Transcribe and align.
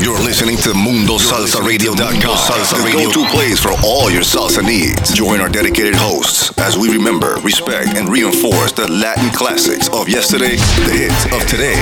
You're 0.00 0.18
listening 0.18 0.56
to 0.64 0.70
MundoSalsaRadio.com, 0.72 2.36
Salsa 2.40 2.80
the 2.80 2.90
go-to 2.90 3.28
place 3.28 3.60
for 3.60 3.72
all 3.84 4.10
your 4.10 4.22
salsa 4.22 4.64
needs. 4.64 5.12
Join 5.12 5.40
our 5.40 5.50
dedicated 5.50 5.94
hosts 5.94 6.56
as 6.56 6.78
we 6.78 6.88
remember, 6.88 7.36
respect, 7.44 7.92
and 8.00 8.08
reinforce 8.08 8.72
the 8.72 8.90
Latin 8.90 9.28
classics 9.36 9.90
of 9.92 10.08
yesterday, 10.08 10.56
the 10.88 11.04
hits 11.04 11.24
of 11.36 11.44
today, 11.46 11.76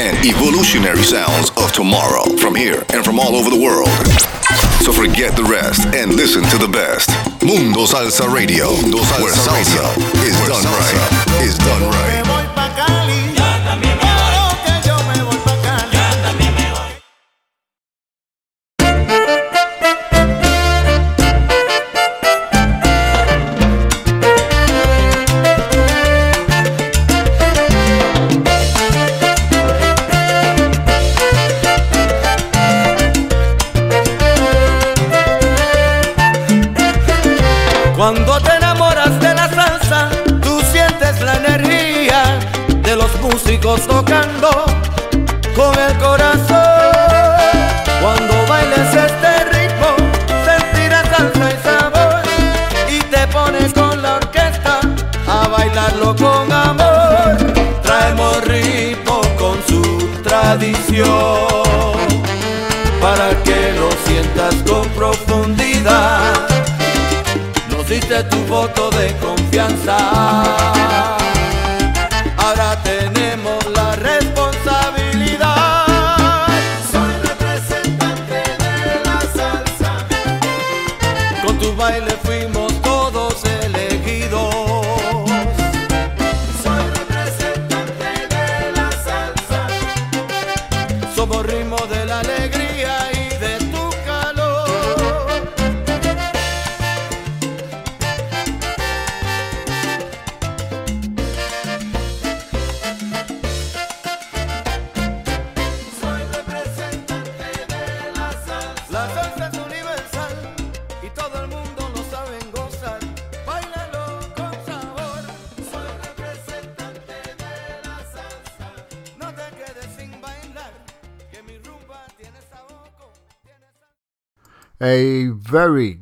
and 0.00 0.16
evolutionary 0.24 1.02
sounds 1.02 1.50
of 1.60 1.70
tomorrow 1.72 2.24
from 2.38 2.54
here 2.54 2.82
and 2.94 3.04
from 3.04 3.20
all 3.20 3.36
over 3.36 3.50
the 3.50 3.60
world. 3.60 3.92
So 4.80 4.90
forget 4.90 5.36
the 5.36 5.44
rest 5.44 5.84
and 5.92 6.14
listen 6.16 6.42
to 6.44 6.56
the 6.56 6.68
best. 6.68 7.12
Mundo 7.44 7.84
Salsa 7.84 8.24
Radio, 8.32 8.72
Mundo 8.80 9.04
Salsa 9.04 9.20
where 9.20 9.36
salsa 9.36 9.84
Radio. 10.00 10.24
is 10.24 10.34
where 10.40 10.48
done 10.48 10.64
salsa 10.64 10.96
right. 10.96 11.44
Is 11.44 11.58
done 11.58 11.82
right. 11.92 12.20
Cuando 12.80 13.29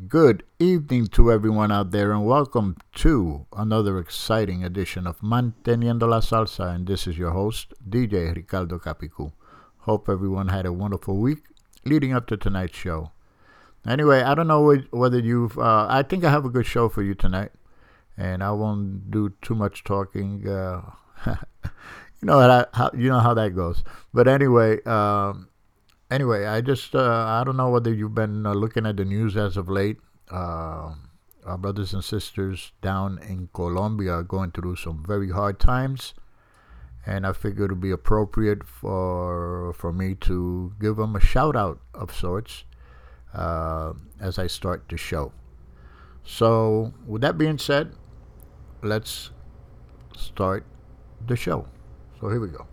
good 0.08 0.42
evening 0.58 1.06
to 1.06 1.30
everyone 1.30 1.70
out 1.70 1.90
there, 1.90 2.12
and 2.12 2.24
welcome 2.24 2.74
to 2.94 3.44
another 3.54 3.98
exciting 3.98 4.64
edition 4.64 5.06
of 5.06 5.20
Manteniendo 5.20 6.08
la 6.08 6.20
Salsa. 6.20 6.74
And 6.74 6.86
this 6.86 7.06
is 7.06 7.18
your 7.18 7.32
host, 7.32 7.74
DJ 7.86 8.34
Ricardo 8.34 8.78
Capicu. 8.78 9.32
Hope 9.80 10.08
everyone 10.08 10.48
had 10.48 10.64
a 10.64 10.72
wonderful 10.72 11.18
week 11.18 11.42
leading 11.84 12.14
up 12.14 12.26
to 12.28 12.38
tonight's 12.38 12.78
show. 12.78 13.10
Anyway, 13.86 14.22
I 14.22 14.34
don't 14.34 14.48
know 14.48 14.78
whether 14.90 15.18
you've. 15.18 15.58
Uh, 15.58 15.86
I 15.90 16.02
think 16.02 16.24
I 16.24 16.30
have 16.30 16.46
a 16.46 16.50
good 16.50 16.66
show 16.66 16.88
for 16.88 17.02
you 17.02 17.14
tonight, 17.14 17.52
and 18.16 18.42
I 18.42 18.52
won't 18.52 19.10
do 19.10 19.34
too 19.42 19.54
much 19.54 19.84
talking. 19.84 20.48
Uh, 20.48 20.80
you 21.26 22.22
know 22.22 22.64
how, 22.72 22.90
you 22.94 23.10
know 23.10 23.20
how 23.20 23.34
that 23.34 23.54
goes. 23.54 23.84
But 24.14 24.26
anyway. 24.26 24.82
Um, 24.84 25.47
anyway, 26.10 26.46
I 26.46 26.60
just 26.60 26.94
uh, 26.94 27.24
I 27.26 27.42
don't 27.44 27.56
know 27.56 27.70
whether 27.70 27.92
you've 27.92 28.14
been 28.14 28.46
uh, 28.46 28.52
looking 28.52 28.86
at 28.86 28.96
the 28.96 29.04
news 29.04 29.36
as 29.36 29.56
of 29.56 29.68
late. 29.68 29.98
Uh, 30.30 30.94
our 31.44 31.56
brothers 31.58 31.94
and 31.94 32.04
sisters 32.04 32.72
down 32.82 33.18
in 33.26 33.48
Colombia 33.54 34.12
are 34.12 34.22
going 34.22 34.50
through 34.50 34.76
some 34.76 35.04
very 35.06 35.30
hard 35.30 35.58
times, 35.58 36.14
and 37.06 37.26
I 37.26 37.32
figured 37.32 37.70
it 37.70 37.74
would 37.74 37.80
be 37.80 37.90
appropriate 37.90 38.64
for 38.64 39.72
for 39.74 39.92
me 39.92 40.14
to 40.28 40.72
give 40.80 40.96
them 40.96 41.16
a 41.16 41.20
shout 41.20 41.56
out 41.56 41.80
of 41.94 42.14
sorts 42.14 42.64
uh, 43.34 43.92
as 44.20 44.38
I 44.38 44.46
start 44.46 44.84
the 44.88 44.96
show. 44.96 45.32
So, 46.24 46.92
with 47.06 47.22
that 47.22 47.38
being 47.38 47.56
said, 47.56 47.94
let's 48.82 49.30
start 50.14 50.64
the 51.26 51.36
show. 51.36 51.66
So 52.20 52.28
here 52.28 52.40
we 52.40 52.48
go. 52.48 52.67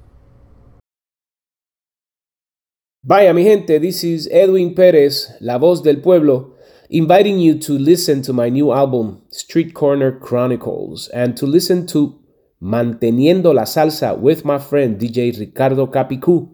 Vaya 3.07 3.35
mi 3.35 3.43
gente, 3.43 3.77
this 3.79 4.03
is 4.03 4.27
Edwin 4.31 4.73
Perez, 4.73 5.31
La 5.39 5.59
Voz 5.59 5.83
del 5.83 5.97
Pueblo, 5.97 6.55
inviting 6.89 7.37
you 7.37 7.53
to 7.59 7.73
listen 7.73 8.23
to 8.23 8.33
my 8.33 8.49
new 8.49 8.73
album, 8.73 9.21
Street 9.29 9.75
Corner 9.75 10.11
Chronicles, 10.11 11.07
and 11.09 11.37
to 11.37 11.45
listen 11.45 11.85
to 11.85 12.19
Manteniendo 12.59 13.53
la 13.53 13.61
Salsa 13.65 14.17
with 14.17 14.43
my 14.43 14.57
friend 14.57 14.99
DJ 14.99 15.39
Ricardo 15.39 15.85
Capicu 15.85 16.49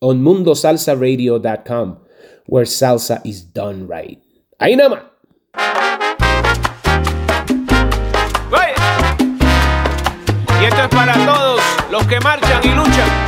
on 0.00 0.20
mundosalsaradio.com, 0.20 1.98
where 2.46 2.64
salsa 2.64 3.24
is 3.24 3.42
done 3.42 3.86
right. 3.86 4.20
Ahí 4.60 4.76
nada. 4.76 5.08
Y 10.60 10.64
esto 10.64 10.82
es 10.82 10.88
para 10.88 11.14
todos 11.24 11.60
los 11.92 12.04
que 12.08 12.18
marchan 12.20 12.60
y 12.64 12.74
luchan. 12.74 13.21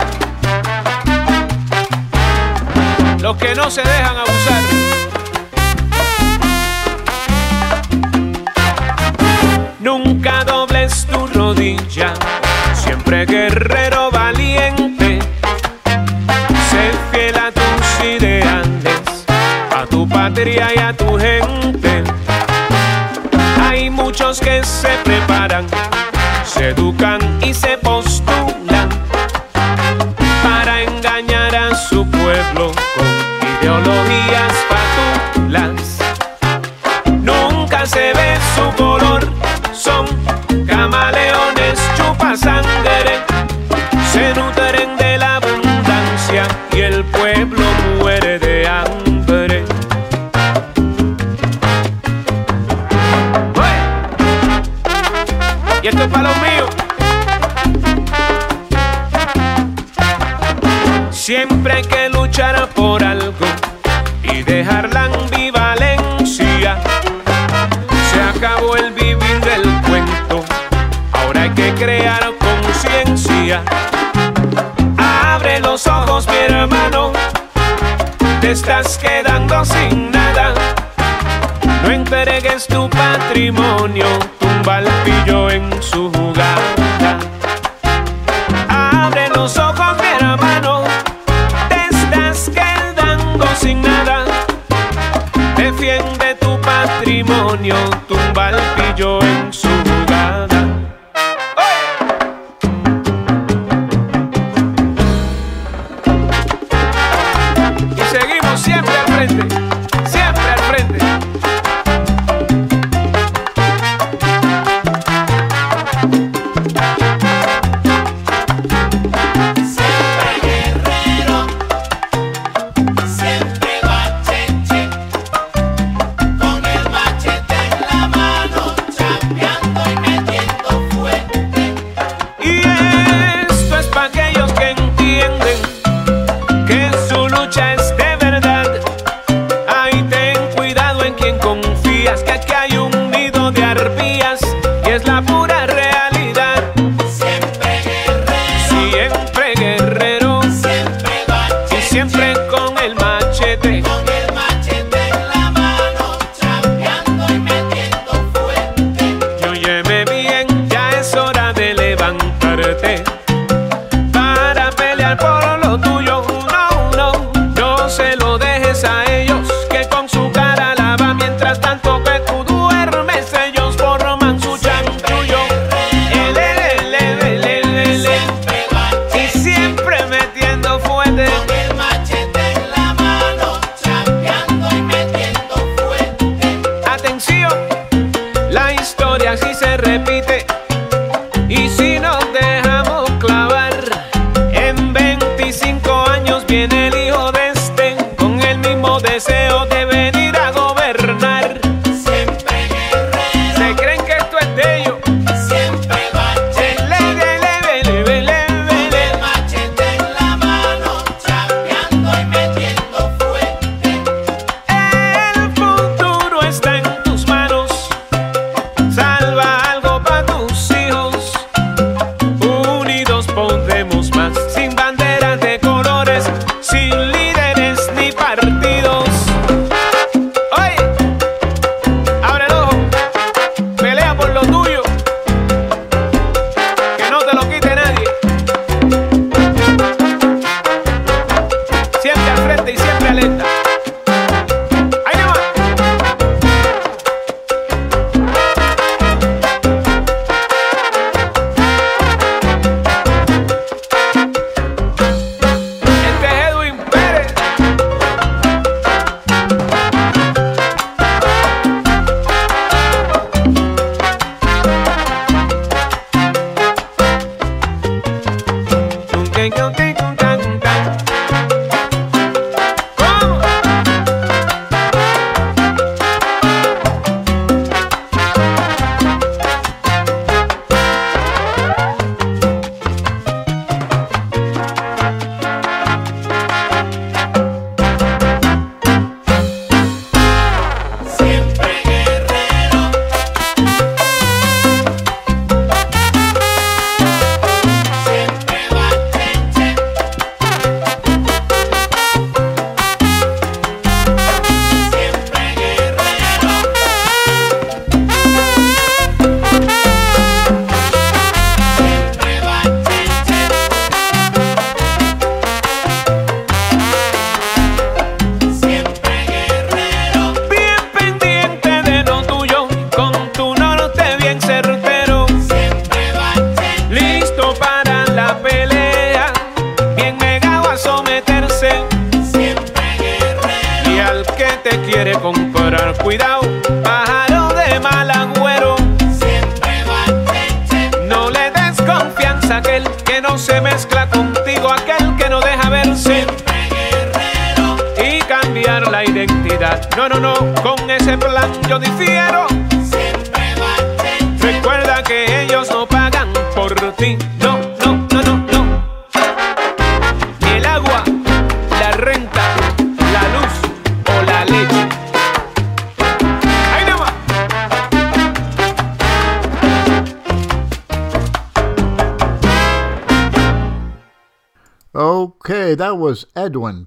Los 3.24 3.38
que 3.38 3.54
no 3.54 3.70
se 3.70 3.80
dejan 3.80 4.18
abusar. 4.18 4.62
Nunca 9.80 10.44
dobles 10.44 11.06
tu 11.06 11.26
rodilla, 11.28 12.12
siempre 12.74 13.24
guerrero 13.24 14.10
valiente. 14.10 15.20
Sé 16.68 16.90
fiel 17.12 17.38
a 17.38 17.50
tus 17.50 18.04
ideales, 18.04 19.24
a 19.74 19.86
tu 19.86 20.06
patria 20.06 20.68
y 20.76 20.78
a 20.80 20.92
tu 20.92 21.03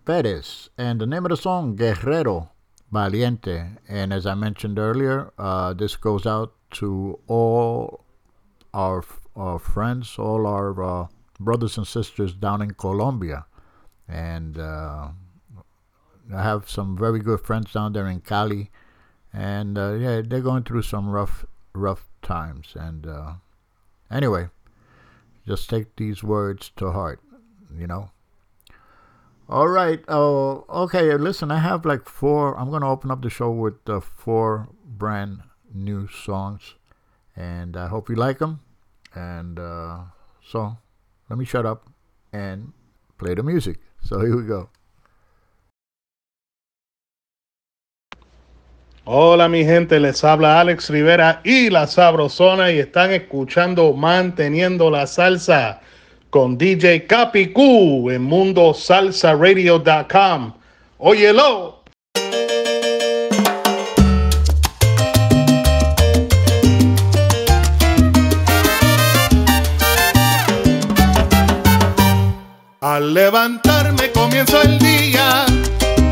Perez, 0.07 0.69
and 0.77 1.01
the 1.01 1.05
name 1.05 1.25
of 1.25 1.31
the 1.31 1.35
song, 1.35 1.75
Guerrero 1.75 2.49
Valiente. 2.93 3.71
And 3.89 4.13
as 4.13 4.25
I 4.25 4.35
mentioned 4.35 4.79
earlier, 4.79 5.33
uh, 5.37 5.73
this 5.73 5.97
goes 5.97 6.25
out 6.25 6.53
to 6.79 7.19
all 7.27 8.05
our, 8.73 9.03
our 9.35 9.59
friends, 9.59 10.17
all 10.17 10.47
our 10.47 10.81
uh, 10.81 11.07
brothers 11.41 11.77
and 11.77 11.85
sisters 11.85 12.31
down 12.31 12.61
in 12.61 12.71
Colombia. 12.75 13.47
And 14.07 14.57
uh, 14.57 15.09
I 16.33 16.41
have 16.41 16.69
some 16.69 16.97
very 16.97 17.19
good 17.19 17.41
friends 17.41 17.73
down 17.73 17.91
there 17.91 18.07
in 18.07 18.21
Cali. 18.21 18.71
And 19.33 19.77
uh, 19.77 19.95
yeah, 19.95 20.21
they're 20.21 20.39
going 20.39 20.63
through 20.63 20.83
some 20.83 21.09
rough, 21.09 21.45
rough 21.73 22.07
times. 22.21 22.77
And 22.79 23.05
uh, 23.05 23.33
anyway, 24.09 24.47
just 25.45 25.69
take 25.69 25.97
these 25.97 26.23
words 26.23 26.71
to 26.77 26.91
heart, 26.91 27.19
you 27.77 27.87
know. 27.87 28.11
All 29.49 29.69
right. 29.69 30.03
Oh, 30.09 30.65
okay. 30.67 31.15
Listen, 31.15 31.51
I 31.51 31.59
have 31.59 31.85
like 31.85 32.03
four. 32.09 32.59
I'm 32.59 32.69
gonna 32.69 32.91
open 32.91 33.11
up 33.11 33.21
the 33.21 33.29
show 33.29 33.49
with 33.49 33.75
uh, 33.87 34.01
four 34.01 34.67
brand 34.83 35.39
new 35.73 36.07
songs, 36.09 36.75
and 37.33 37.77
I 37.77 37.87
hope 37.87 38.09
you 38.09 38.15
like 38.15 38.39
them. 38.39 38.59
And 39.15 39.57
uh, 39.57 39.99
so, 40.45 40.77
let 41.29 41.39
me 41.39 41.45
shut 41.45 41.65
up 41.65 41.89
and 42.33 42.73
play 43.17 43.35
the 43.35 43.43
music. 43.43 43.79
So 44.03 44.19
here 44.19 44.35
we 44.35 44.43
go. 44.43 44.69
Hola 49.05 49.47
mi 49.47 49.63
gente, 49.63 49.97
les 50.01 50.21
habla 50.21 50.59
Alex 50.59 50.89
Rivera 50.89 51.39
y 51.45 51.69
la 51.69 51.87
Sabrosona 51.87 52.73
y 52.73 52.79
están 52.79 53.13
escuchando 53.13 53.93
Manteniendo 53.93 54.91
la 54.91 55.07
Salsa 55.07 55.79
con 56.29 56.57
DJ 56.57 57.05
Capicú 57.07 58.09
en 58.09 58.23
mundosalsaradio.com. 58.23 60.53
Óyelo. 60.99 61.83
Al 72.81 73.13
levantarme 73.13 74.11
comienzo 74.11 74.61
el 74.61 74.77
día 74.79 75.45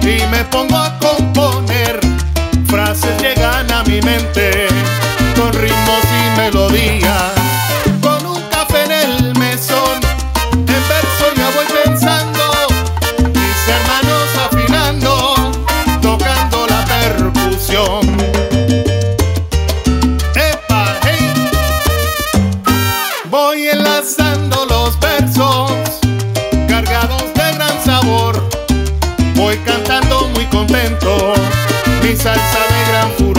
y 0.01 0.25
me 0.31 0.43
pongo 0.51 0.77
a 0.77 0.97
componer. 0.99 1.99
Frases 2.67 3.21
llegan 3.21 3.71
a 3.71 3.83
mi 3.83 4.01
mente 4.01 4.67
con 5.35 5.51
ritmos 5.53 6.03
y 6.03 6.39
melodías. 6.39 7.34
Muy 30.95 31.09
contento 31.09 31.33
mi 32.03 32.15
salsa 32.15 32.59
de 32.69 32.91
gran 32.91 33.11
furor. 33.11 33.34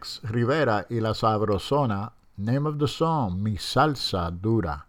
Alex 0.00 0.20
Rivera 0.22 0.86
y 0.88 0.98
La 0.98 1.12
Sabrosona. 1.12 2.12
Name 2.38 2.64
of 2.64 2.78
the 2.78 2.88
song, 2.88 3.42
Mi 3.42 3.58
Salsa 3.58 4.30
Dura. 4.30 4.86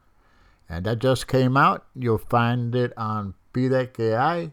And 0.69 0.85
that 0.85 0.99
just 0.99 1.27
came 1.27 1.57
out. 1.57 1.83
You'll 1.93 2.17
find 2.17 2.73
it 2.73 2.93
on 2.95 3.33
Pide 3.51 3.91
Que 3.91 4.11
Hay. 4.15 4.51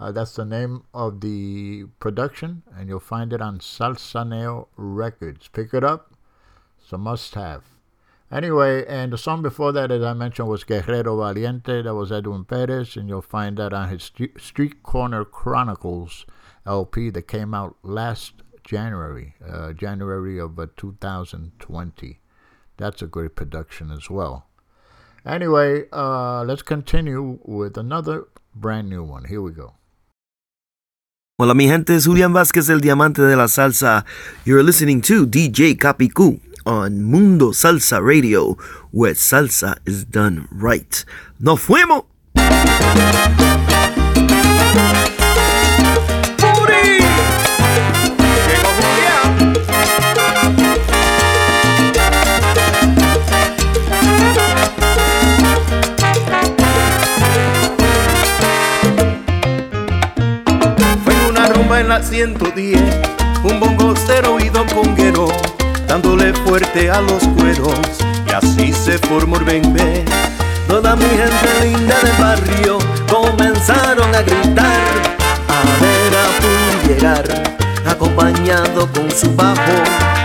Uh, 0.00 0.10
that's 0.10 0.34
the 0.34 0.44
name 0.44 0.82
of 0.92 1.20
the 1.20 1.84
production. 2.00 2.64
And 2.76 2.88
you'll 2.88 2.98
find 2.98 3.32
it 3.32 3.40
on 3.40 3.60
Salsaneo 3.60 4.66
Records. 4.76 5.46
Pick 5.46 5.72
it 5.72 5.84
up. 5.84 6.12
It's 6.80 6.92
a 6.92 6.98
must 6.98 7.36
have. 7.36 7.62
Anyway, 8.28 8.84
and 8.88 9.12
the 9.12 9.18
song 9.18 9.40
before 9.40 9.70
that, 9.70 9.92
as 9.92 10.02
I 10.02 10.14
mentioned, 10.14 10.48
was 10.48 10.64
Guerrero 10.64 11.16
Valiente. 11.16 11.82
That 11.82 11.94
was 11.94 12.10
Edwin 12.10 12.44
Perez. 12.44 12.96
And 12.96 13.08
you'll 13.08 13.22
find 13.22 13.56
that 13.58 13.72
on 13.72 13.88
his 13.88 14.10
Street 14.36 14.82
Corner 14.82 15.24
Chronicles 15.24 16.26
LP 16.66 17.08
that 17.10 17.28
came 17.28 17.54
out 17.54 17.76
last 17.84 18.42
January, 18.64 19.34
uh, 19.52 19.72
January 19.72 20.38
of 20.38 20.58
uh, 20.58 20.66
2020. 20.76 22.18
That's 22.76 23.02
a 23.02 23.06
great 23.06 23.36
production 23.36 23.90
as 23.90 24.08
well. 24.08 24.46
Anyway, 25.24 25.84
uh, 25.92 26.42
let's 26.44 26.62
continue 26.62 27.38
with 27.44 27.76
another 27.76 28.28
brand 28.54 28.88
new 28.88 29.04
one. 29.04 29.24
Here 29.24 29.42
we 29.42 29.52
go. 29.52 29.74
Hola 31.38 31.54
mi 31.54 31.66
gente, 31.66 31.94
es 31.94 32.06
Julián 32.06 32.32
Vázquez, 32.32 32.70
el 32.70 32.80
diamante 32.80 33.22
de 33.22 33.36
la 33.36 33.46
salsa. 33.46 34.04
You're 34.44 34.62
listening 34.62 35.00
to 35.02 35.26
DJ 35.26 35.76
Capicu 35.76 36.40
on 36.66 37.02
Mundo 37.02 37.52
Salsa 37.52 38.00
Radio, 38.00 38.56
where 38.92 39.14
salsa 39.14 39.78
is 39.86 40.04
done 40.04 40.46
right. 40.52 41.04
¡Nos 41.40 41.60
fuimos! 41.60 42.04
En 62.10 62.32
la 62.32 62.42
110, 62.42 62.80
un 63.44 63.60
bongo 63.60 63.94
cero 64.06 64.36
y 64.40 64.48
don 64.48 64.66
conguero, 64.68 65.28
dándole 65.86 66.32
fuerte 66.32 66.90
a 66.90 67.00
los 67.00 67.22
cueros, 67.36 67.78
y 68.26 68.32
así 68.32 68.72
se 68.72 68.98
formó 68.98 69.36
el 69.36 69.44
bembe. 69.44 70.04
Toda 70.66 70.96
mi 70.96 71.04
gente 71.04 71.64
linda 71.64 71.96
del 72.02 72.12
barrio 72.18 72.78
comenzaron 73.08 74.14
a 74.14 74.22
gritar, 74.22 74.80
a 75.48 75.62
ver 75.80 76.12
a 76.16 76.26
Puri 76.40 76.94
llegar, 76.94 77.58
acompañado 77.86 78.90
con 78.92 79.10
su 79.10 79.34
bajo, 79.34 79.72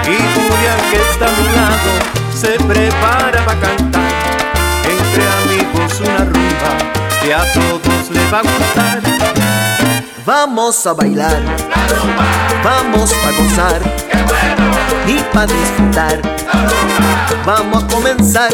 y 0.04 0.18
Julián 0.34 0.80
que 0.92 0.98
está 1.12 1.28
a 1.28 1.32
mi 1.32 1.46
lado, 1.56 1.92
se 2.34 2.52
prepara 2.66 3.46
para 3.46 3.60
cantar, 3.60 4.12
entre 4.84 5.24
amigos 5.44 6.02
una 6.02 6.26
rumba 6.26 6.72
que 7.22 7.34
a 7.34 7.54
todos 7.54 8.12
les 8.12 8.34
va 8.34 8.40
a 8.40 8.42
gustar. 8.42 9.47
Vamos 10.28 10.86
a 10.86 10.94
bailar, 10.94 11.42
vamos 12.62 13.14
a 13.14 13.32
gozar 13.32 13.82
y 15.08 15.20
para 15.34 15.48
disfrutar. 15.48 16.22
Vamos 17.46 17.86
a 17.86 17.88
comenzar. 17.88 18.50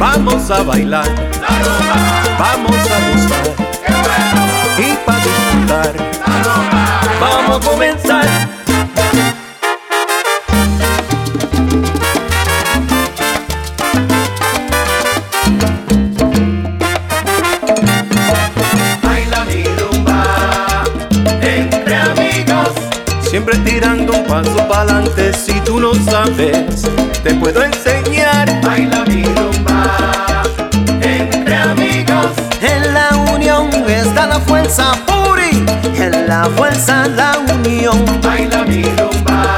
Vamos 0.00 0.50
a 0.50 0.62
bailar, 0.64 1.06
vamos 2.40 2.76
a 2.76 2.98
gozar 3.06 3.46
y 4.78 4.96
para 5.06 5.18
disfrutar. 5.18 5.94
Vamos 7.20 7.64
a 7.64 7.70
comenzar. 7.70 8.61
Siempre 23.32 23.56
tirando 23.60 24.12
un 24.12 24.26
paso 24.26 24.54
para 24.68 24.82
adelante 24.82 25.32
si 25.32 25.58
tú 25.60 25.80
no 25.80 25.94
sabes 25.94 26.82
Te 27.24 27.32
puedo 27.36 27.62
enseñar. 27.62 28.60
Baila 28.60 29.06
mi 29.06 29.24
rumba 29.24 30.42
Entre 31.00 31.56
amigos. 31.56 32.26
En 32.60 32.92
la 32.92 33.16
unión 33.32 33.70
está 33.88 34.26
la 34.26 34.38
fuerza 34.38 34.92
Puri 35.06 35.64
En 35.96 36.28
la 36.28 36.44
fuerza 36.54 37.08
la 37.08 37.38
unión. 37.54 38.04
Baila 38.20 38.64
mi 38.64 38.82
rumba 38.82 39.56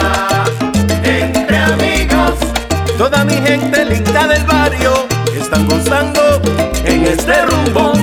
Entre 1.03 1.59
amigos. 1.59 2.35
Toda 2.97 3.25
mi 3.25 3.35
gente 3.35 3.87
linda 3.87 4.29
del 4.29 4.45
barrio 4.45 5.09
Están 5.37 5.67
gozando 5.67 6.41
en 6.85 7.07
este 7.07 7.43
rumbo 7.43 7.95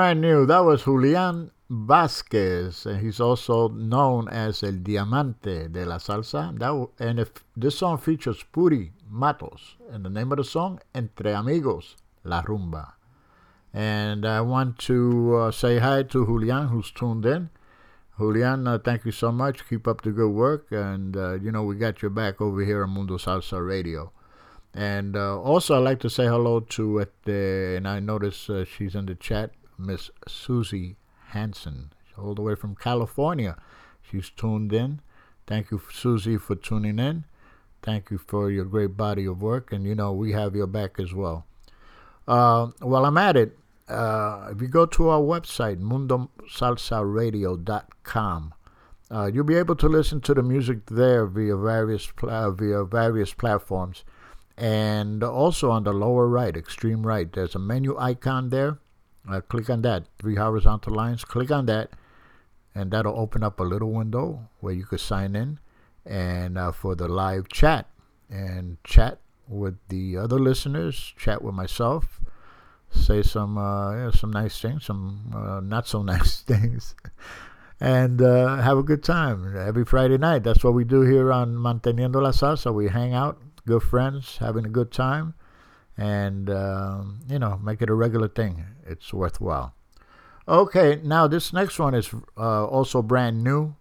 was 0.00 0.84
Julian 0.84 1.50
Vasquez, 1.68 2.86
he's 3.00 3.20
also 3.20 3.68
known 3.68 4.28
as 4.28 4.62
El 4.62 4.82
Diamante 4.82 5.68
de 5.68 5.84
la 5.84 5.98
Salsa. 5.98 6.58
That 6.58 6.88
and 6.98 7.20
if 7.20 7.30
this 7.56 7.78
song 7.78 7.98
features 7.98 8.42
Puri 8.50 8.92
Matos. 9.08 9.76
And 9.90 10.04
the 10.04 10.10
name 10.10 10.32
of 10.32 10.38
the 10.38 10.44
song, 10.44 10.80
Entre 10.94 11.32
Amigos, 11.32 11.96
La 12.24 12.42
Rumba. 12.42 12.92
And 13.72 14.26
I 14.26 14.40
want 14.40 14.78
to 14.78 15.36
uh, 15.36 15.50
say 15.50 15.78
hi 15.78 16.02
to 16.04 16.26
Julian, 16.26 16.68
who's 16.68 16.90
tuned 16.90 17.26
in. 17.26 17.50
Julian, 18.18 18.66
uh, 18.66 18.78
thank 18.78 19.04
you 19.04 19.12
so 19.12 19.30
much. 19.30 19.68
Keep 19.68 19.86
up 19.86 20.02
the 20.02 20.10
good 20.10 20.30
work. 20.30 20.66
And, 20.70 21.16
uh, 21.16 21.34
you 21.34 21.52
know, 21.52 21.62
we 21.62 21.76
got 21.76 22.02
your 22.02 22.10
back 22.10 22.40
over 22.40 22.64
here 22.64 22.82
on 22.82 22.90
Mundo 22.90 23.16
Salsa 23.16 23.64
Radio. 23.64 24.12
And 24.74 25.16
uh, 25.16 25.40
also, 25.40 25.76
I'd 25.76 25.84
like 25.84 26.00
to 26.00 26.10
say 26.10 26.26
hello 26.26 26.60
to, 26.60 27.00
at 27.00 27.12
and 27.26 27.88
I 27.88 28.00
notice 28.00 28.50
uh, 28.50 28.64
she's 28.64 28.94
in 28.94 29.06
the 29.06 29.14
chat, 29.14 29.52
Miss 29.80 30.10
Susie 30.28 30.96
Hansen, 31.28 31.92
all 32.16 32.34
the 32.34 32.42
way 32.42 32.54
from 32.54 32.76
California. 32.76 33.56
She's 34.02 34.30
tuned 34.30 34.72
in. 34.72 35.00
Thank 35.46 35.70
you, 35.70 35.80
Susie, 35.92 36.36
for 36.36 36.54
tuning 36.54 36.98
in. 36.98 37.24
Thank 37.82 38.10
you 38.10 38.18
for 38.18 38.50
your 38.50 38.64
great 38.64 38.96
body 38.96 39.24
of 39.24 39.42
work. 39.42 39.72
And, 39.72 39.84
you 39.84 39.94
know, 39.94 40.12
we 40.12 40.32
have 40.32 40.54
your 40.54 40.66
back 40.66 40.98
as 40.98 41.14
well. 41.14 41.46
Uh, 42.28 42.68
while 42.80 43.04
I'm 43.04 43.18
at 43.18 43.36
it, 43.36 43.58
uh, 43.88 44.50
if 44.52 44.62
you 44.62 44.68
go 44.68 44.86
to 44.86 45.08
our 45.08 45.20
website, 45.20 45.80
mundosalsaradio.com, 45.80 48.54
uh, 49.10 49.28
you'll 49.32 49.42
be 49.42 49.56
able 49.56 49.74
to 49.74 49.88
listen 49.88 50.20
to 50.20 50.34
the 50.34 50.42
music 50.42 50.86
there 50.86 51.26
via 51.26 51.56
various 51.56 52.06
pla- 52.06 52.50
via 52.50 52.84
various 52.84 53.34
platforms, 53.34 54.04
and 54.56 55.24
also 55.24 55.70
on 55.70 55.82
the 55.82 55.92
lower 55.92 56.28
right, 56.28 56.56
extreme 56.56 57.04
right, 57.04 57.32
there's 57.32 57.56
a 57.56 57.58
menu 57.58 57.98
icon 57.98 58.50
there. 58.50 58.78
Uh, 59.28 59.40
click 59.40 59.68
on 59.68 59.82
that, 59.82 60.04
three 60.18 60.36
horizontal 60.36 60.94
lines. 60.94 61.24
Click 61.24 61.50
on 61.50 61.66
that, 61.66 61.90
and 62.74 62.90
that'll 62.90 63.18
open 63.18 63.42
up 63.42 63.60
a 63.60 63.64
little 63.64 63.92
window 63.92 64.48
where 64.60 64.72
you 64.74 64.84
could 64.84 65.00
sign 65.00 65.36
in 65.36 65.58
and 66.06 66.56
uh, 66.56 66.72
for 66.72 66.94
the 66.94 67.08
live 67.08 67.48
chat 67.48 67.86
and 68.28 68.82
chat 68.84 69.18
with 69.48 69.76
the 69.88 70.16
other 70.16 70.38
listeners, 70.38 71.12
chat 71.18 71.42
with 71.42 71.54
myself, 71.54 72.20
say 72.90 73.22
some 73.22 73.58
uh, 73.58 73.94
yeah, 73.94 74.10
some 74.10 74.30
nice 74.30 74.60
things, 74.60 74.86
some 74.86 75.32
uh, 75.34 75.60
not 75.60 75.86
so 75.86 76.02
nice 76.14 76.40
things, 76.40 76.94
and 77.80 78.22
uh, 78.22 78.56
have 78.56 78.78
a 78.78 78.82
good 78.82 79.02
time 79.02 79.56
every 79.56 79.84
Friday 79.84 80.18
night. 80.18 80.44
That's 80.44 80.64
what 80.64 80.74
we 80.74 80.84
do 80.84 81.02
here 81.02 81.32
on 81.32 81.56
Manteniendo 81.56 82.22
la 82.22 82.30
Salsa. 82.30 82.72
We 82.72 82.88
hang 82.88 83.12
out, 83.14 83.40
good 83.66 83.82
friends, 83.82 84.38
having 84.38 84.64
a 84.64 84.70
good 84.70 84.92
time, 84.92 85.34
and 86.00 86.48
um, 86.48 87.20
you 87.28 87.38
know, 87.38 87.60
make 87.62 87.82
it 87.82 87.90
a 87.90 87.94
regular 87.94 88.26
thing. 88.26 88.64
It's 88.86 89.12
worthwhile. 89.12 89.74
Okay, 90.48 90.98
now 91.04 91.28
this 91.28 91.52
next 91.52 91.78
one 91.78 91.94
is 91.94 92.10
uh, 92.36 92.64
also 92.66 93.02
brand 93.02 93.44
new. 93.44 93.76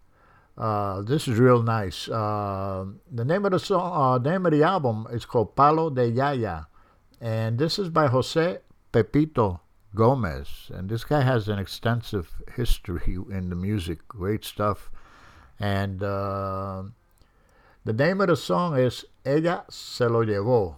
Uh, 0.58 1.02
this 1.02 1.30
is 1.30 1.40
real 1.40 1.64
nice. 1.64 2.10
Uh, 2.10 2.86
the 3.10 3.24
name 3.24 3.46
of 3.46 3.52
the 3.52 3.60
song, 3.60 3.92
uh, 3.96 4.18
name 4.18 4.46
of 4.46 4.52
the 4.52 4.62
album 4.62 5.08
is 5.12 5.24
called 5.24 5.56
Palo 5.56 5.90
de 5.90 6.10
Yaya, 6.10 6.68
and 7.22 7.58
this 7.58 7.80
is 7.80 7.88
by 7.88 8.08
Jose 8.08 8.58
Pepito 8.92 9.62
Gomez. 9.96 10.70
And 10.74 10.90
this 10.90 11.06
guy 11.06 11.22
has 11.22 11.48
an 11.48 11.58
extensive 11.58 12.36
history 12.56 13.18
in 13.32 13.50
the 13.50 13.56
music, 13.56 14.06
great 14.10 14.44
stuff. 14.44 14.92
And 15.58 16.04
uh, 16.04 16.84
the 17.86 17.94
name 17.94 18.20
of 18.20 18.28
the 18.28 18.36
song 18.36 18.78
is 18.78 19.06
Ella 19.26 19.64
se 19.70 20.06
lo 20.08 20.26
llevó, 20.26 20.76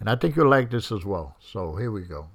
and 0.00 0.08
I 0.08 0.16
think 0.16 0.36
you'll 0.36 0.48
like 0.48 0.70
this 0.70 0.92
as 0.92 1.04
well. 1.04 1.36
So 1.40 1.76
here 1.76 1.90
we 1.90 2.02
go. 2.02 2.28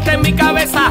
está 0.00 0.14
en 0.14 0.22
mi 0.22 0.32
cabeza 0.32 0.88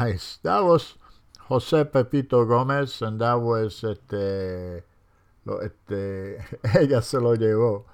Nice. 0.00 0.38
That 0.44 0.64
was 0.64 0.94
Jose 1.48 1.84
Pepito 1.84 2.46
Gomez, 2.46 3.02
and 3.02 3.20
that 3.20 3.34
was 3.34 3.84
lo, 3.84 5.58
este, 5.58 6.40
ella 6.74 7.02
se 7.02 7.18
lo 7.18 7.36
llevó. 7.36 7.84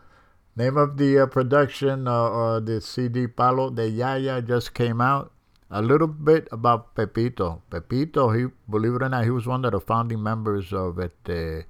Name 0.55 0.77
of 0.77 0.97
the 0.99 1.19
uh, 1.19 1.27
production 1.27 2.07
uh, 2.07 2.29
or 2.29 2.61
the 2.61 2.81
CD 2.81 3.27
Palo 3.27 3.71
de 3.71 3.89
Yaya 3.89 4.41
just 4.41 4.73
came 4.73 5.01
out. 5.01 5.33
A 5.69 5.83
little 5.83 6.07
bit 6.07 6.47
about 6.53 6.95
Pepito. 6.95 7.63
Pepito, 7.71 8.31
he 8.31 8.47
believe 8.71 8.95
it 8.95 9.03
or 9.03 9.09
not, 9.09 9.25
he 9.25 9.31
was 9.31 9.49
one 9.49 9.65
of 9.65 9.73
the 9.73 9.81
founding 9.81 10.23
members 10.23 10.73
of 10.73 11.01
este, 11.01 11.67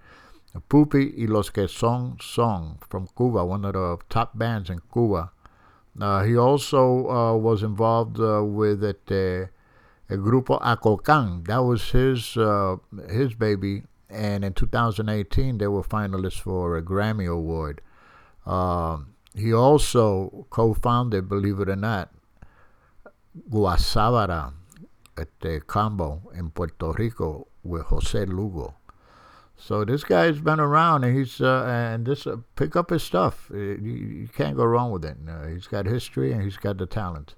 Pupi 0.68 1.14
y 1.16 1.32
los 1.32 1.48
que 1.48 1.66
son 1.66 2.18
son 2.20 2.76
from 2.90 3.08
Cuba, 3.16 3.42
one 3.42 3.64
of 3.64 3.72
the 3.72 3.96
top 4.10 4.36
bands 4.36 4.68
in 4.68 4.80
Cuba. 4.92 5.32
Uh, 5.98 6.24
he 6.24 6.36
also 6.36 7.08
uh, 7.08 7.34
was 7.34 7.62
involved 7.62 8.20
uh, 8.20 8.44
with 8.44 8.84
este, 8.84 9.48
el 10.08 10.18
grupo 10.18 10.60
Acokán. 10.60 11.46
That 11.46 11.58
was 11.64 11.90
his 11.90 12.36
uh, 12.36 12.76
his 13.10 13.34
baby, 13.34 13.82
and 14.08 14.44
in 14.44 14.52
2018 14.52 15.58
they 15.58 15.66
were 15.66 15.82
finalists 15.82 16.40
for 16.40 16.76
a 16.76 16.82
Grammy 16.82 17.30
Award. 17.30 17.80
Um, 18.44 19.14
he 19.34 19.52
also 19.52 20.46
co-founded, 20.50 21.28
believe 21.28 21.60
it 21.60 21.68
or 21.68 21.76
not, 21.76 22.10
Guasábara, 23.50 24.52
este 25.18 25.66
combo 25.66 26.22
in 26.34 26.50
Puerto 26.50 26.92
Rico 26.92 27.48
with 27.62 27.82
Jose 27.86 28.24
Lugo. 28.24 28.74
So 29.58 29.84
this 29.84 30.04
guy's 30.04 30.38
been 30.40 30.60
around, 30.60 31.04
and 31.04 31.16
he's 31.16 31.40
uh, 31.40 31.64
and 31.66 32.06
this 32.06 32.26
uh, 32.26 32.36
pick 32.56 32.76
up 32.76 32.90
his 32.90 33.02
stuff. 33.02 33.50
Uh, 33.52 33.56
You, 33.56 33.92
you 34.22 34.28
can't 34.28 34.56
go 34.56 34.64
wrong 34.64 34.90
with 34.90 35.04
it. 35.04 35.16
Uh, 35.28 35.46
he's 35.46 35.66
got 35.66 35.86
history 35.86 36.32
and 36.32 36.42
he's 36.42 36.58
got 36.58 36.76
the 36.78 36.86
talent. 36.86 37.34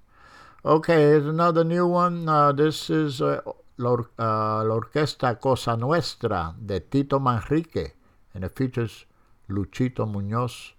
Okay, 0.69 0.97
here's 0.97 1.25
another 1.25 1.65
new 1.65 1.87
one. 1.87 2.29
Uh, 2.29 2.53
this 2.53 2.91
is 2.91 3.23
uh, 3.23 3.41
La, 3.79 3.97
uh, 4.19 5.35
Cosa 5.41 5.75
Nuestra 5.79 6.55
de 6.63 6.79
Tito 6.81 7.19
Manrique, 7.19 7.93
and 8.35 8.45
it 8.45 8.55
features 8.55 9.07
Luchito 9.49 10.05
Muñoz, 10.05 10.73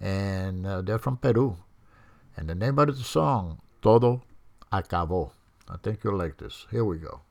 and 0.00 0.64
uh, 0.64 0.82
they're 0.82 1.00
from 1.00 1.16
Peru. 1.16 1.56
And 2.36 2.48
the 2.48 2.54
name 2.54 2.78
of 2.78 2.96
the 2.96 3.02
song, 3.02 3.58
Todo 3.82 4.22
Acabó. 4.72 5.32
I 5.68 5.78
think 5.82 6.04
you'll 6.04 6.16
like 6.16 6.36
this. 6.36 6.68
Here 6.70 6.84
we 6.84 6.98
go. 6.98 7.22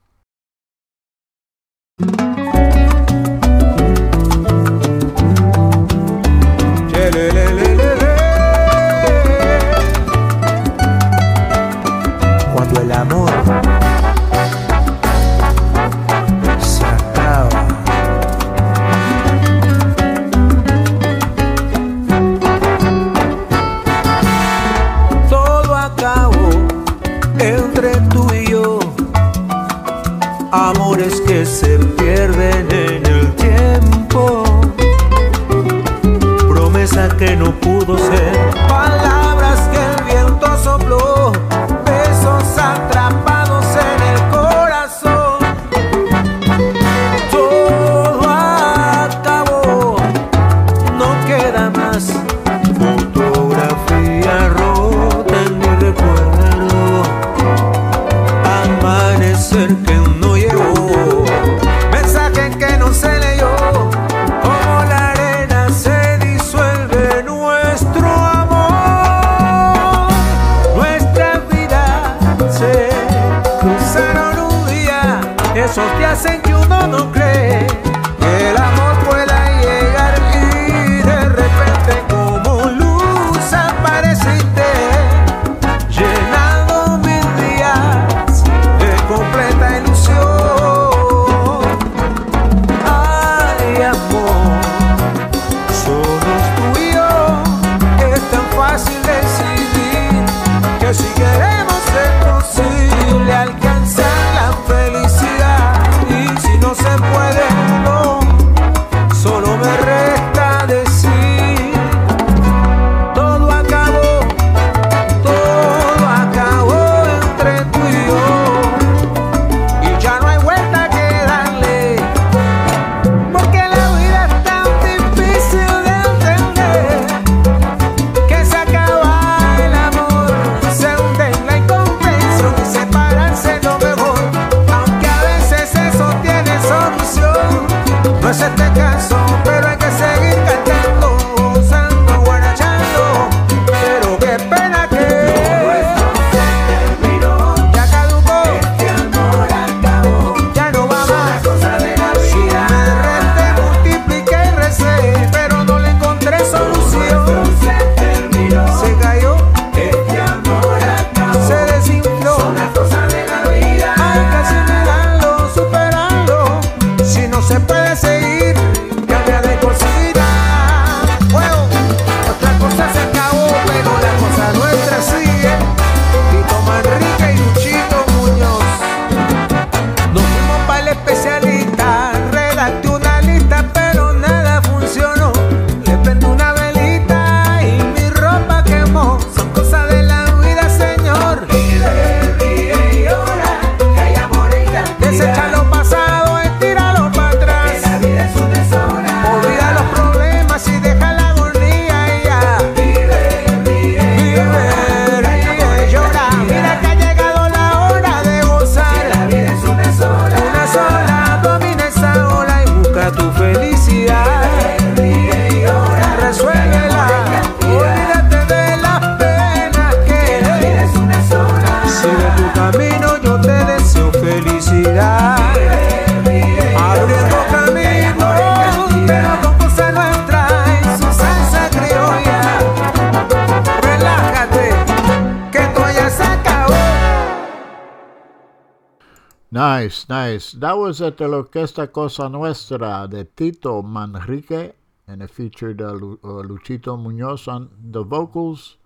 Was 240.87 241.01
at 241.01 241.17
the 241.17 241.25
Orquesta 241.25 241.91
Cosa 241.91 242.29
Nuestra 242.29 243.09
de 243.09 243.25
Tito 243.25 243.81
Manrique, 243.81 244.71
and 245.05 245.21
it 245.21 245.29
featured 245.29 245.81
uh, 245.81 245.91
Lu- 245.91 246.17
Luchito 246.23 246.97
Munoz 246.97 247.45
on 247.49 247.69
the 247.91 248.03
vocals. 248.03 248.77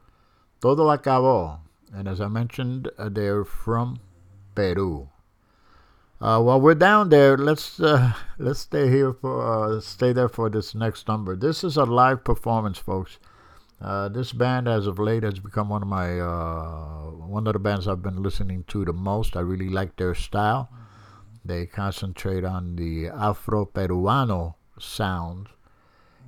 Todo 0.60 0.86
acabó, 0.86 1.60
and 1.94 2.08
as 2.08 2.20
I 2.20 2.28
mentioned, 2.28 2.90
uh, 2.98 3.08
they're 3.08 3.46
from 3.46 4.00
Peru. 4.56 5.10
Uh, 6.20 6.42
while 6.42 6.60
we're 6.60 6.74
down 6.74 7.10
there, 7.10 7.38
let's 7.38 7.80
uh, 7.80 8.14
let's 8.40 8.62
stay 8.62 8.90
here 8.90 9.14
for 9.14 9.76
uh, 9.76 9.80
stay 9.80 10.12
there 10.12 10.30
for 10.30 10.50
this 10.50 10.74
next 10.74 11.08
number. 11.08 11.36
This 11.36 11.64
is 11.64 11.78
a 11.78 11.84
live 11.84 12.24
performance, 12.24 12.80
folks. 12.80 13.20
This 14.12 14.34
band, 14.34 14.68
as 14.68 14.88
of 14.88 14.98
late, 14.98 15.22
has 15.22 15.38
become 15.38 15.70
one 15.70 15.84
of 15.84 15.88
my 15.88 16.18
one 17.28 17.46
of 17.46 17.54
the 17.54 17.60
bands 17.60 17.88
I've 17.88 18.02
been 18.02 18.24
listening 18.24 18.64
to 18.70 18.86
the 18.86 18.94
most. 18.94 19.38
I 19.38 19.42
really 19.42 19.70
like 19.70 19.98
their 19.98 20.16
style. 20.16 20.68
They 21.44 21.66
concentrate 21.66 22.46
on 22.46 22.76
the 22.76 23.08
Afro 23.08 23.66
Peruano 23.66 24.56
sound, 24.80 25.50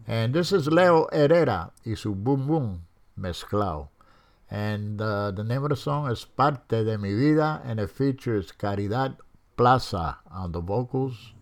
and 0.08 0.34
this 0.34 0.52
is 0.52 0.68
Leo 0.68 1.08
Herrera 1.12 1.72
y 1.86 1.94
su 1.94 2.16
Boom 2.16 2.48
Boom 2.48 2.86
mezclado. 3.20 3.90
And 4.50 5.02
uh, 5.02 5.32
the 5.32 5.44
name 5.44 5.64
of 5.64 5.70
the 5.70 5.76
song 5.76 6.10
is 6.12 6.26
Parte 6.26 6.84
de 6.84 6.98
mi 6.98 7.14
vida, 7.14 7.62
and 7.64 7.80
it 7.80 7.90
features 7.90 8.52
Caridad 8.52 9.18
Plaza 9.56 10.18
on 10.32 10.52
the 10.52 10.62
vocals. 10.62 11.34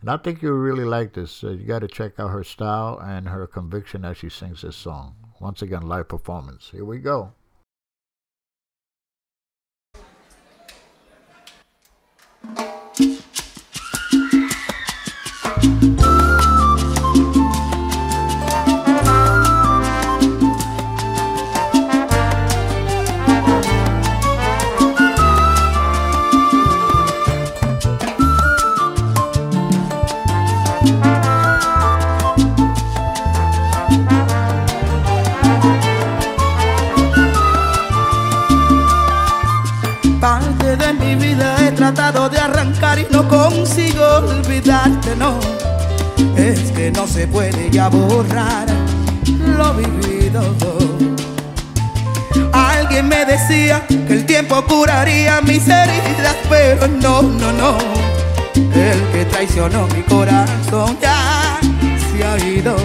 And 0.00 0.10
I 0.10 0.18
think 0.18 0.42
you'll 0.42 0.52
really 0.52 0.84
like 0.84 1.14
this. 1.14 1.42
Uh, 1.42 1.50
you 1.50 1.64
got 1.64 1.80
to 1.80 1.88
check 1.88 2.20
out 2.20 2.30
her 2.30 2.44
style 2.44 2.98
and 3.02 3.28
her 3.28 3.46
conviction 3.46 4.04
as 4.04 4.18
she 4.18 4.28
sings 4.28 4.62
this 4.62 4.76
song. 4.76 5.16
Once 5.40 5.62
again, 5.62 5.82
live 5.82 6.08
performance. 6.08 6.70
Here 6.70 6.84
we 6.84 6.98
go. 6.98 7.32
Parte 40.20 40.76
de 40.76 40.92
mi 40.94 41.14
vida 41.14 41.56
he 41.64 41.70
tratado 41.70 42.28
de 42.28 42.38
arrancar 42.38 42.98
y 42.98 43.06
no 43.12 43.28
consigo 43.28 44.02
olvidarte, 44.04 45.14
no. 45.14 45.38
Es 46.36 46.70
que 46.72 46.90
no 46.90 47.06
se 47.06 47.26
puede 47.26 47.70
ya 47.70 47.88
borrar 47.88 48.66
lo 49.58 49.74
vivido. 49.74 50.42
Alguien 52.52 53.08
me 53.08 53.24
decía 53.24 53.86
que 53.86 54.12
el 54.12 54.26
tiempo 54.26 54.62
curaría 54.64 55.40
mis 55.40 55.66
heridas, 55.68 56.36
pero 56.48 56.86
no, 56.88 57.22
no, 57.22 57.52
no. 57.52 57.78
El 58.54 59.02
que 59.12 59.24
traicionó 59.30 59.86
mi 59.88 60.02
corazón 60.02 60.96
ya 61.00 61.58
se 62.10 62.24
ha 62.24 62.38
ido. 62.38 62.76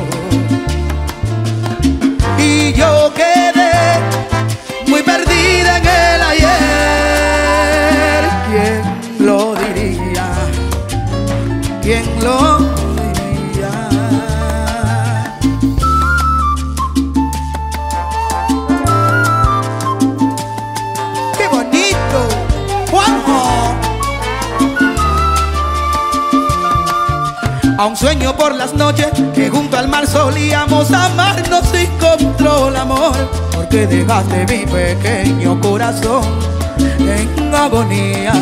Y 2.38 2.74
yo 2.74 3.14
quedé 3.14 3.72
muy 4.88 5.04
perdida 5.04 5.78
en 5.78 5.88
el 5.88 6.22
ayer. 6.22 6.91
A 27.82 27.88
un 27.88 27.98
sueño 27.98 28.38
por 28.38 28.54
las 28.54 28.76
noches 28.76 29.08
que 29.34 29.50
junto 29.50 29.76
al 29.76 29.88
mar 29.88 30.06
solíamos 30.06 30.92
amarnos 30.92 31.68
sin 31.70 31.90
control, 31.98 32.76
amor. 32.76 33.16
Porque 33.52 33.88
dejaste 33.88 34.46
mi 34.46 34.72
pequeño 34.72 35.60
corazón 35.60 36.22
en 37.00 37.56
agonía. 37.56 38.34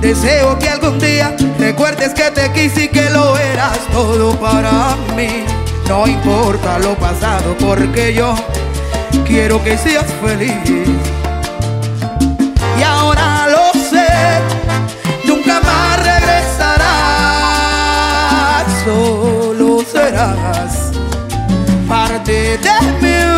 Deseo 0.00 0.58
que 0.58 0.68
algún 0.68 0.98
día 0.98 1.36
recuerdes 1.60 2.14
que 2.14 2.32
te 2.32 2.50
quise 2.50 2.86
y 2.86 2.88
que 2.88 3.10
lo 3.10 3.38
eras 3.38 3.78
todo 3.92 4.32
para 4.40 4.96
mí. 5.14 5.44
No 5.88 6.04
importa 6.08 6.80
lo 6.80 6.96
pasado 6.96 7.56
porque 7.60 8.12
yo 8.12 8.34
quiero 9.24 9.62
que 9.62 9.78
seas 9.78 10.06
feliz. 10.20 11.17
Parte 22.28 22.58
de 23.00 23.37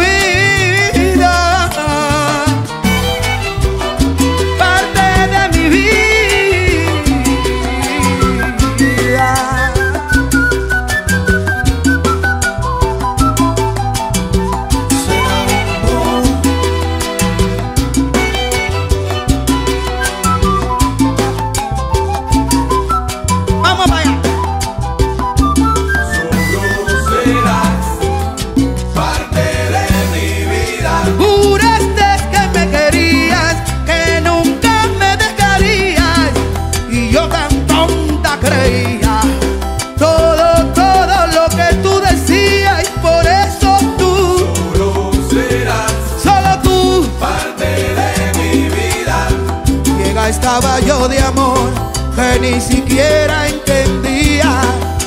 estaba 50.60 50.80
yo 50.80 51.08
de 51.08 51.18
amor 51.20 51.70
que 52.14 52.38
ni 52.38 52.60
siquiera 52.60 53.48
entendía. 53.48 54.60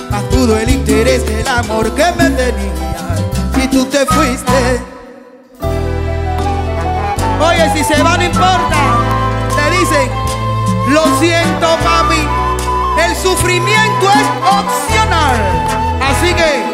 Más 0.10 0.24
pudo 0.24 0.58
el 0.58 0.68
interés 0.68 1.24
del 1.28 1.48
amor 1.48 1.94
que 1.94 2.06
me 2.18 2.30
tenías. 2.32 3.22
Y 3.64 3.68
tú 3.68 3.86
te 3.86 4.04
fuiste. 4.08 4.82
Oye, 7.40 7.72
si 7.76 7.84
se 7.84 8.02
va 8.02 8.18
no 8.18 8.24
importa. 8.24 8.80
Te 9.56 9.78
dicen, 9.78 10.10
lo 10.90 11.04
siento 11.20 11.78
mami, 11.84 12.28
el 13.06 13.16
sufrimiento 13.16 14.10
es 14.10 14.28
opcional. 14.42 15.38
Así 16.02 16.34
que, 16.34 16.73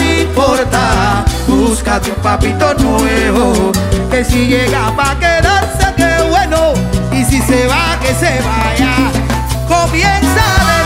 importa. 0.00 1.24
Búscate 1.46 2.10
un 2.10 2.16
papito 2.16 2.74
nuevo 2.74 3.72
Que 4.10 4.24
si 4.24 4.46
llega 4.46 4.94
pa' 4.96 5.18
quedarse 5.18 5.94
qué 5.96 6.22
bueno. 6.28 6.74
Y 7.12 7.24
si 7.24 7.40
se 7.42 7.66
va 7.66 7.98
que 8.00 8.14
se 8.14 8.40
vaya. 8.42 8.94
Comienza 9.68 10.44
de 10.68 10.79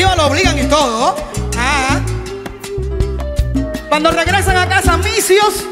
lo 0.00 0.26
obligan 0.26 0.58
y 0.58 0.64
todo. 0.64 1.14
Ah. 1.56 2.00
Cuando 3.88 4.10
regresan 4.10 4.56
a 4.56 4.68
casa 4.68 4.96
misios, 4.96 5.64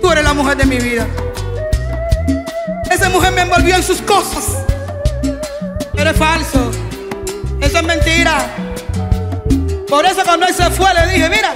tú 0.00 0.10
eres 0.10 0.24
la 0.24 0.34
mujer 0.34 0.56
de 0.56 0.66
mi 0.66 0.78
vida. 0.78 1.06
Esa 2.90 3.08
mujer 3.08 3.32
me 3.32 3.42
envolvió 3.42 3.76
en 3.76 3.82
sus 3.82 4.02
cosas. 4.02 4.64
Eres 5.94 6.16
falso. 6.16 6.70
Eso 7.60 7.78
es 7.78 7.84
mentira. 7.84 8.46
Por 9.88 10.04
eso 10.04 10.22
cuando 10.24 10.46
él 10.46 10.54
se 10.54 10.68
fue 10.70 10.92
le 10.94 11.06
dije, 11.12 11.28
mira, 11.28 11.52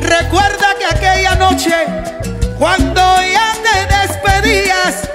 recuerda 0.00 0.74
que 0.78 0.84
aquella 0.84 1.34
noche, 1.36 1.74
cuando 2.58 3.00
ya 3.00 3.52
te 3.64 4.08
despedías, 4.08 5.08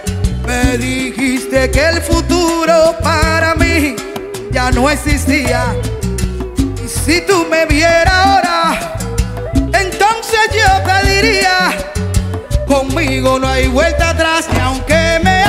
me 0.47 0.78
dijiste 0.78 1.70
que 1.70 1.89
el 1.89 2.01
futuro 2.01 2.95
para 3.03 3.53
mí 3.56 3.95
ya 4.56 4.72
no 4.72 4.89
existía. 4.89 5.76
Y 6.82 6.88
si 6.88 7.20
tú 7.28 7.45
me 7.51 7.66
vieras 7.66 8.14
ahora, 8.14 8.95
entonces 9.53 10.39
yo 10.53 10.82
te 10.88 11.12
diría, 11.12 11.91
conmigo 12.66 13.38
no 13.38 13.49
hay 13.49 13.68
vuelta 13.68 14.12
atrás, 14.12 14.47
ni 14.53 14.60
aunque 14.62 15.20
me 15.22 15.43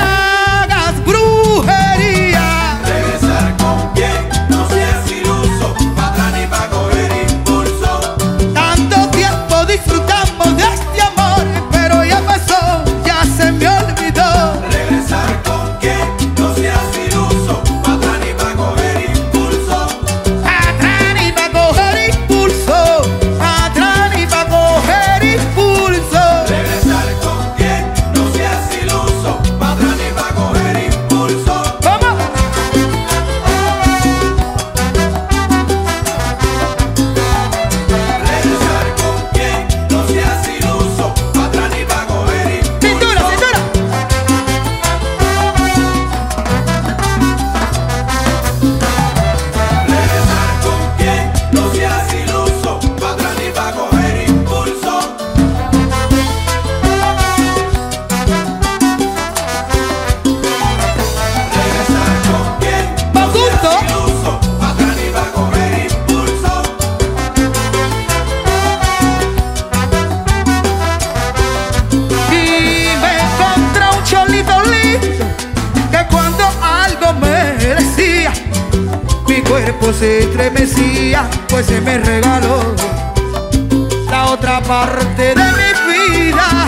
parte 84.61 85.35
de 85.35 85.45
mi 85.57 85.69
vida. 85.87 86.67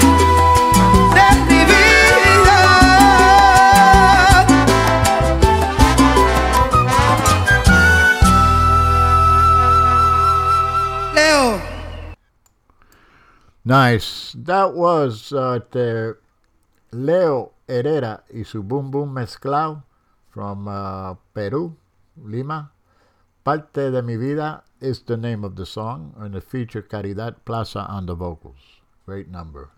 Nice. 13.70 14.34
That 14.34 14.74
was 14.74 15.32
uh, 15.32 15.60
the 15.70 16.18
Leo 16.92 17.54
Herrera 17.68 18.24
y 18.34 18.44
su 18.44 18.64
Boom 18.64 18.90
Boom 18.90 19.14
Mezclao 19.14 19.84
from 20.32 20.68
uh, 20.68 21.14
Peru, 21.36 21.78
Lima. 22.18 22.72
Parte 23.50 23.90
de 23.90 24.04
mi 24.04 24.16
vida 24.16 24.64
is 24.80 25.02
the 25.08 25.18
name 25.18 25.44
of 25.44 25.56
the 25.56 25.66
song, 25.66 26.14
and 26.20 26.36
it 26.36 26.44
featured 26.44 26.88
Caridad 26.88 27.38
Plaza 27.46 27.80
on 27.80 28.06
the 28.06 28.14
vocals. 28.14 28.60
Great 29.08 29.28
number. 29.28 29.72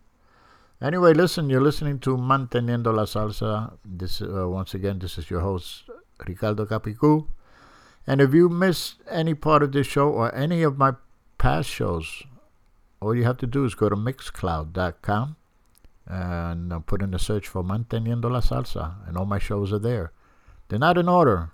Anyway, 0.81 1.13
listen, 1.13 1.49
you're 1.49 1.61
listening 1.61 1.97
to 1.99 2.17
Manteniendo 2.17 2.93
la 2.93 3.05
Salsa. 3.05 3.77
This 3.85 4.21
uh, 4.21 4.49
once 4.49 4.73
again, 4.73 4.99
this 4.99 5.17
is 5.17 5.29
your 5.29 5.39
host 5.39 5.89
Ricardo 6.27 6.65
Capicu. 6.65 7.27
And 8.05 8.19
if 8.19 8.33
you 8.33 8.49
missed 8.49 8.95
any 9.09 9.35
part 9.35 9.63
of 9.63 9.71
this 9.71 9.87
show 9.87 10.09
or 10.09 10.35
any 10.35 10.63
of 10.63 10.77
my 10.77 10.91
past 11.37 11.69
shows, 11.69 12.23
all 12.99 13.15
you 13.15 13.23
have 13.23 13.37
to 13.37 13.47
do 13.47 13.63
is 13.63 13.73
go 13.73 13.87
to 13.87 13.95
mixcloud.com 13.95 15.37
and 16.07 16.73
uh, 16.73 16.79
put 16.79 17.01
in 17.01 17.11
the 17.11 17.19
search 17.19 17.47
for 17.47 17.63
Manteniendo 17.63 18.29
la 18.29 18.41
Salsa, 18.41 19.07
and 19.07 19.15
all 19.15 19.25
my 19.25 19.39
shows 19.39 19.71
are 19.71 19.79
there. 19.79 20.11
They're 20.67 20.77
not 20.77 20.97
in 20.97 21.07
order, 21.07 21.53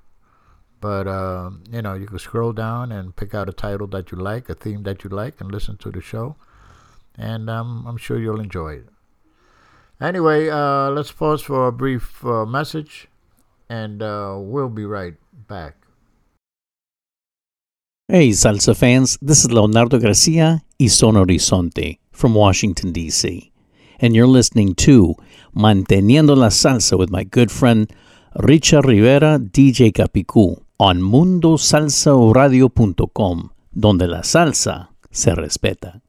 but 0.80 1.08
uh, 1.08 1.50
you 1.72 1.82
know 1.82 1.94
you 1.94 2.06
can 2.06 2.20
scroll 2.20 2.54
down 2.54 2.92
and 2.92 3.16
pick 3.16 3.34
out 3.34 3.50
a 3.50 3.54
title 3.54 3.88
that 3.88 4.12
you 4.12 4.18
like, 4.18 4.50
a 4.50 4.54
theme 4.54 4.84
that 4.84 5.04
you 5.04 5.10
like, 5.10 5.42
and 5.42 5.52
listen 5.52 5.78
to 5.78 5.92
the 5.92 6.02
show. 6.02 6.36
And 7.16 7.50
um, 7.50 7.86
I'm 7.88 7.98
sure 7.98 8.20
you'll 8.20 8.40
enjoy 8.40 8.74
it. 8.74 8.90
Anyway, 10.00 10.50
uh, 10.50 10.92
let's 10.92 11.12
pause 11.12 11.42
for 11.42 11.68
a 11.68 11.72
brief 11.72 12.24
uh, 12.24 12.46
message, 12.46 13.08
and 13.68 14.04
uh, 14.04 14.36
we'll 14.38 14.70
be 14.70 14.86
right 14.86 15.16
back. 15.48 15.76
Hey, 18.08 18.30
salsa 18.30 18.78
fans, 18.78 19.18
this 19.22 19.44
is 19.44 19.52
Leonardo 19.52 20.00
Garcia 20.00 20.62
y 20.80 20.88
Son 20.88 21.16
Horizonte 21.16 22.00
from 22.12 22.36
Washington, 22.36 22.92
D.C. 22.94 23.52
And 24.00 24.16
you're 24.16 24.28
listening 24.28 24.76
to 24.76 25.16
Manteniendo 25.56 26.38
la 26.38 26.48
Salsa 26.48 26.98
with 26.98 27.10
my 27.10 27.24
good 27.24 27.52
friend 27.52 27.92
Richard 28.36 28.86
Rivera, 28.86 29.40
DJ 29.40 29.92
Capicu, 29.92 30.62
on 30.80 31.02
mundosalsaradio.com, 31.02 33.52
donde 33.72 34.08
la 34.08 34.24
salsa 34.24 34.90
se 35.10 35.34
respeta. 35.36 36.02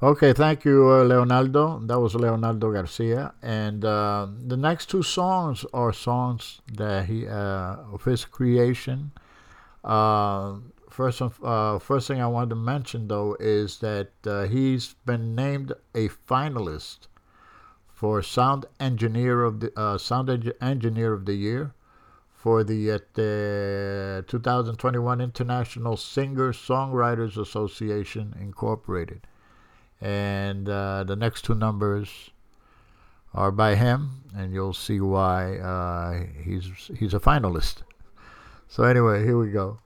Okay, 0.00 0.32
thank 0.32 0.64
you, 0.64 0.88
uh, 0.88 1.02
Leonardo. 1.02 1.80
That 1.80 1.98
was 1.98 2.14
Leonardo 2.14 2.70
Garcia, 2.72 3.34
and 3.42 3.84
uh, 3.84 4.28
the 4.46 4.56
next 4.56 4.88
two 4.88 5.02
songs 5.02 5.66
are 5.74 5.92
songs 5.92 6.60
that 6.72 7.06
he 7.06 7.26
uh, 7.26 7.78
of 7.92 8.04
his 8.04 8.24
creation. 8.24 9.10
Uh, 9.82 10.58
first, 10.88 11.20
uh, 11.20 11.80
first 11.80 12.06
thing 12.06 12.20
I 12.20 12.28
wanted 12.28 12.50
to 12.50 12.56
mention 12.56 13.08
though 13.08 13.36
is 13.40 13.78
that 13.78 14.10
uh, 14.24 14.44
he's 14.44 14.94
been 15.04 15.34
named 15.34 15.72
a 15.96 16.08
finalist 16.08 17.08
for 17.88 18.22
Sound 18.22 18.66
Engineer 18.78 19.42
of 19.42 19.58
the 19.58 19.98
Sound 19.98 20.30
Eng- 20.30 20.52
Engineer 20.60 21.12
of 21.12 21.26
the 21.26 21.34
Year 21.34 21.74
for 22.38 22.62
the, 22.62 22.92
uh, 22.92 22.98
the 23.14 24.24
2021 24.28 25.20
International 25.20 25.96
Singer 25.96 26.52
Songwriters 26.52 27.36
Association 27.36 28.34
Incorporated 28.40 29.26
and 30.00 30.68
uh, 30.68 31.04
the 31.04 31.16
next 31.16 31.44
two 31.44 31.54
numbers 31.54 32.30
are 33.34 33.50
by 33.50 33.74
him, 33.74 34.22
and 34.34 34.52
you'll 34.52 34.72
see 34.72 35.00
why 35.00 35.58
uh, 35.58 36.24
he's 36.42 36.90
he's 36.98 37.14
a 37.14 37.20
finalist. 37.20 37.82
So 38.68 38.84
anyway, 38.84 39.24
here 39.24 39.38
we 39.38 39.50
go. 39.50 39.80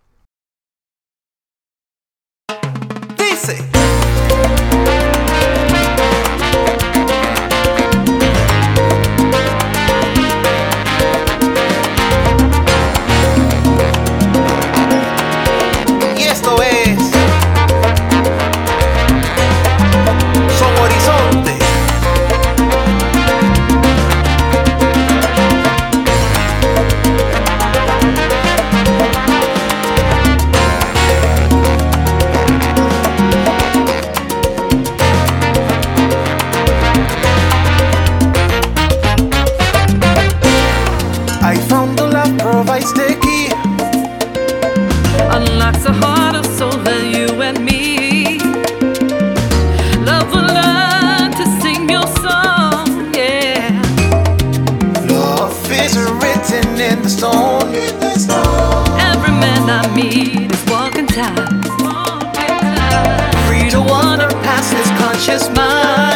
Conscious 65.25 65.49
mind. 65.55 66.12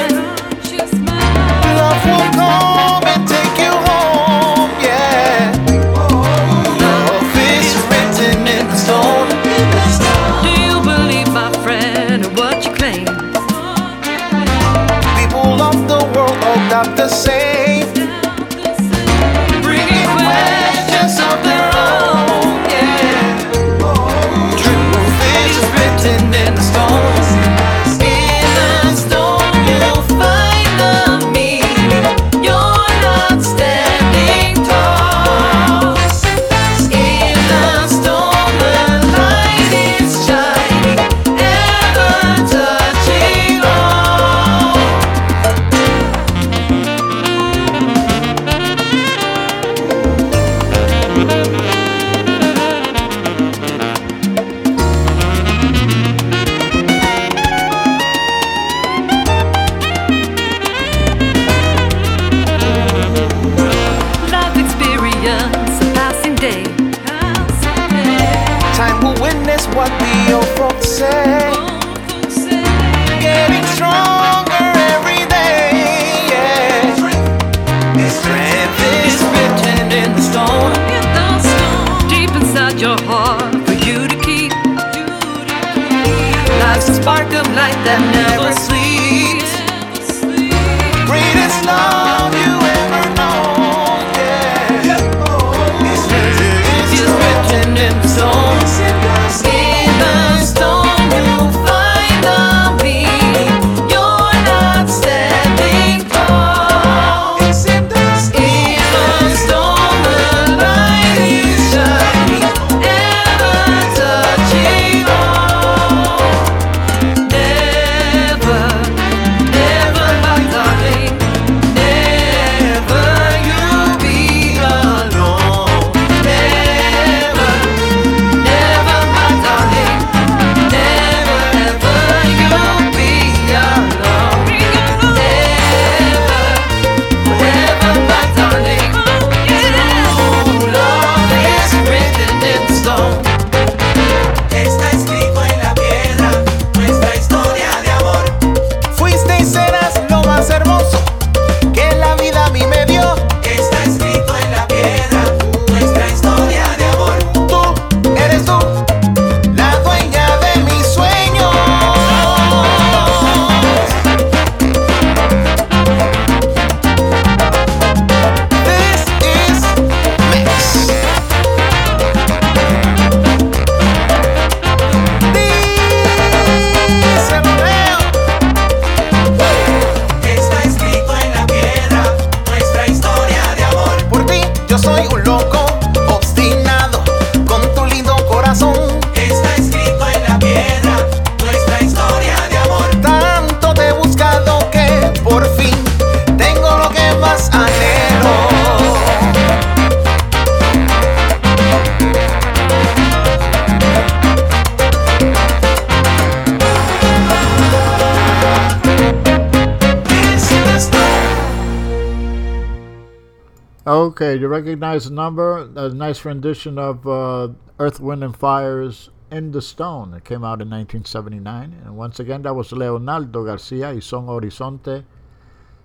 The 215.05 215.11
number? 215.11 215.69
A 215.77 215.91
nice 215.91 216.25
rendition 216.25 216.79
of 216.79 217.07
uh, 217.07 217.49
Earth, 217.79 218.01
Wind, 218.01 218.25
and 218.25 218.37
Fire's 218.37 219.11
In 219.31 219.53
the 219.53 219.63
Stone. 219.63 220.15
It 220.15 220.25
came 220.25 220.45
out 220.45 220.61
in 220.63 220.71
1979. 220.71 221.83
And 221.85 221.97
once 221.97 222.19
again, 222.19 222.43
that 222.43 222.55
was 222.55 222.73
Leonardo 222.73 223.45
Garcia 223.45 223.93
y 223.93 224.01
Son 224.01 224.27
Horizonte, 224.27 225.05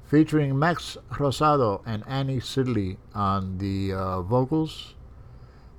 featuring 0.05 0.57
Max 0.57 0.97
Rosado 1.11 1.81
and 1.85 2.03
Annie 2.07 2.39
Sidley 2.39 2.97
on 3.13 3.57
the 3.57 3.93
uh, 3.93 4.21
vocals. 4.21 4.95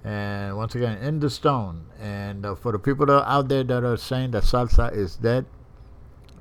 And 0.05 0.57
once 0.57 0.75
again, 0.75 0.99
In 0.99 1.21
the 1.21 1.31
Stone. 1.31 1.87
And 2.01 2.45
uh, 2.45 2.55
for 2.55 2.73
the 2.73 2.79
people 2.79 3.07
that 3.07 3.29
out 3.29 3.49
there 3.49 3.65
that 3.65 3.85
are 3.85 3.97
saying 3.97 4.33
that 4.33 4.43
salsa 4.43 4.93
is 4.95 5.17
dead, 5.17 5.47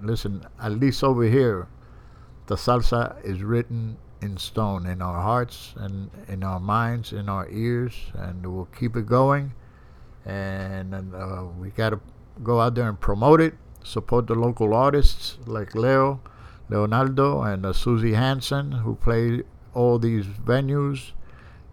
listen, 0.02 0.46
at 0.62 0.72
least 0.74 1.04
over 1.04 1.24
here, 1.24 1.68
the 2.48 2.56
salsa 2.56 3.24
is 3.24 3.42
written 3.44 3.98
in 4.22 4.38
stone 4.38 4.86
in 4.86 5.02
our 5.02 5.22
hearts 5.22 5.74
and 5.78 6.10
in 6.28 6.44
our 6.44 6.60
minds, 6.60 7.12
in 7.12 7.28
our 7.28 7.50
ears, 7.50 7.94
and 8.14 8.46
we'll 8.46 8.70
keep 8.78 8.96
it 8.96 9.06
going. 9.06 9.54
And, 10.26 10.94
and 10.94 11.16
uh, 11.16 11.46
we 11.60 11.70
got 11.70 11.90
to 11.90 12.00
go 12.44 12.62
out 12.62 12.76
there 12.76 12.88
and 12.88 13.00
promote 13.00 13.42
it, 13.42 13.56
support 13.84 14.28
the 14.28 14.36
local 14.36 14.74
artists 14.74 15.40
like 15.46 15.74
Leo, 15.74 16.22
Leonardo, 16.70 17.42
and 17.42 17.66
uh, 17.66 17.74
Susie 17.74 18.14
Hansen, 18.14 18.72
who 18.72 18.96
play 18.96 19.42
all 19.74 19.98
these 19.98 20.26
venues, 20.26 21.12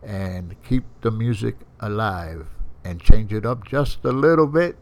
and 0.02 0.56
keep 0.62 0.84
the 1.02 1.10
music 1.10 1.56
alive 1.80 2.46
and 2.84 3.00
change 3.00 3.32
it 3.32 3.44
up 3.44 3.66
just 3.66 4.04
a 4.04 4.12
little 4.12 4.46
bit 4.46 4.76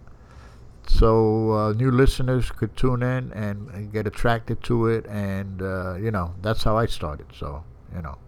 so 0.89 1.53
uh, 1.53 1.73
new 1.73 1.91
listeners 1.91 2.51
could 2.51 2.77
tune 2.77 3.03
in 3.03 3.33
and, 3.33 3.69
and 3.71 3.93
get 3.93 4.07
attracted 4.07 4.63
to 4.63 4.87
it 4.87 5.07
and 5.07 5.61
uh, 5.61 5.95
you 5.97 6.11
know 6.11 6.35
that's 6.43 6.63
how 6.63 6.77
i 6.77 6.87
started 6.87 7.27
so 7.35 7.65
you 7.95 8.03
know. 8.03 8.19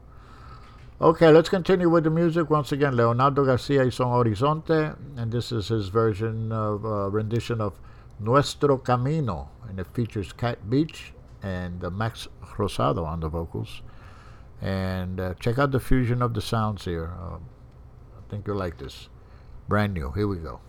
Okay 1.01 1.29
let's 1.29 1.49
continue 1.49 1.89
with 1.89 2.05
the 2.05 2.11
music. 2.11 2.51
Once 2.51 2.73
again 2.73 2.97
leonardo 2.97 3.45
garcia 3.45 3.85
y 3.85 3.91
son 3.91 4.09
horizonte 4.09 4.97
and 5.17 5.31
this 5.31 5.53
is 5.53 5.69
his 5.69 5.89
version 5.89 6.51
of 6.51 6.85
uh, 6.85 7.09
rendition 7.11 7.61
of 7.61 7.79
nuestro 8.19 8.77
camino 8.77 9.49
and 9.69 9.79
it 9.79 9.87
features 9.95 10.33
cat 10.33 10.69
beach 10.69 11.13
and 11.43 11.85
uh, 11.85 11.91
max 11.91 12.27
rosado 12.57 13.07
on 13.07 13.21
the 13.21 13.29
vocals. 13.29 13.83
And 14.61 15.21
uh, 15.21 15.35
check 15.39 15.57
out 15.59 15.71
the 15.71 15.79
fusion 15.79 16.21
of 16.21 16.35
the 16.35 16.41
sounds 16.41 16.85
here. 16.85 17.13
Um, 17.21 17.45
i 18.17 18.31
think 18.31 18.47
you'll 18.49 18.57
like 18.57 18.79
this. 18.79 19.09
Brand 19.69 19.95
new. 19.95 20.11
Here 20.11 20.27
we 20.27 20.39
go 20.39 20.61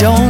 don't 0.00 0.29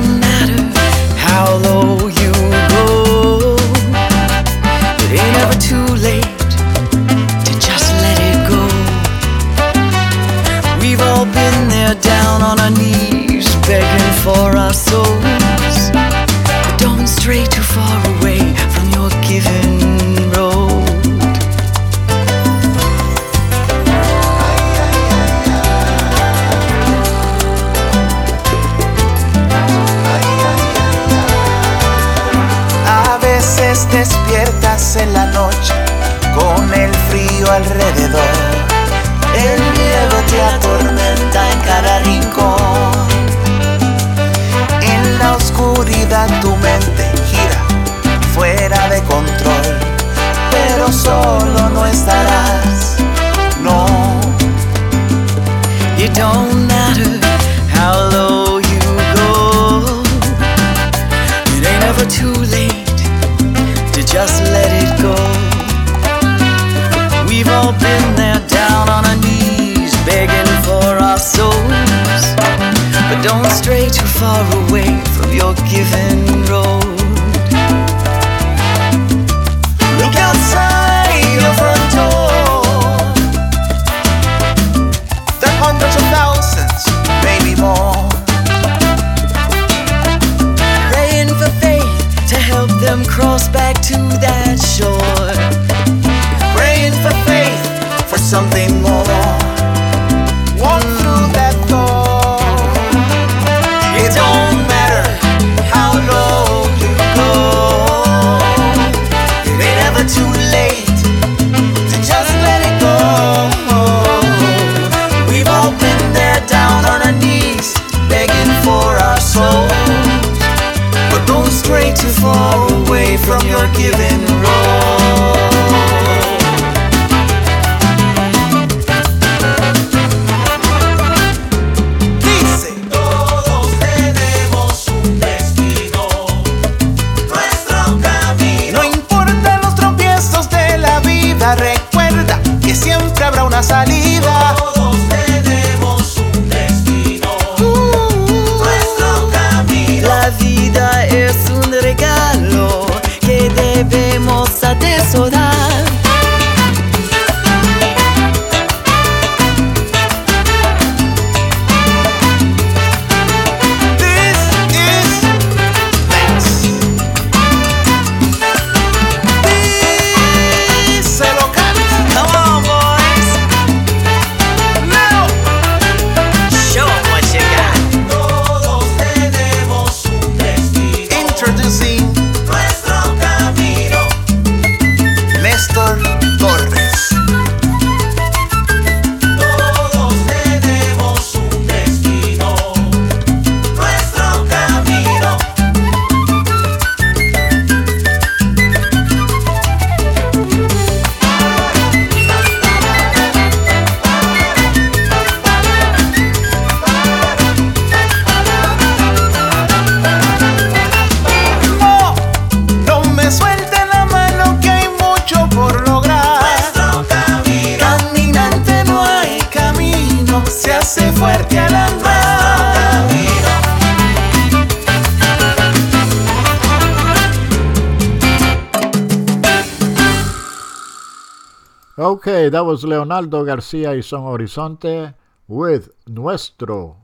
Leonardo 232.84 233.44
Garcia 233.44 233.90
y 233.90 234.00
Son 234.00 234.22
Horizonte 234.22 235.14
with 235.48 235.90
Nuestro 236.06 236.96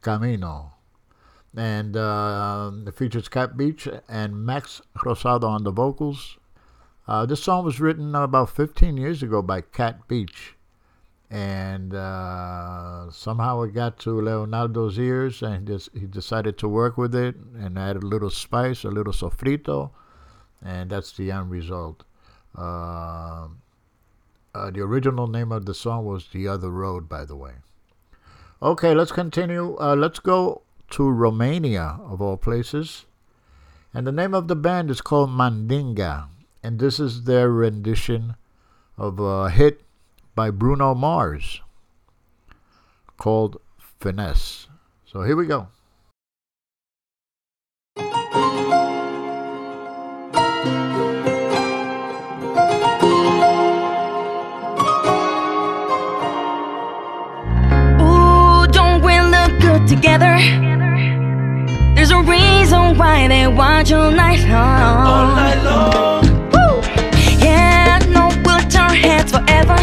Camino. 0.00 0.74
And 1.56 1.96
uh, 1.96 2.70
it 2.86 2.94
features 2.94 3.28
Cat 3.28 3.56
Beach 3.56 3.88
and 4.08 4.44
Max 4.44 4.82
Rosado 4.96 5.44
on 5.44 5.64
the 5.64 5.70
vocals. 5.70 6.38
Uh, 7.06 7.24
this 7.24 7.42
song 7.42 7.64
was 7.64 7.80
written 7.80 8.14
about 8.14 8.50
15 8.50 8.96
years 8.96 9.22
ago 9.22 9.40
by 9.40 9.62
Cat 9.62 10.06
Beach. 10.06 10.54
And 11.30 11.94
uh, 11.94 13.10
somehow 13.10 13.62
it 13.62 13.74
got 13.74 13.98
to 14.00 14.20
Leonardo's 14.20 14.98
ears, 14.98 15.42
and 15.42 15.66
just, 15.66 15.90
he 15.92 16.06
decided 16.06 16.56
to 16.58 16.68
work 16.68 16.96
with 16.96 17.14
it 17.14 17.36
and 17.58 17.78
add 17.78 17.96
a 17.96 18.06
little 18.06 18.30
spice, 18.30 18.84
a 18.84 18.88
little 18.88 19.12
sofrito, 19.12 19.90
and 20.64 20.90
that's 20.90 21.12
the 21.12 21.30
end 21.30 21.50
result. 21.50 22.04
Uh, 22.54 23.48
uh, 24.54 24.70
the 24.70 24.80
original 24.80 25.26
name 25.26 25.52
of 25.52 25.66
the 25.66 25.74
song 25.74 26.04
was 26.04 26.28
The 26.32 26.48
Other 26.48 26.70
Road, 26.70 27.08
by 27.08 27.24
the 27.24 27.36
way. 27.36 27.54
Okay, 28.62 28.94
let's 28.94 29.12
continue. 29.12 29.76
Uh, 29.78 29.94
let's 29.94 30.18
go 30.18 30.62
to 30.90 31.10
Romania, 31.10 31.98
of 32.02 32.20
all 32.20 32.36
places. 32.36 33.06
And 33.94 34.06
the 34.06 34.12
name 34.12 34.34
of 34.34 34.48
the 34.48 34.56
band 34.56 34.90
is 34.90 35.00
called 35.00 35.30
Mandinga. 35.30 36.28
And 36.62 36.78
this 36.78 36.98
is 36.98 37.24
their 37.24 37.50
rendition 37.50 38.34
of 38.96 39.20
a 39.20 39.50
hit 39.50 39.82
by 40.34 40.50
Bruno 40.50 40.94
Mars 40.94 41.60
called 43.16 43.60
Finesse. 43.78 44.66
So 45.04 45.22
here 45.22 45.36
we 45.36 45.46
go. 45.46 45.68
together. 59.88 60.36
There's 61.94 62.10
a 62.10 62.20
reason 62.20 62.98
why 62.98 63.26
they 63.26 63.48
watch 63.48 63.90
all 63.90 64.10
night 64.10 64.40
long. 64.40 65.06
All 65.06 65.26
night 65.34 65.62
long. 65.64 66.24
Woo! 66.52 66.82
Yeah, 67.42 67.98
no, 68.10 68.28
we'll 68.44 68.60
turn 68.68 68.94
heads 68.94 69.32
forever. 69.32 69.76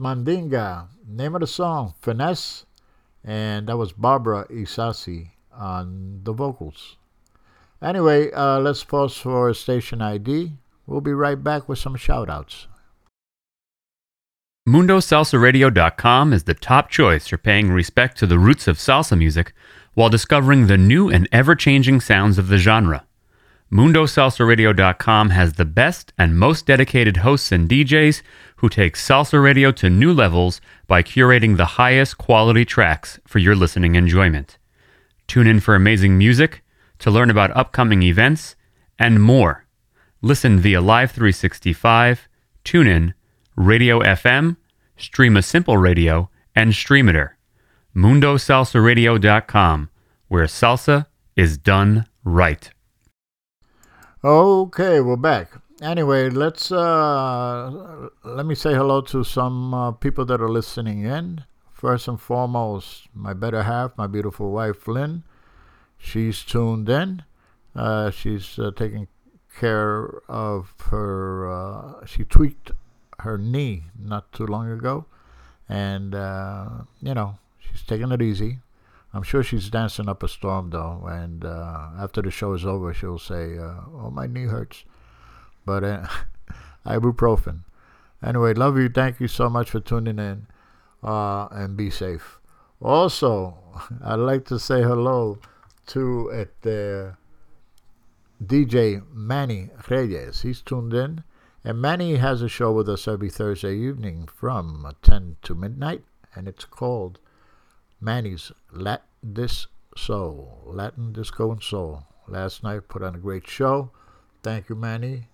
Mandinga. 0.00 0.88
Name 1.06 1.34
of 1.34 1.42
the 1.42 1.46
song, 1.46 1.94
Finesse. 2.00 2.64
And 3.22 3.68
that 3.68 3.76
was 3.76 3.92
Barbara 3.92 4.46
Isasi 4.50 5.32
on 5.52 6.20
the 6.22 6.32
vocals. 6.32 6.96
Anyway, 7.82 8.30
uh, 8.32 8.58
let's 8.60 8.82
pause 8.82 9.16
for 9.16 9.52
station 9.52 10.00
ID. 10.00 10.52
We'll 10.86 11.02
be 11.02 11.12
right 11.12 11.42
back 11.42 11.68
with 11.68 11.78
some 11.78 11.96
shoutouts. 11.96 12.66
MundoSalsaRadio.com 14.68 16.32
is 16.32 16.44
the 16.44 16.54
top 16.54 16.90
choice 16.90 17.28
for 17.28 17.38
paying 17.38 17.70
respect 17.70 18.16
to 18.18 18.26
the 18.26 18.38
roots 18.38 18.68
of 18.68 18.76
salsa 18.76 19.16
music 19.16 19.52
while 19.94 20.08
discovering 20.08 20.66
the 20.66 20.78
new 20.78 21.10
and 21.10 21.28
ever 21.32 21.54
changing 21.54 22.00
sounds 22.00 22.38
of 22.38 22.48
the 22.48 22.58
genre. 22.58 23.04
MundoSalsaRadio.com 23.72 25.30
has 25.30 25.52
the 25.52 25.64
best 25.64 26.12
and 26.18 26.36
most 26.36 26.66
dedicated 26.66 27.18
hosts 27.18 27.52
and 27.52 27.68
DJs 27.68 28.20
who 28.56 28.68
take 28.68 28.96
salsa 28.96 29.40
radio 29.40 29.70
to 29.70 29.88
new 29.88 30.12
levels 30.12 30.60
by 30.88 31.04
curating 31.04 31.56
the 31.56 31.78
highest 31.78 32.18
quality 32.18 32.64
tracks 32.64 33.20
for 33.28 33.38
your 33.38 33.54
listening 33.54 33.94
enjoyment. 33.94 34.58
Tune 35.28 35.46
in 35.46 35.60
for 35.60 35.76
amazing 35.76 36.18
music, 36.18 36.64
to 36.98 37.12
learn 37.12 37.30
about 37.30 37.56
upcoming 37.56 38.02
events, 38.02 38.56
and 38.98 39.22
more. 39.22 39.66
Listen 40.20 40.58
via 40.58 40.80
Live 40.80 41.12
365, 41.12 42.28
TuneIn, 42.64 43.14
Radio 43.54 44.00
FM, 44.00 44.56
Streema 44.98 45.44
Simple 45.44 45.76
Radio, 45.76 46.28
and 46.56 46.72
Streamiter. 46.72 47.30
MundoSalsaRadio.com, 47.94 49.90
where 50.26 50.46
salsa 50.46 51.06
is 51.36 51.56
done 51.56 52.06
right. 52.24 52.72
Okay, 54.22 55.00
we're 55.00 55.16
back. 55.16 55.48
Anyway, 55.80 56.28
let's 56.28 56.70
uh, 56.70 58.10
let 58.22 58.44
me 58.44 58.54
say 58.54 58.74
hello 58.74 59.00
to 59.00 59.24
some 59.24 59.72
uh, 59.72 59.92
people 59.92 60.26
that 60.26 60.42
are 60.42 60.48
listening 60.50 61.06
in. 61.06 61.44
First 61.72 62.06
and 62.06 62.20
foremost, 62.20 63.08
my 63.14 63.32
better 63.32 63.62
half, 63.62 63.96
my 63.96 64.06
beautiful 64.06 64.52
wife 64.52 64.86
Lynn. 64.86 65.22
She's 65.96 66.44
tuned 66.44 66.86
in. 66.90 67.22
Uh, 67.74 68.10
she's 68.10 68.58
uh, 68.58 68.72
taking 68.76 69.08
care 69.58 70.20
of 70.28 70.74
her. 70.90 71.50
Uh, 71.50 72.04
she 72.04 72.24
tweaked 72.24 72.72
her 73.20 73.38
knee 73.38 73.84
not 73.98 74.30
too 74.34 74.44
long 74.44 74.70
ago, 74.70 75.06
and 75.66 76.14
uh, 76.14 76.68
you 77.00 77.14
know 77.14 77.38
she's 77.58 77.80
taking 77.80 78.12
it 78.12 78.20
easy. 78.20 78.58
I'm 79.12 79.22
sure 79.24 79.42
she's 79.42 79.70
dancing 79.70 80.08
up 80.08 80.22
a 80.22 80.28
storm 80.28 80.70
though, 80.70 81.06
and 81.10 81.44
uh, 81.44 81.88
after 81.98 82.22
the 82.22 82.30
show 82.30 82.52
is 82.52 82.64
over, 82.64 82.94
she'll 82.94 83.18
say, 83.18 83.58
uh, 83.58 83.80
"Oh, 83.92 84.10
my 84.10 84.26
knee 84.26 84.44
hurts," 84.44 84.84
but 85.66 85.82
uh, 85.82 86.06
ibuprofen. 86.86 87.64
Anyway, 88.22 88.54
love 88.54 88.78
you. 88.78 88.88
Thank 88.88 89.18
you 89.18 89.26
so 89.26 89.50
much 89.50 89.70
for 89.70 89.80
tuning 89.80 90.18
in, 90.18 90.46
uh, 91.02 91.48
and 91.50 91.76
be 91.76 91.90
safe. 91.90 92.38
Also, 92.80 93.56
I'd 94.04 94.14
like 94.16 94.44
to 94.46 94.58
say 94.58 94.82
hello 94.82 95.38
to 95.88 96.30
at 96.32 96.62
the 96.62 97.16
DJ 98.44 99.02
Manny 99.12 99.70
Reyes. 99.88 100.42
He's 100.42 100.62
tuned 100.62 100.94
in, 100.94 101.24
and 101.64 101.80
Manny 101.80 102.16
has 102.16 102.42
a 102.42 102.48
show 102.48 102.72
with 102.72 102.88
us 102.88 103.08
every 103.08 103.28
Thursday 103.28 103.74
evening 103.74 104.28
from 104.32 104.86
10 105.02 105.36
to 105.42 105.54
midnight, 105.56 106.04
and 106.36 106.46
it's 106.46 106.64
called 106.64 107.18
Manny's 108.02 108.50
Latin 108.72 109.04
This 109.22 109.66
Soul, 109.94 110.62
Latin 110.64 111.12
Disco 111.12 111.52
and 111.52 111.62
Soul. 111.62 112.02
Last 112.26 112.62
night 112.62 112.88
put 112.88 113.02
on 113.02 113.14
a 113.14 113.18
great 113.18 113.46
show. 113.46 113.90
Thank 114.42 114.70
you, 114.70 114.74
Manny, 114.74 115.28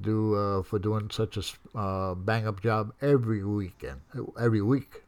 do 0.00 0.36
uh, 0.36 0.62
for 0.62 0.78
doing 0.78 1.10
such 1.10 1.36
a 1.36 1.76
uh, 1.76 2.14
bang 2.14 2.46
up 2.46 2.62
job 2.62 2.92
every 3.02 3.42
weekend, 3.42 4.00
every 4.38 4.62
week. 4.62 5.02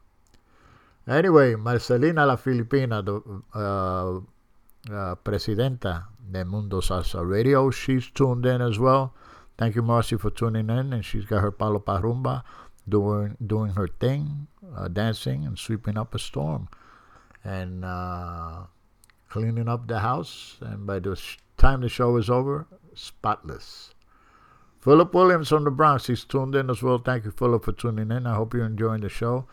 Anyway, 1.07 1.55
Marcelina 1.55 2.27
La 2.27 2.35
Filipina, 2.35 2.99
the 3.05 3.23
uh, 3.57 4.17
uh, 4.93 5.15
presidenta 5.15 6.07
de 6.29 6.43
Mundo 6.43 6.81
Salsa 6.81 7.25
Radio, 7.25 7.71
she's 7.71 8.09
tuned 8.09 8.45
in 8.45 8.61
as 8.61 8.77
well. 8.77 9.13
Thank 9.57 9.75
you, 9.75 9.81
Marcy, 9.81 10.17
for 10.17 10.29
tuning 10.29 10.69
in, 10.69 10.91
and 10.91 11.05
she's 11.05 11.23
got 11.23 11.41
her 11.41 11.51
palo 11.51 11.79
parumba 11.79 12.43
doing 12.89 13.37
doing 13.45 13.71
her 13.71 13.87
thing, 13.87 14.47
uh, 14.75 14.89
dancing 14.89 15.45
and 15.45 15.57
sweeping 15.57 15.97
up 15.97 16.13
a 16.13 16.19
storm 16.19 16.67
and 17.47 17.85
uh, 17.85 18.63
cleaning 19.29 19.69
up 19.69 19.87
the 19.87 19.99
house. 19.99 20.57
And 20.61 20.85
by 20.85 20.99
the 20.99 21.19
time 21.57 21.81
the 21.81 21.89
show 21.89 22.17
is 22.17 22.29
over, 22.29 22.67
spotless. 22.93 23.93
Philip 24.81 25.13
Williams 25.13 25.49
from 25.49 25.63
the 25.63 25.71
Bronx, 25.71 26.07
he's 26.07 26.23
tuned 26.23 26.55
in 26.55 26.69
as 26.69 26.83
well. 26.83 26.97
Thank 26.97 27.25
you, 27.25 27.31
Philip, 27.31 27.63
for 27.63 27.71
tuning 27.71 28.11
in. 28.11 28.27
I 28.27 28.35
hope 28.35 28.53
you're 28.53 28.65
enjoying 28.65 29.01
the 29.01 29.09
show. 29.09 29.45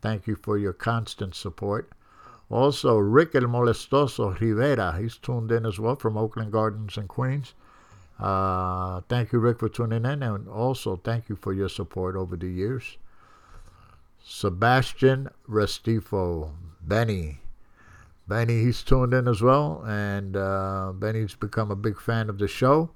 Thank 0.00 0.26
you 0.26 0.34
for 0.34 0.58
your 0.58 0.72
constant 0.72 1.34
support. 1.34 1.92
Also, 2.50 2.98
Rick 2.98 3.34
El 3.34 3.42
Molestoso 3.42 4.38
Rivera, 4.38 4.98
he's 4.98 5.16
tuned 5.16 5.52
in 5.52 5.64
as 5.64 5.78
well 5.78 5.96
from 5.96 6.18
Oakland 6.18 6.52
Gardens 6.52 6.98
and 6.98 7.08
Queens. 7.08 7.54
Uh, 8.18 9.00
thank 9.08 9.32
you, 9.32 9.38
Rick, 9.38 9.58
for 9.60 9.68
tuning 9.68 10.04
in, 10.04 10.22
and 10.22 10.48
also 10.48 10.96
thank 10.96 11.28
you 11.28 11.36
for 11.36 11.52
your 11.52 11.68
support 11.68 12.14
over 12.14 12.36
the 12.36 12.48
years. 12.48 12.98
Sebastian 14.22 15.30
Restifo, 15.48 16.50
Benny. 16.82 17.40
Benny, 18.26 18.62
he's 18.64 18.82
tuned 18.82 19.14
in 19.14 19.28
as 19.28 19.42
well, 19.42 19.84
and 19.86 20.36
uh, 20.36 20.92
Benny's 20.94 21.34
become 21.34 21.70
a 21.70 21.76
big 21.76 22.00
fan 22.00 22.28
of 22.28 22.38
the 22.38 22.48
show. 22.48 22.90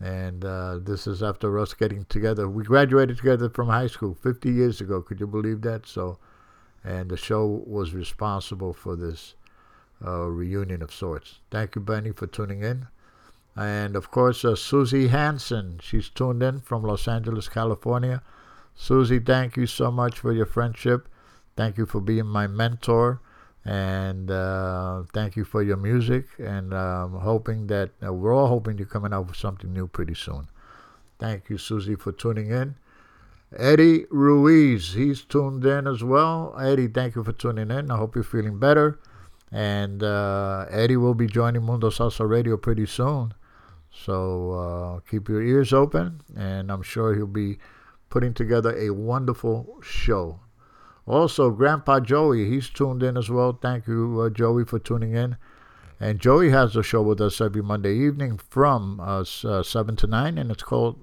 And 0.00 0.44
uh, 0.44 0.80
this 0.82 1.06
is 1.06 1.22
after 1.22 1.58
us 1.58 1.74
getting 1.74 2.04
together. 2.06 2.48
We 2.48 2.64
graduated 2.64 3.16
together 3.16 3.48
from 3.48 3.68
high 3.68 3.86
school 3.86 4.14
50 4.14 4.50
years 4.50 4.80
ago. 4.80 5.00
Could 5.00 5.20
you 5.20 5.26
believe 5.26 5.62
that? 5.62 5.86
So, 5.86 6.18
and 6.82 7.08
the 7.08 7.16
show 7.16 7.62
was 7.66 7.94
responsible 7.94 8.72
for 8.72 8.96
this 8.96 9.34
uh, 10.04 10.26
reunion 10.26 10.82
of 10.82 10.92
sorts. 10.92 11.38
Thank 11.50 11.76
you, 11.76 11.80
Benny, 11.80 12.10
for 12.10 12.26
tuning 12.26 12.62
in. 12.62 12.88
And 13.56 13.94
of 13.94 14.10
course, 14.10 14.44
uh, 14.44 14.56
Susie 14.56 15.08
Hansen. 15.08 15.78
She's 15.80 16.08
tuned 16.08 16.42
in 16.42 16.60
from 16.60 16.82
Los 16.82 17.06
Angeles, 17.06 17.48
California. 17.48 18.22
Susie, 18.74 19.20
thank 19.20 19.56
you 19.56 19.66
so 19.66 19.92
much 19.92 20.18
for 20.18 20.32
your 20.32 20.46
friendship. 20.46 21.08
Thank 21.56 21.78
you 21.78 21.86
for 21.86 22.00
being 22.00 22.26
my 22.26 22.46
mentor. 22.46 23.20
And 23.64 24.30
uh, 24.30 25.04
thank 25.14 25.36
you 25.36 25.44
for 25.44 25.62
your 25.62 25.76
music. 25.76 26.26
And 26.38 26.74
um, 26.74 27.14
hoping 27.14 27.66
that 27.68 27.90
uh, 28.04 28.12
we're 28.12 28.34
all 28.34 28.48
hoping 28.48 28.78
you're 28.78 28.86
coming 28.86 29.12
out 29.12 29.28
with 29.28 29.36
something 29.36 29.72
new 29.72 29.86
pretty 29.86 30.14
soon. 30.14 30.48
Thank 31.18 31.48
you, 31.48 31.58
Susie, 31.58 31.94
for 31.94 32.12
tuning 32.12 32.50
in. 32.50 32.76
Eddie 33.56 34.04
Ruiz, 34.10 34.94
he's 34.94 35.22
tuned 35.22 35.64
in 35.64 35.86
as 35.86 36.02
well. 36.02 36.56
Eddie, 36.60 36.88
thank 36.88 37.14
you 37.14 37.22
for 37.22 37.32
tuning 37.32 37.70
in. 37.70 37.90
I 37.90 37.96
hope 37.96 38.16
you're 38.16 38.24
feeling 38.24 38.58
better. 38.58 38.98
And 39.52 40.02
uh, 40.02 40.66
Eddie 40.70 40.96
will 40.96 41.14
be 41.14 41.28
joining 41.28 41.62
Mundo 41.62 41.88
Salsa 41.90 42.28
Radio 42.28 42.56
pretty 42.56 42.86
soon. 42.86 43.32
So 43.92 44.50
uh, 44.52 45.00
keep 45.08 45.28
your 45.28 45.40
ears 45.40 45.72
open, 45.72 46.20
and 46.36 46.72
I'm 46.72 46.82
sure 46.82 47.14
he'll 47.14 47.28
be 47.28 47.58
putting 48.10 48.34
together 48.34 48.76
a 48.76 48.90
wonderful 48.90 49.78
show. 49.82 50.40
Also, 51.06 51.50
Grandpa 51.50 52.00
Joey, 52.00 52.48
he's 52.48 52.70
tuned 52.70 53.02
in 53.02 53.16
as 53.16 53.28
well. 53.28 53.58
Thank 53.60 53.86
you, 53.86 54.20
uh, 54.20 54.30
Joey, 54.30 54.64
for 54.64 54.78
tuning 54.78 55.14
in. 55.14 55.36
And 56.00 56.18
Joey 56.18 56.50
has 56.50 56.76
a 56.76 56.82
show 56.82 57.02
with 57.02 57.20
us 57.20 57.40
every 57.40 57.62
Monday 57.62 57.94
evening 57.94 58.38
from 58.38 59.00
uh, 59.00 59.24
uh, 59.44 59.62
7 59.62 59.96
to 59.96 60.06
9, 60.06 60.38
and 60.38 60.50
it's 60.50 60.62
called 60.62 61.02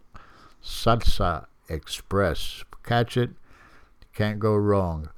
Salsa 0.63 1.45
Express. 1.69 2.63
Catch 2.83 3.15
it, 3.17 3.31
can't 4.13 4.39
go 4.39 4.55
wrong. 4.55 5.09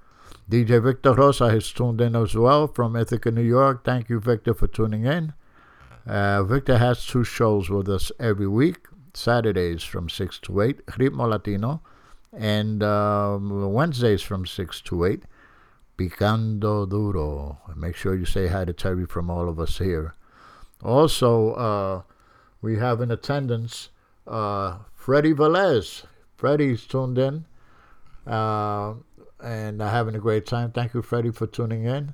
DJ 0.49 0.83
Victor 0.83 1.13
Rosa 1.13 1.49
has 1.49 1.71
tuned 1.71 2.01
in 2.01 2.15
as 2.15 2.35
well 2.35 2.67
from 2.67 2.95
Ithaca, 2.95 3.31
New 3.31 3.41
York. 3.41 3.83
Thank 3.83 4.09
you, 4.09 4.19
Victor, 4.19 4.53
for 4.53 4.67
tuning 4.67 5.05
in. 5.05 5.33
Uh, 6.05 6.43
Victor 6.43 6.77
has 6.77 7.05
two 7.05 7.23
shows 7.23 7.69
with 7.69 7.87
us 7.87 8.11
every 8.19 8.47
week 8.47 8.87
Saturdays 9.13 9.83
from 9.83 10.09
6 10.09 10.39
to 10.39 10.61
8, 10.61 10.85
Ritmo 10.87 11.29
Latino, 11.29 11.81
and 12.37 12.83
um, 12.83 13.73
Wednesdays 13.73 14.21
from 14.21 14.45
6 14.45 14.81
to 14.81 15.05
8, 15.05 15.23
Picando 15.97 16.89
Duro. 16.89 17.59
Make 17.75 17.95
sure 17.95 18.15
you 18.15 18.25
say 18.25 18.47
hi 18.47 18.65
to 18.65 18.73
Terry 18.73 19.05
from 19.05 19.29
all 19.29 19.47
of 19.47 19.59
us 19.59 19.77
here. 19.77 20.15
Also, 20.83 21.53
uh, 21.53 22.01
we 22.61 22.77
have 22.77 23.01
in 23.01 23.11
attendance 23.11 23.89
uh, 24.27 24.79
Freddie 24.93 25.33
Velez. 25.33 26.03
Freddie's 26.35 26.85
tuned 26.85 27.17
in 27.17 27.45
uh, 28.25 28.93
and 29.43 29.81
having 29.81 30.15
a 30.15 30.19
great 30.19 30.45
time. 30.45 30.71
Thank 30.71 30.93
you, 30.93 31.01
Freddie, 31.01 31.31
for 31.31 31.47
tuning 31.47 31.85
in. 31.85 32.13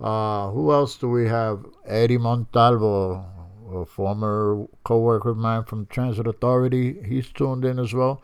Uh, 0.00 0.50
who 0.50 0.72
else 0.72 0.96
do 0.96 1.08
we 1.08 1.28
have? 1.28 1.66
Eddie 1.84 2.18
Montalvo, 2.18 3.24
a 3.72 3.84
former 3.84 4.66
co-worker 4.82 5.30
of 5.30 5.36
mine 5.36 5.64
from 5.64 5.86
Transit 5.86 6.26
Authority. 6.26 6.96
He's 7.04 7.30
tuned 7.30 7.64
in 7.64 7.78
as 7.78 7.92
well. 7.92 8.22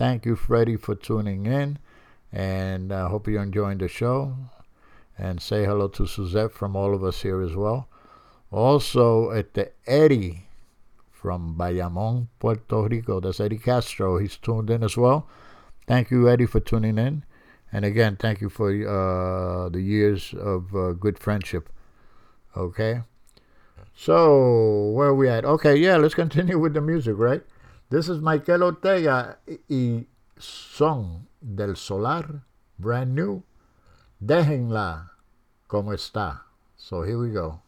Thank 0.00 0.24
you, 0.24 0.34
Freddie, 0.34 0.78
for 0.78 0.94
tuning 0.94 1.44
in, 1.44 1.78
and 2.32 2.90
I 2.90 3.10
hope 3.10 3.28
you're 3.28 3.42
enjoying 3.42 3.76
the 3.76 3.86
show. 3.86 4.34
And 5.18 5.42
say 5.42 5.66
hello 5.66 5.88
to 5.88 6.06
Suzette 6.06 6.52
from 6.52 6.74
all 6.74 6.94
of 6.94 7.04
us 7.04 7.20
here 7.20 7.42
as 7.42 7.54
well. 7.54 7.86
Also, 8.50 9.30
at 9.30 9.52
the 9.52 9.72
Eddie 9.86 10.46
from 11.12 11.54
Bayamon, 11.54 12.28
Puerto 12.38 12.88
Rico, 12.88 13.20
that's 13.20 13.40
Eddie 13.40 13.58
Castro. 13.58 14.16
He's 14.16 14.38
tuned 14.38 14.70
in 14.70 14.82
as 14.82 14.96
well. 14.96 15.28
Thank 15.86 16.10
you, 16.10 16.30
Eddie, 16.30 16.46
for 16.46 16.60
tuning 16.60 16.96
in. 16.96 17.22
And 17.70 17.84
again, 17.84 18.16
thank 18.16 18.40
you 18.40 18.48
for 18.48 18.70
uh, 18.70 19.68
the 19.68 19.82
years 19.82 20.32
of 20.32 20.74
uh, 20.74 20.92
good 20.92 21.18
friendship. 21.18 21.68
Okay? 22.56 23.02
So, 23.94 24.92
where 24.94 25.08
are 25.08 25.14
we 25.14 25.28
at? 25.28 25.44
Okay, 25.44 25.76
yeah, 25.76 25.98
let's 25.98 26.14
continue 26.14 26.58
with 26.58 26.72
the 26.72 26.80
music, 26.80 27.16
right? 27.18 27.42
This 27.90 28.08
is 28.08 28.20
Michael 28.20 28.62
Ortega 28.62 29.40
y 29.68 30.06
Son 30.38 31.26
del 31.40 31.74
Solar, 31.74 32.44
brand 32.78 33.16
new. 33.16 33.42
Déjenla 34.20 35.10
como 35.66 35.92
está. 35.92 36.42
So, 36.76 37.02
here 37.02 37.18
we 37.18 37.32
go. 37.32 37.62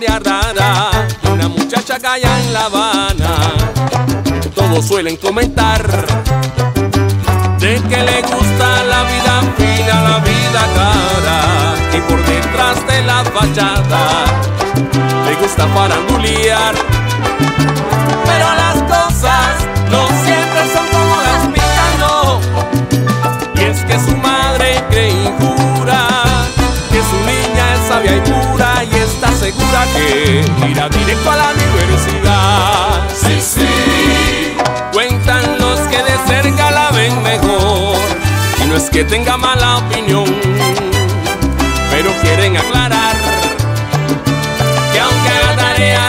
una 0.00 1.48
muchacha 1.48 1.98
que 1.98 2.06
en 2.06 2.52
La 2.52 2.66
Habana. 2.66 3.34
Todos 4.54 4.86
suelen 4.86 5.16
comentar 5.16 5.84
de 7.58 7.82
que 7.82 7.96
le 7.96 8.22
gusta 8.22 8.84
la 8.84 9.02
vida 9.02 9.42
fina, 9.56 10.02
la 10.02 10.18
vida 10.20 10.62
cara 10.76 11.74
y 11.96 12.00
por 12.02 12.24
detrás 12.24 12.86
de 12.86 13.02
la 13.02 13.24
fachada 13.24 14.24
le 15.26 15.34
gusta 15.42 15.66
farandulear. 15.66 16.74
Pero 18.24 18.54
las 18.54 18.76
cosas 18.82 19.66
no 19.90 20.06
siempre 20.24 20.60
son 20.74 20.86
como 20.92 21.22
las 21.22 21.44
pintan, 21.46 21.98
no. 21.98 22.40
Y 23.60 23.64
es 23.64 23.80
que 23.84 23.98
su 23.98 24.16
madre 24.16 24.84
cree 24.90 25.10
injusta 25.10 25.57
asegura 29.48 29.86
que 29.94 30.68
irá 30.68 30.88
directo 30.88 31.30
a 31.30 31.36
la 31.36 31.50
universidad. 31.52 33.08
Sí, 33.14 33.40
sí. 33.40 34.56
Cuentan 34.92 35.58
los 35.58 35.80
que 35.88 35.96
de 35.96 36.18
cerca 36.26 36.70
la 36.70 36.90
ven 36.90 37.22
mejor. 37.22 37.96
Y 38.62 38.66
no 38.66 38.76
es 38.76 38.90
que 38.90 39.04
tenga 39.04 39.36
mala 39.36 39.78
opinión, 39.78 40.26
pero 41.90 42.12
quieren 42.20 42.56
aclarar 42.56 43.16
que 44.92 45.00
aunque 45.00 45.28
haga 45.28 45.56
tarea 45.56 46.07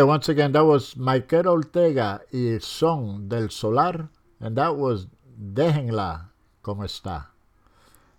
Okay, 0.00 0.06
once 0.06 0.30
again, 0.30 0.52
that 0.52 0.64
was 0.64 0.96
Michael 0.96 1.46
Ortega 1.46 2.22
y 2.32 2.56
Son 2.58 3.28
del 3.28 3.50
Solar, 3.50 4.08
and 4.40 4.56
that 4.56 4.74
was 4.74 5.06
Déjenla 5.38 6.30
como 6.62 6.84
está. 6.84 7.26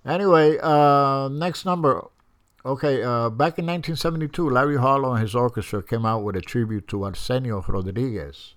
Anyway, 0.05 0.59
uh, 0.61 1.27
next 1.29 1.65
number. 1.65 2.07
Okay, 2.63 3.01
uh, 3.01 3.31
back 3.31 3.57
in 3.57 3.65
1972, 3.65 4.47
Larry 4.47 4.77
Harlow 4.77 5.13
and 5.13 5.23
his 5.23 5.33
orchestra 5.33 5.81
came 5.81 6.05
out 6.05 6.23
with 6.23 6.35
a 6.35 6.41
tribute 6.41 6.87
to 6.89 7.03
Arsenio 7.03 7.65
Rodriguez. 7.67 8.53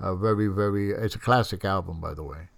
A 0.00 0.16
very, 0.16 0.48
very, 0.48 0.92
it's 0.92 1.16
a 1.16 1.18
classic 1.18 1.66
album, 1.66 2.00
by 2.00 2.14
the 2.14 2.22
way. 2.22 2.48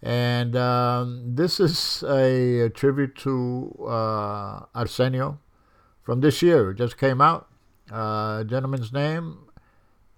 And 0.00 0.54
um, 0.54 1.34
this 1.34 1.58
is 1.58 2.04
a, 2.08 2.66
a 2.66 2.70
tribute 2.70 3.16
to 3.16 3.84
uh, 3.84 4.66
Arsenio 4.76 5.40
from 6.04 6.20
this 6.20 6.40
year. 6.40 6.70
It 6.70 6.76
just 6.76 6.96
came 6.96 7.20
out. 7.20 7.48
Uh, 7.92 8.42
gentleman's 8.44 8.90
name, 8.90 9.36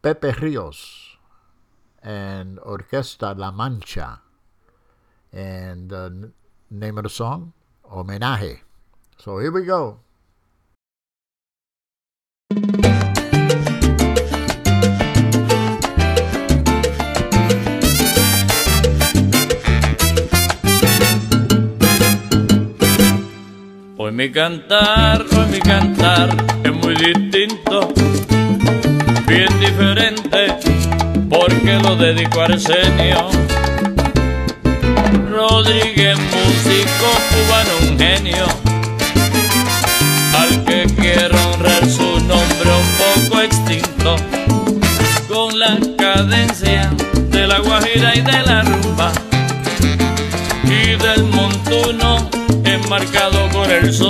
Pepe 0.01 0.31
Rios, 0.41 1.17
and 2.01 2.59
Orquesta 2.61 3.37
La 3.37 3.51
Mancha. 3.51 4.21
And 5.33 5.93
uh, 5.93 6.05
n- 6.05 6.33
name 6.71 6.99
of 6.99 7.03
the 7.03 7.11
song, 7.11 7.53
Homenaje. 7.91 8.61
So 9.19 9.39
here 9.39 9.51
we 9.51 9.65
go. 9.65 9.99
Mi 24.15 24.31
cantar, 24.31 25.25
hoy 25.37 25.47
mi 25.51 25.59
cantar 25.59 26.29
es 26.63 26.73
muy 26.73 26.95
distinto, 26.95 27.93
bien 29.27 29.49
diferente, 29.59 30.55
porque 31.29 31.75
lo 31.83 31.97
dedico 31.97 32.41
a 32.41 32.45
Arsenio. 32.45 33.29
Rodríguez, 35.29 36.17
músico 36.17 37.09
cubano, 37.31 37.91
un 37.91 37.99
genio, 37.99 38.47
al 40.39 40.65
que 40.65 40.87
quiero 40.95 41.37
honrar 41.51 41.85
su 41.85 42.21
nombre 42.21 42.71
un 42.71 43.29
poco 43.29 43.41
extinto, 43.41 44.15
con 45.29 45.59
la 45.59 45.77
cadencia 45.99 46.89
de 47.31 47.49
la 47.49 47.59
guajira 47.59 48.15
y 48.15 48.21
de 48.21 48.43
la 48.43 48.63
rumba, 48.63 49.11
y 50.67 50.95
del 51.03 51.25
montuno 51.25 52.31
enmarcado 52.65 53.34
y 54.01 54.09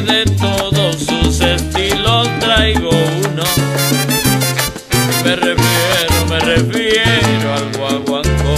de 0.00 0.24
todos 0.38 0.96
sus 0.96 1.38
estilos 1.42 2.28
traigo 2.40 2.88
uno, 2.88 3.42
me 5.22 5.36
refiero, 5.36 6.26
me 6.30 6.40
refiero 6.40 7.54
al 7.54 7.72
guaguancó. 7.76 8.54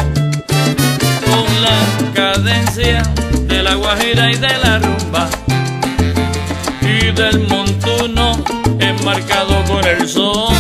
Con 1.26 1.62
la 1.62 2.12
cadencia 2.14 3.02
de 3.48 3.62
la 3.64 3.74
guajira 3.74 4.30
y 4.30 4.36
de 4.36 4.58
la 4.58 4.78
rumba. 4.78 5.28
Y 6.82 7.10
del 7.10 7.48
montuno 7.48 8.44
enmarcado 8.78 9.64
por 9.64 9.88
el 9.88 10.08
son 10.08 10.57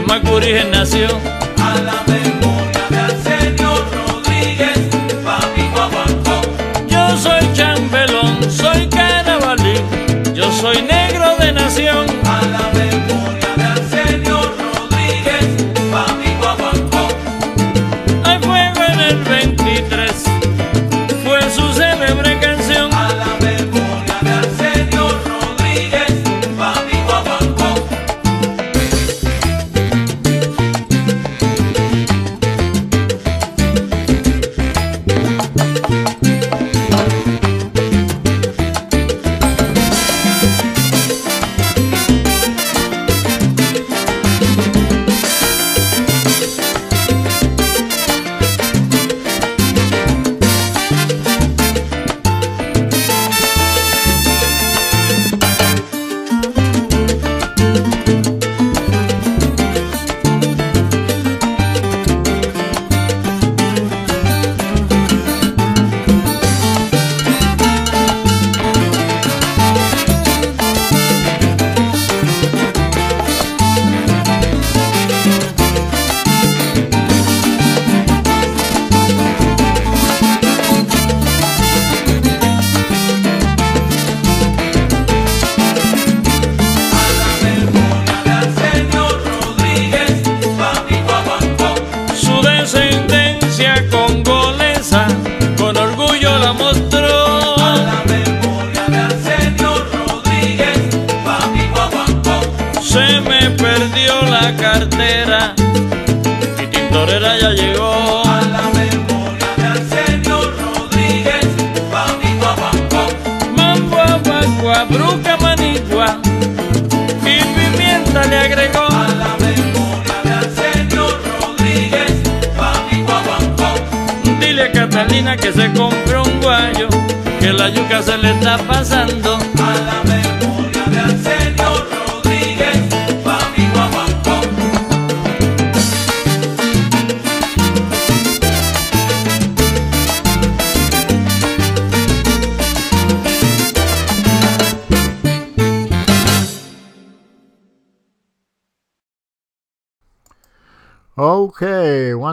en 0.00 0.06
Macurigen 0.06 0.70
nació. 0.70 1.08
A 1.08 1.80
la 1.80 2.02
memoria 2.06 2.86
de 2.90 2.98
Arsenio 2.98 3.70
Rodríguez, 3.92 4.78
papi 5.24 5.62
guaguancó. 5.72 6.40
Yo 6.88 7.16
soy 7.16 7.52
chambelón, 7.52 8.50
soy 8.50 8.86
carabalí, 8.88 9.74
yo 10.34 10.50
soy 10.52 10.82
negro 10.82 11.36
de 11.38 11.52
nación. 11.52 12.09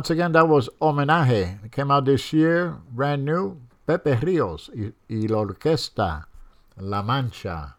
Once 0.07 0.11
again, 0.13 0.31
that 0.31 0.47
was 0.47 0.69
Homenaje. 0.81 1.65
It 1.65 1.71
came 1.73 1.91
out 1.91 2.05
this 2.05 2.31
year, 2.31 2.77
brand 2.93 3.25
new. 3.25 3.59
Pepe 3.85 4.15
Rios 4.15 4.69
y, 4.73 4.93
y 5.09 5.27
la 5.27 5.39
orquesta 5.39 6.27
La 6.77 7.01
Mancha. 7.01 7.75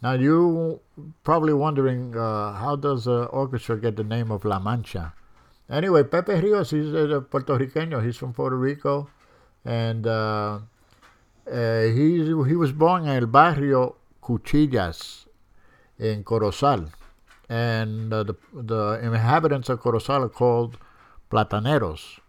Now 0.00 0.12
you 0.12 0.80
probably 1.22 1.52
wondering 1.52 2.16
uh, 2.16 2.54
how 2.54 2.76
does 2.76 3.04
the 3.04 3.24
orchestra 3.24 3.78
get 3.78 3.96
the 3.96 4.04
name 4.04 4.30
of 4.30 4.46
La 4.46 4.58
Mancha? 4.58 5.12
Anyway, 5.68 6.02
Pepe 6.04 6.32
Rios 6.32 6.72
is 6.72 6.94
a 6.94 7.20
Puerto 7.20 7.58
Rican. 7.58 7.92
He's 8.02 8.16
from 8.16 8.32
Puerto 8.32 8.56
Rico, 8.56 9.10
and 9.62 10.06
uh, 10.06 10.60
uh, 11.46 11.82
he 11.82 12.24
he 12.24 12.56
was 12.56 12.72
born 12.72 13.02
in 13.02 13.10
El 13.10 13.26
Barrio 13.26 13.96
Cuchillas 14.22 15.26
in 15.98 16.24
Corozal, 16.24 16.90
and 17.50 18.14
uh, 18.14 18.22
the 18.22 18.34
the 18.54 18.98
inhabitants 19.02 19.68
of 19.68 19.82
Corozal 19.82 20.24
are 20.24 20.30
called 20.30 20.78
Plataneros, 21.30 22.20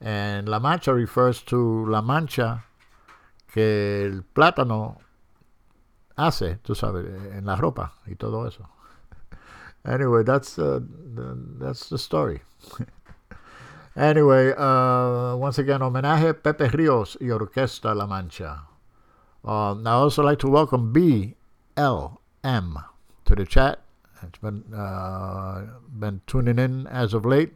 and 0.00 0.48
La 0.48 0.58
Mancha 0.58 0.92
refers 0.92 1.42
to 1.42 1.86
La 1.86 2.02
Mancha 2.02 2.64
que 3.52 4.04
el 4.04 4.22
plátano 4.22 4.98
hace, 6.16 6.56
tú 6.62 6.74
sabes, 6.74 7.06
en 7.32 7.46
la 7.46 7.56
ropa 7.56 7.94
y 8.06 8.14
todo 8.16 8.46
eso. 8.46 8.68
Anyway, 9.86 10.22
that's 10.22 10.58
uh, 10.58 10.80
the, 11.14 11.36
that's 11.58 11.90
the 11.90 11.98
story. 11.98 12.40
anyway, 13.96 14.54
uh, 14.56 15.36
once 15.36 15.58
again, 15.58 15.80
homenaje 15.80 16.32
Pepe 16.42 16.70
Rios 16.70 17.18
y 17.20 17.26
Orquesta 17.26 17.94
La 17.94 18.06
Mancha. 18.06 18.62
Um, 19.44 19.86
I 19.86 19.90
also 19.90 20.22
like 20.22 20.38
to 20.38 20.48
welcome 20.48 20.90
BLM 20.90 21.36
to 23.26 23.34
the 23.34 23.44
chat. 23.44 23.80
It's 24.22 24.38
been 24.38 24.64
uh, 24.72 25.66
been 25.98 26.22
tuning 26.26 26.58
in 26.58 26.86
as 26.86 27.12
of 27.12 27.26
late. 27.26 27.52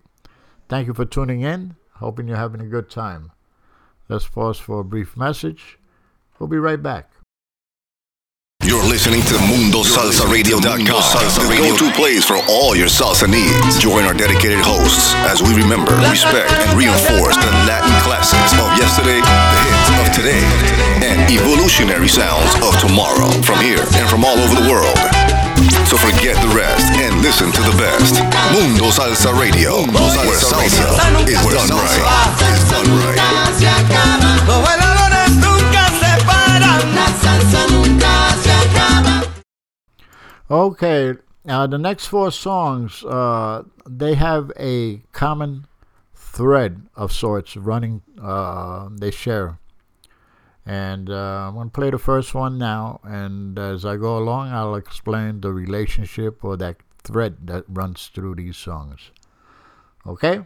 Thank 0.69 0.87
you 0.87 0.95
for 0.95 1.05
tuning 1.05 1.41
in. 1.41 1.77
Hoping 1.95 2.29
you're 2.29 2.37
having 2.37 2.61
a 2.61 2.67
good 2.67 2.91
time. 2.91 3.33
Let's 4.09 4.27
pause 4.27 4.59
for 4.59 4.81
a 4.81 4.85
brief 4.85 5.17
message. 5.17 5.79
We'll 6.39 6.49
be 6.49 6.59
right 6.59 6.81
back. 6.81 7.11
You're 8.65 8.85
listening 8.85 9.23
to 9.23 9.35
MundoSalsaRadio.com, 9.49 11.01
Salsa 11.01 11.47
the 11.49 11.57
go-to 11.57 11.91
place 11.95 12.25
for 12.25 12.37
all 12.51 12.77
your 12.77 12.89
salsa 12.89 13.31
needs. 13.31 13.79
Join 13.79 14.05
our 14.05 14.13
dedicated 14.13 14.59
hosts 14.61 15.15
as 15.31 15.41
we 15.41 15.55
remember, 15.57 15.95
respect, 16.11 16.53
and 16.53 16.77
reinforce 16.77 17.37
the 17.37 17.51
Latin 17.65 17.95
classics 18.03 18.53
of 18.59 18.69
yesterday, 18.77 19.23
the 19.25 19.61
hits 19.65 19.89
of 20.03 20.07
today, 20.13 20.45
and 21.07 21.19
evolutionary 21.33 22.09
sounds 22.09 22.53
of 22.61 22.77
tomorrow 22.81 23.31
from 23.41 23.63
here 23.65 23.87
and 23.97 24.11
from 24.11 24.25
all 24.25 24.37
over 24.37 24.61
the 24.61 24.69
world. 24.69 25.38
So 25.89 25.97
forget 25.97 26.37
the 26.43 26.53
rest 26.55 26.93
and 27.01 27.23
listen 27.23 27.51
to 27.51 27.63
the 27.63 27.77
best. 27.79 28.21
Mundo 28.53 28.91
Salsa 28.91 29.33
Radio, 29.41 29.73
where 29.89 30.37
salsa 30.37 30.67
is 31.27 31.41
done 31.57 31.73
right. 31.73 31.99
Is 32.45 32.65
done 32.69 32.91
right. 33.03 33.19
Los 34.47 34.61
bailadores 34.67 35.33
nunca 35.41 35.85
se 36.01 36.13
paran. 36.27 36.95
La 36.95 37.07
salsa 37.23 37.63
nunca 37.73 38.13
se 38.43 38.53
acaba. 38.53 39.15
Okay, 40.51 41.15
Now, 41.49 41.67
the 41.67 41.79
next 41.79 42.09
four 42.09 42.31
songs, 42.31 43.03
uh, 43.05 43.63
they 43.89 44.15
have 44.17 44.53
a 44.61 44.99
common 45.13 45.67
thread 46.15 46.83
of 46.95 47.11
sorts 47.11 47.57
running, 47.57 48.03
uh, 48.21 48.91
they 48.93 49.11
share. 49.11 49.59
And 50.69 51.09
uh, 51.09 51.49
I'm 51.49 51.55
going 51.55 51.69
to 51.69 51.73
play 51.73 51.89
the 51.89 51.99
first 51.99 52.35
one 52.35 52.59
now, 52.59 53.01
and 53.03 53.59
as 53.59 53.87
I 53.87 53.97
go 53.97 54.19
along, 54.19 54.53
I'll 54.53 54.75
explain 54.75 55.41
the 55.41 55.51
relationship 55.51 56.45
or 56.45 56.59
that 56.59 56.77
thread 57.03 57.47
that 57.47 57.65
runs 57.69 58.09
through 58.15 58.35
these 58.35 58.59
songs. 58.59 59.11
Okay? 60.07 60.45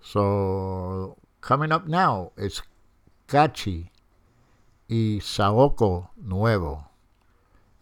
So, 0.00 1.18
coming 1.42 1.72
up 1.72 1.86
now, 1.86 2.32
it's 2.38 2.62
Cachi 3.28 3.90
y 4.88 5.20
Saoko 5.20 6.08
Nuevo. 6.16 6.86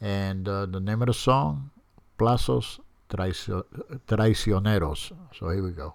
And 0.01 0.49
uh, 0.49 0.67
the 0.67 0.81
name 0.81 1.03
of 1.03 1.07
the 1.07 1.15
song, 1.15 1.71
Plazos 2.19 2.81
Traicio- 3.09 3.67
Traicioneros. 4.09 5.13
So 5.39 5.51
here 5.51 5.63
we 5.63 5.71
go. 5.71 5.95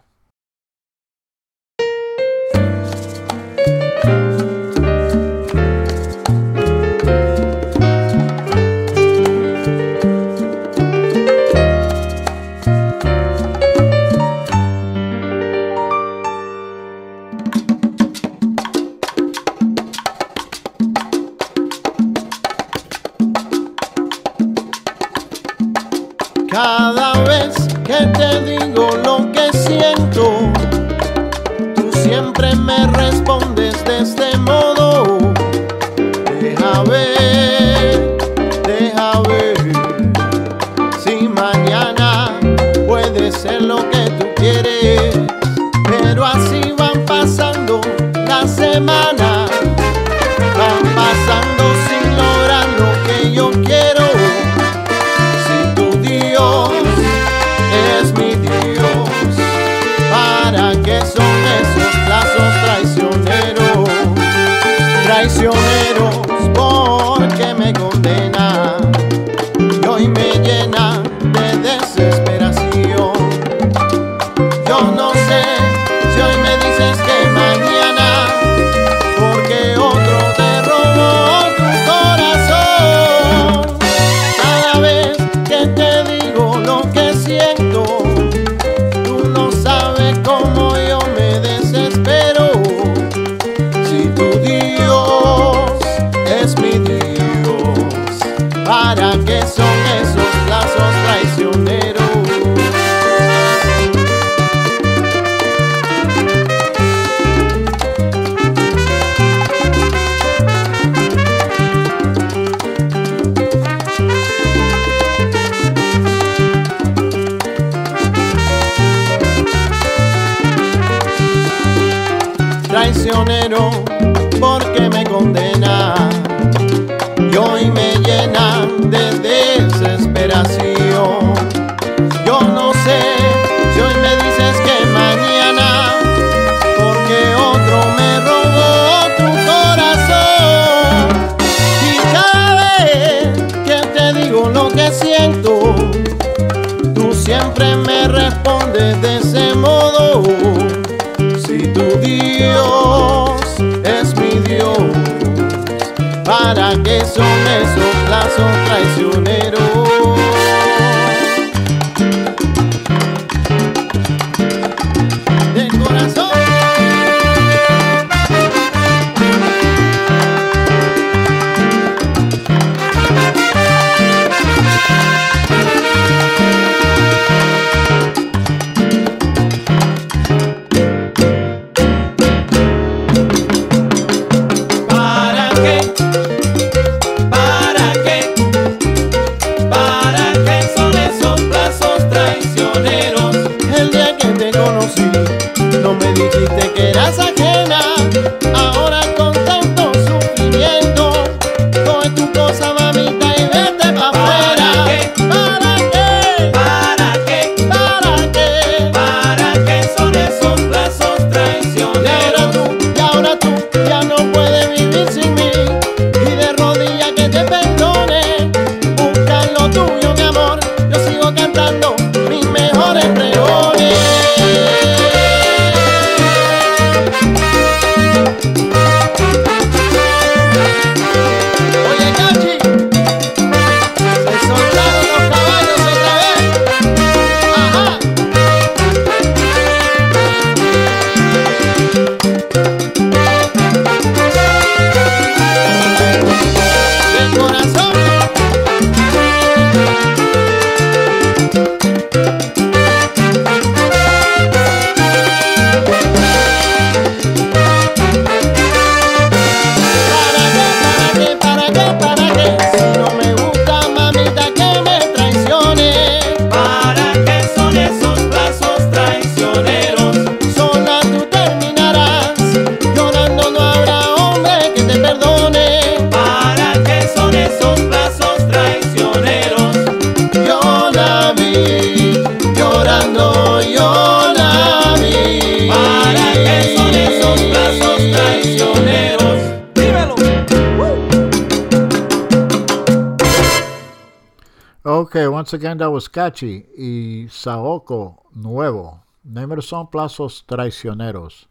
Okay, 295.77 295.85
once 295.85 295.91
again, 295.91 295.91
that 295.91 295.91
was 295.91 296.07
Cachi 296.07 296.65
y 296.75 297.27
Saoko 297.29 298.23
Nuevo. 298.35 298.99
Name 299.23 299.51
of 299.51 299.57
the 299.57 299.61
song, 299.61 299.87
Plazos 299.91 300.43
Traicioneros. 300.47 301.45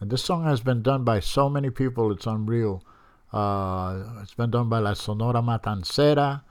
And 0.00 0.10
this 0.10 0.22
song 0.24 0.44
has 0.44 0.60
been 0.60 0.82
done 0.82 1.04
by 1.04 1.20
so 1.20 1.48
many 1.48 1.70
people, 1.70 2.12
it's 2.12 2.26
unreal. 2.26 2.82
Uh, 3.32 4.20
it's 4.22 4.34
been 4.34 4.50
done 4.50 4.68
by 4.68 4.78
La 4.80 4.92
Sonora 4.92 5.40
Matancera. 5.40 6.42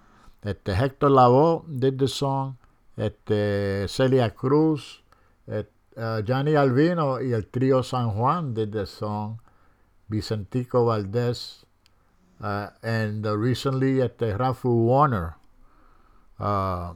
Este, 0.43 0.73
Hector 0.73 1.10
Lavoe 1.10 1.64
did 1.80 1.99
the 1.99 2.07
song. 2.07 2.57
Este, 2.98 3.88
Celia 3.88 4.31
Cruz. 4.31 5.03
Et, 5.48 5.69
uh, 5.98 6.22
Johnny 6.23 6.56
Albino 6.56 7.19
y 7.22 7.34
el 7.34 7.43
Trío 7.43 7.84
San 7.84 8.10
Juan 8.11 8.53
did 8.56 8.72
the 8.72 8.88
song. 8.88 9.39
Vicentico 10.10 10.88
Valdez. 10.88 11.65
Uh, 12.41 12.69
and 12.81 13.26
uh, 13.27 13.38
recently, 13.38 14.02
este, 14.02 14.35
Rafu 14.35 14.73
Warner 14.85 15.38
uh, 16.39 16.93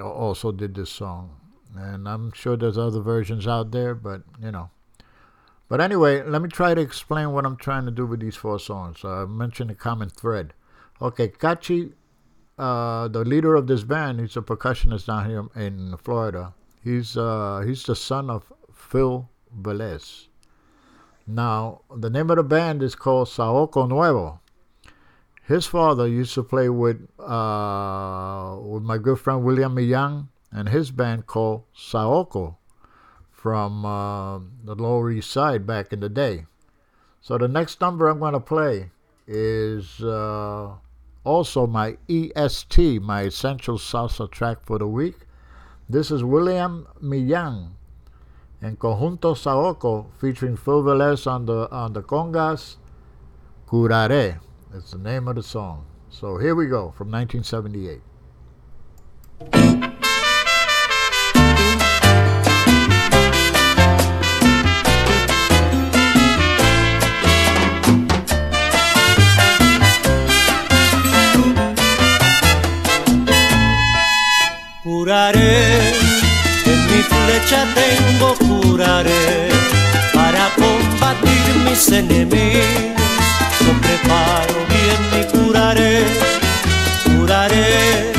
also 0.00 0.52
did 0.52 0.74
this 0.74 0.90
song. 0.90 1.36
And 1.76 2.08
I'm 2.08 2.32
sure 2.32 2.56
there's 2.56 2.78
other 2.78 3.00
versions 3.00 3.46
out 3.46 3.70
there, 3.70 3.94
but 3.94 4.22
you 4.42 4.50
know. 4.50 4.70
But 5.68 5.80
anyway, 5.80 6.22
let 6.22 6.42
me 6.42 6.48
try 6.48 6.74
to 6.74 6.80
explain 6.80 7.32
what 7.32 7.44
I'm 7.44 7.56
trying 7.56 7.86
to 7.86 7.90
do 7.90 8.06
with 8.06 8.20
these 8.20 8.36
four 8.36 8.58
songs. 8.58 9.04
Uh, 9.04 9.22
I 9.22 9.26
mentioned 9.26 9.70
a 9.70 9.74
common 9.74 10.08
thread. 10.08 10.52
Okay, 11.02 11.28
Kachi, 11.28 11.92
uh, 12.56 13.08
the 13.08 13.24
leader 13.24 13.54
of 13.56 13.66
this 13.66 13.82
band, 13.82 14.20
he's 14.20 14.36
a 14.36 14.42
percussionist 14.42 15.06
down 15.06 15.28
here 15.28 15.44
in 15.56 15.96
Florida. 15.98 16.54
He's 16.82 17.16
uh, 17.16 17.64
he's 17.66 17.82
the 17.82 17.96
son 17.96 18.30
of 18.30 18.52
Phil 18.72 19.28
Velez. 19.60 20.28
Now, 21.26 21.80
the 21.94 22.08
name 22.08 22.30
of 22.30 22.36
the 22.36 22.44
band 22.44 22.82
is 22.82 22.94
called 22.94 23.26
Saoko 23.26 23.88
Nuevo. 23.88 24.40
His 25.46 25.64
father 25.64 26.08
used 26.08 26.34
to 26.34 26.42
play 26.42 26.68
with 26.68 27.06
uh, 27.20 28.56
with 28.58 28.82
my 28.82 28.98
good 28.98 29.20
friend 29.20 29.44
William 29.44 29.78
Young 29.78 30.28
and 30.50 30.68
his 30.68 30.90
band 30.90 31.26
called 31.26 31.62
Saoko 31.72 32.56
from 33.30 33.86
uh, 33.86 34.40
the 34.64 34.74
Lower 34.74 35.12
East 35.12 35.30
Side 35.30 35.64
back 35.64 35.92
in 35.92 36.00
the 36.00 36.08
day. 36.08 36.46
So 37.20 37.38
the 37.38 37.46
next 37.46 37.80
number 37.80 38.08
I'm 38.08 38.18
going 38.18 38.32
to 38.32 38.40
play 38.40 38.90
is 39.28 40.02
uh, 40.02 40.74
also 41.22 41.66
my 41.68 41.96
EST, 42.08 43.00
my 43.00 43.22
Essential 43.22 43.78
Salsa 43.78 44.28
track 44.28 44.58
for 44.64 44.78
the 44.78 44.88
week. 44.88 45.26
This 45.88 46.10
is 46.10 46.24
William 46.24 46.88
Millán 47.00 47.70
and 48.60 48.76
Conjunto 48.80 49.38
Saoko 49.38 50.10
featuring 50.18 50.56
Phil 50.56 50.82
Velez 50.82 51.24
on 51.30 51.46
the 51.46 51.70
on 51.70 51.92
the 51.92 52.02
congas. 52.02 52.78
Curaré. 53.68 54.40
It's 54.76 54.90
the 54.90 54.98
name 54.98 55.26
of 55.26 55.36
the 55.36 55.42
song. 55.42 55.86
So 56.10 56.36
here 56.36 56.54
we 56.54 56.66
go 56.66 56.92
from 56.98 57.10
1978. 57.10 58.02
Curaré, 74.82 75.94
en 76.66 76.80
mi 76.90 77.00
flecha 77.02 77.64
tengo 77.74 78.34
curaré 78.44 79.48
para 80.12 80.50
combatir 80.54 81.64
mis 81.64 81.90
enemigos. 81.92 82.95
Yo 83.66 83.72
preparo 83.80 84.54
bien 84.68 85.00
mi 85.10 85.24
curaré, 85.32 86.04
curaré, 87.04 88.12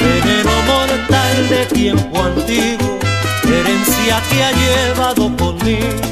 veneno 0.00 0.62
mortal 0.62 1.48
de 1.50 1.66
tiempo 1.66 2.22
antiguo, 2.22 2.98
herencia 3.44 4.22
que 4.30 4.44
ha 4.44 4.52
llevado 4.52 5.36
conmigo. 5.36 6.07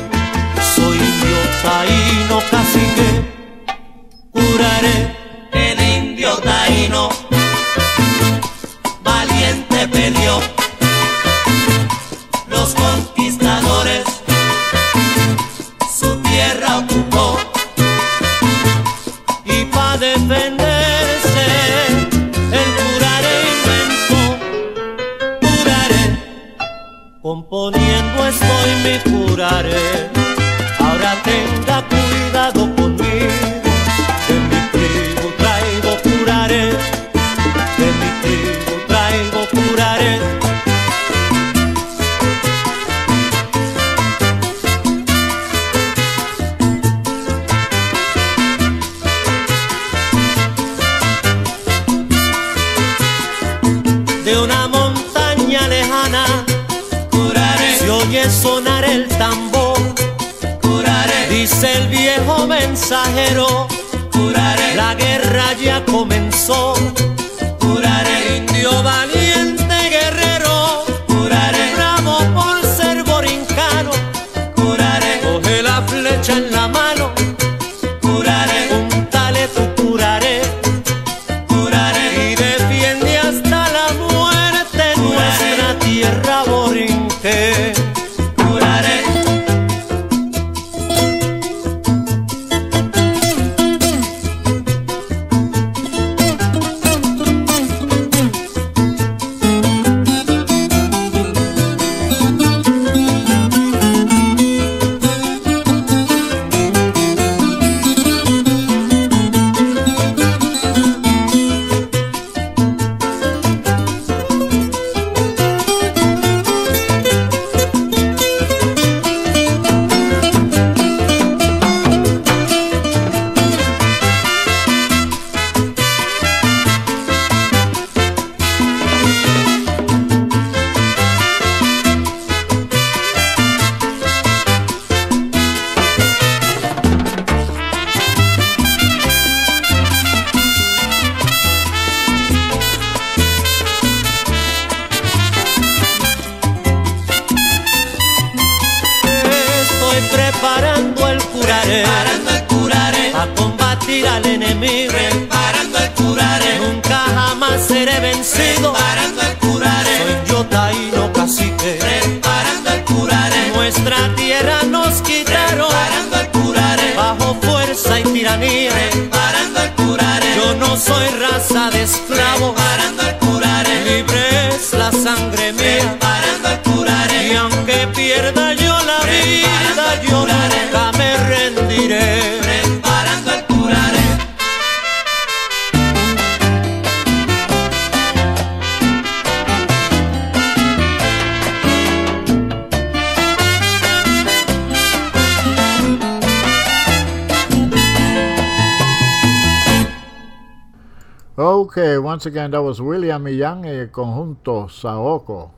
Once 202.26 202.34
again, 202.34 202.50
that 202.50 202.60
was 202.60 202.82
William 202.82 203.22
Millán 203.22 203.64
y 203.64 203.70
el 203.70 203.86
conjunto 203.86 204.68
Saoko. 204.68 205.52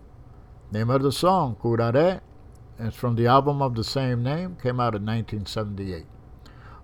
Name 0.70 0.90
of 0.90 1.02
the 1.02 1.10
song, 1.10 1.56
Curaré. 1.56 2.20
It's 2.78 2.94
from 2.94 3.16
the 3.16 3.26
album 3.26 3.62
of 3.62 3.74
the 3.74 3.82
same 3.82 4.22
name, 4.22 4.58
came 4.62 4.78
out 4.78 4.94
in 4.94 5.06
1978. 5.06 6.04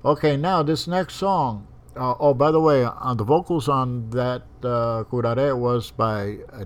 Okay, 0.02 0.39
now 0.39 0.62
this 0.62 0.86
next 0.86 1.16
song. 1.16 1.66
Uh, 1.94 2.15
oh, 2.19 2.32
by 2.32 2.51
the 2.51 2.61
way, 2.61 2.82
on 2.82 3.19
the 3.19 3.24
vocals 3.24 3.69
on 3.69 4.09
that 4.09 4.44
uh, 4.62 5.05
Curaré 5.05 5.55
was 5.55 5.90
by 5.90 6.39
uh, 6.51 6.65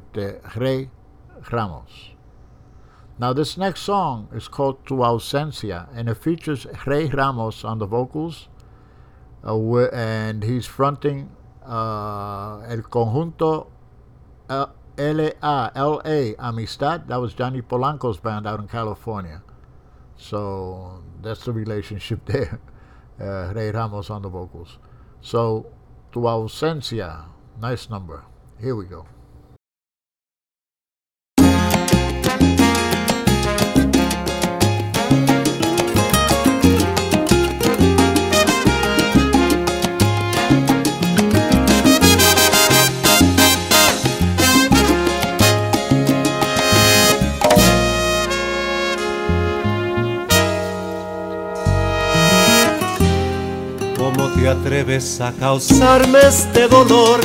Rey 0.55 0.89
Ramos. 1.51 2.11
Now, 3.19 3.33
this 3.33 3.57
next 3.57 3.81
song 3.81 4.29
is 4.33 4.47
called 4.47 4.87
Tu 4.87 4.95
Ausencia, 4.95 5.89
and 5.93 6.09
it 6.09 6.19
features 6.19 6.69
Rey 6.87 7.07
Ramos 7.07 7.65
on 7.65 7.81
the 7.81 7.87
vocals, 7.87 8.47
uh, 9.45 9.59
and 9.87 10.45
he's 10.45 10.67
fronting 10.67 11.31
uh, 11.69 12.61
El 12.69 12.83
Conjunto 12.83 13.69
uh, 14.49 14.67
LA, 14.97 15.31
LA 15.77 16.35
Amistad. 16.39 17.07
That 17.09 17.21
was 17.21 17.35
Johnny 17.35 17.63
Polanco's 17.63 18.19
band 18.19 18.47
out 18.47 18.61
in 18.61 18.69
California. 18.69 19.43
So 20.17 21.03
that's 21.23 21.45
the 21.45 21.53
relationship 21.53 22.25
there. 22.27 22.61
Uh, 23.21 23.53
Rey 23.55 23.71
Ramos 23.71 24.11
on 24.11 24.23
the 24.23 24.29
vocals. 24.29 24.79
So, 25.21 25.67
Tu 26.13 26.21
Ausencia, 26.21 27.25
nice 27.61 27.91
number. 27.91 28.25
Here 28.61 28.75
we 28.75 28.87
go. 28.87 29.07
Te 54.49 54.53
atreves 54.53 55.21
a 55.21 55.31
causarme 55.33 56.21
este 56.27 56.69
dolor? 56.69 57.21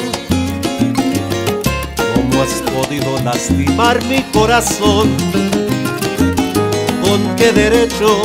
¿Cómo 2.15 2.41
has 2.41 2.61
podido 2.73 3.17
lastimar 3.23 4.03
mi 4.05 4.21
corazón? 4.33 5.09
¿Con 7.01 7.35
qué 7.37 7.53
derecho 7.53 8.17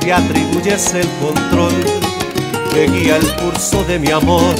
te 0.00 0.12
atribuyes 0.12 0.94
el 0.94 1.06
control 1.22 1.74
que 2.72 2.88
guía 2.88 3.18
el 3.18 3.36
curso 3.36 3.84
de 3.84 4.00
mi 4.00 4.10
amor, 4.10 4.56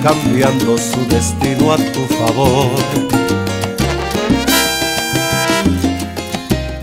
cambiando 0.00 0.78
su 0.78 1.04
destino 1.08 1.72
a 1.72 1.76
tu 1.76 2.04
favor? 2.22 2.70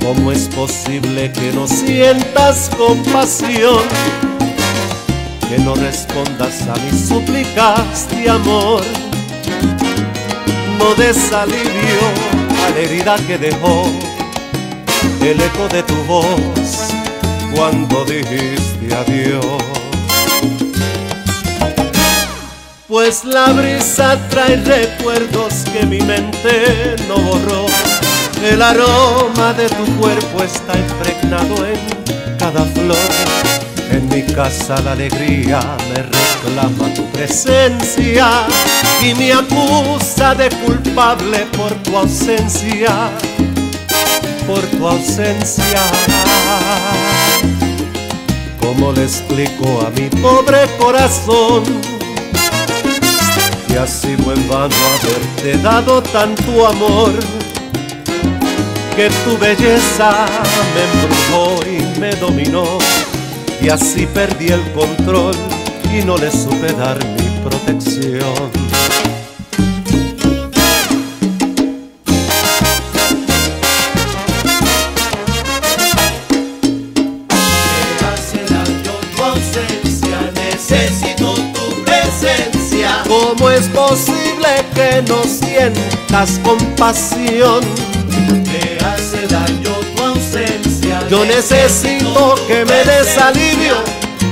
¿Cómo 0.01 0.33
es 0.33 0.49
posible 0.49 1.31
que 1.31 1.53
no 1.53 1.65
sientas 1.65 2.69
compasión? 2.77 4.34
Que 5.49 5.57
no 5.59 5.75
respondas 5.75 6.61
a 6.67 6.75
mis 6.79 7.07
súplicas 7.07 8.09
de 8.09 8.29
amor. 8.29 8.81
No 10.77 10.95
des 10.95 11.31
alivio 11.31 12.05
a 12.65 12.69
la 12.71 12.79
herida 12.79 13.15
que 13.27 13.37
dejó 13.37 13.85
el 15.21 15.41
eco 15.41 15.67
de 15.71 15.83
tu 15.83 15.95
voz 16.03 16.89
cuando 17.55 18.05
dijiste 18.05 18.93
adiós. 18.93 19.45
Pues 22.87 23.25
la 23.25 23.51
brisa 23.51 24.17
trae 24.29 24.57
recuerdos 24.57 25.65
que 25.73 25.85
mi 25.85 25.99
mente 26.01 26.95
no 27.07 27.17
borró. 27.17 27.65
El 28.43 28.61
aroma 28.61 29.53
de 29.53 29.67
tu 29.69 29.85
cuerpo 29.97 30.43
está 30.43 30.77
impregnado 30.77 31.65
en 31.65 32.37
cada 32.37 32.63
flor. 32.63 33.34
En 33.95 34.09
mi 34.09 34.23
casa 34.23 34.75
la 34.81 34.91
alegría 34.91 35.61
me 35.87 36.03
reclama 36.03 36.93
tu 36.93 37.05
presencia 37.11 38.45
y 39.01 39.13
me 39.13 39.31
acusa 39.31 40.35
de 40.35 40.49
culpable 40.49 41.45
por 41.57 41.71
tu 41.75 41.95
ausencia, 41.95 43.09
por 44.45 44.59
tu 44.59 44.85
ausencia. 44.85 45.81
¿Cómo 48.59 48.91
le 48.91 49.03
explico 49.03 49.87
a 49.87 49.89
mi 49.91 50.09
pobre 50.09 50.67
corazón 50.77 51.63
que 53.69 53.79
ha 53.79 53.87
sido 53.87 54.33
en 54.33 54.49
vano 54.49 54.75
haberte 54.99 55.57
dado 55.59 56.03
tanto 56.03 56.67
amor? 56.67 57.13
Que 58.93 59.09
tu 59.23 59.37
belleza 59.37 60.25
me 60.73 60.83
embrujó 60.83 61.65
y 61.65 61.99
me 61.99 62.13
dominó 62.17 62.77
y 63.61 63.69
así 63.69 64.05
perdí 64.07 64.47
el 64.49 64.61
control 64.73 65.35
y 65.93 66.03
no 66.03 66.17
le 66.17 66.31
supe 66.31 66.71
dar 66.73 66.97
mi 67.03 67.27
protección. 67.43 68.51
Me 77.29 78.05
hace 78.07 78.45
daño 78.53 78.93
tu 79.15 79.23
ausencia, 79.23 80.31
necesito 80.35 81.33
tu 81.33 81.83
presencia. 81.83 83.03
¿Cómo 83.07 83.49
es 83.49 83.67
posible 83.69 84.65
que 84.73 85.01
no 85.07 85.23
sientas 85.23 86.39
compasión? 86.43 87.61
Me 88.43 88.85
hace 88.85 89.27
daño. 89.27 89.64
Yo 91.25 91.35
necesito 91.35 92.35
que 92.47 92.65
me 92.65 92.83
des 92.83 93.17
alivio. 93.17 93.75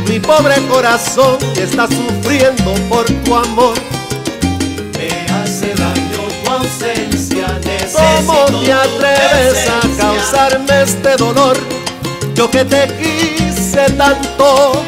Mi 0.07 0.20
pobre 0.20 0.56
corazón 0.68 1.38
está 1.56 1.88
sufriendo 1.88 2.74
por 2.88 3.06
tu 3.06 3.36
amor. 3.36 3.74
Me 4.98 5.26
hace 5.34 5.74
daño 5.74 6.28
tu 6.44 6.52
ausencia, 6.52 7.48
necesito 7.65 7.98
¿Cómo 7.98 8.45
te 8.64 8.74
atreves 8.74 9.68
a 9.70 9.98
causarme 9.98 10.84
este 10.84 11.15
dolor? 11.18 11.57
Yo 12.36 12.52
que 12.52 12.64
te 12.64 12.88
quise 12.99 13.90
tanto. 13.98 14.84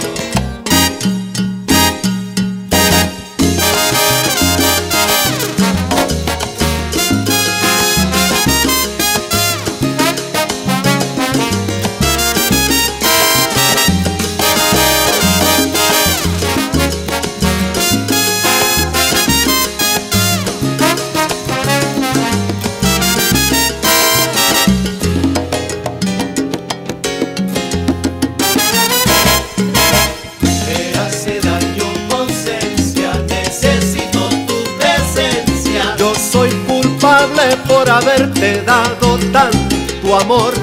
por 37.68 37.90
haberte 37.90 38.62
dado 38.62 39.18
tanto 39.32 40.16
amor. 40.20 40.54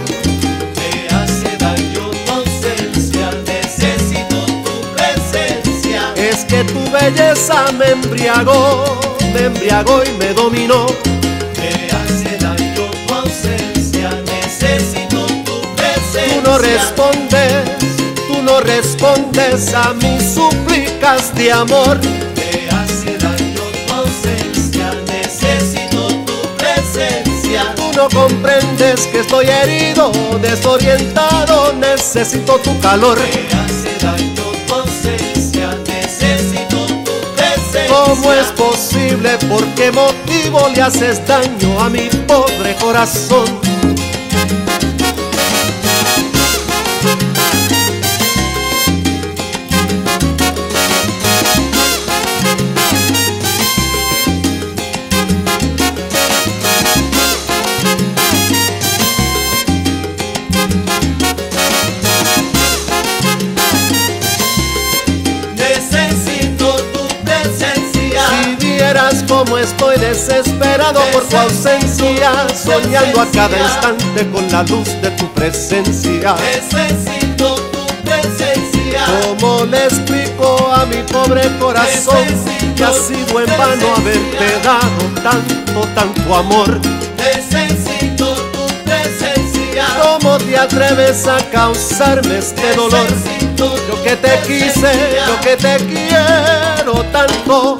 Me 0.76 1.08
hace 1.14 1.56
daño 1.56 2.10
necesito 3.44 4.46
tu 4.46 4.94
presencia. 4.94 6.12
Es 6.16 6.44
que 6.44 6.64
tu 6.64 6.90
belleza 6.90 7.72
me 7.72 7.90
embriagó, 7.90 9.00
me 9.32 9.46
embriagó 9.46 10.02
y 10.04 10.12
me 10.18 10.32
dominó. 10.34 10.86
Me 11.56 11.90
hace 11.90 12.36
daño 12.38 12.90
tu 13.06 13.14
necesito 14.24 15.26
tu 15.44 15.60
presencia. 15.76 16.42
Tú 16.42 16.50
no 16.50 16.58
respondes, 16.58 17.64
tú 18.28 18.42
no 18.42 18.60
respondes 18.60 19.74
a 19.74 19.92
mis 19.94 20.34
súplicas 20.34 21.34
de 21.34 21.52
amor. 21.52 21.98
No 28.02 28.08
comprendes 28.08 29.06
que 29.06 29.20
estoy 29.20 29.46
herido, 29.46 30.10
desorientado, 30.40 31.72
necesito 31.74 32.58
tu 32.58 32.78
calor. 32.80 33.16
Me 33.18 33.46
hace 33.58 33.96
daño 34.04 34.42
tu 34.66 34.74
ausencia, 34.74 35.78
necesito 35.86 36.86
tu 36.86 37.34
presencia. 37.36 37.86
¿Cómo 37.88 38.32
es 38.32 38.46
posible? 38.52 39.38
¿Por 39.48 39.64
qué 39.74 39.92
motivo 39.92 40.68
le 40.74 40.82
haces 40.82 41.24
daño 41.26 41.80
a 41.80 41.88
mi 41.88 42.08
pobre 42.26 42.74
corazón? 42.80 43.71
Estoy 69.62 69.98
desesperado 69.98 71.00
por 71.12 71.22
tu 71.24 71.36
ausencia, 71.36 72.32
soñando 72.54 73.20
a 73.20 73.26
cada 73.26 73.58
instante 73.58 74.28
con 74.30 74.50
la 74.50 74.62
luz 74.64 74.88
de 75.00 75.10
tu 75.12 75.28
presencia. 75.32 76.34
Necesito 76.34 77.54
tu 77.54 77.86
presencia. 78.02 79.04
¿Cómo 79.22 79.64
le 79.66 79.84
explico 79.84 80.72
a 80.72 80.84
mi 80.86 81.02
pobre 81.04 81.42
corazón 81.58 82.26
que 82.76 82.84
ha 82.84 82.92
sido 82.92 83.40
en 83.40 83.46
vano 83.56 83.94
haberte 83.96 84.58
dado 84.64 85.22
tanto, 85.22 85.88
tanto 85.94 86.34
amor? 86.34 86.80
Necesito 87.16 88.34
tu 88.52 88.66
presencia. 88.84 89.86
¿Cómo 90.02 90.38
te 90.38 90.56
atreves 90.58 91.26
a 91.28 91.38
causarme 91.50 92.38
este 92.38 92.74
dolor? 92.74 93.06
Yo 93.56 94.02
que 94.02 94.16
te 94.16 94.40
quise, 94.40 95.20
yo 95.26 95.40
que 95.40 95.56
te 95.56 95.76
quiero 95.86 97.04
tanto. 97.12 97.78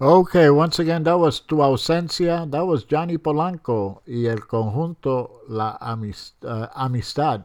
Okay, 0.00 0.48
once 0.48 0.78
again, 0.78 1.02
that 1.02 1.18
was 1.18 1.40
Tu 1.40 1.56
Ausencia. 1.56 2.48
That 2.48 2.64
was 2.64 2.84
Johnny 2.84 3.18
Polanco 3.18 4.00
y 4.06 4.26
el 4.26 4.46
conjunto 4.46 5.40
La 5.48 5.76
Amis- 5.80 6.34
uh, 6.44 6.68
Amistad. 6.76 7.44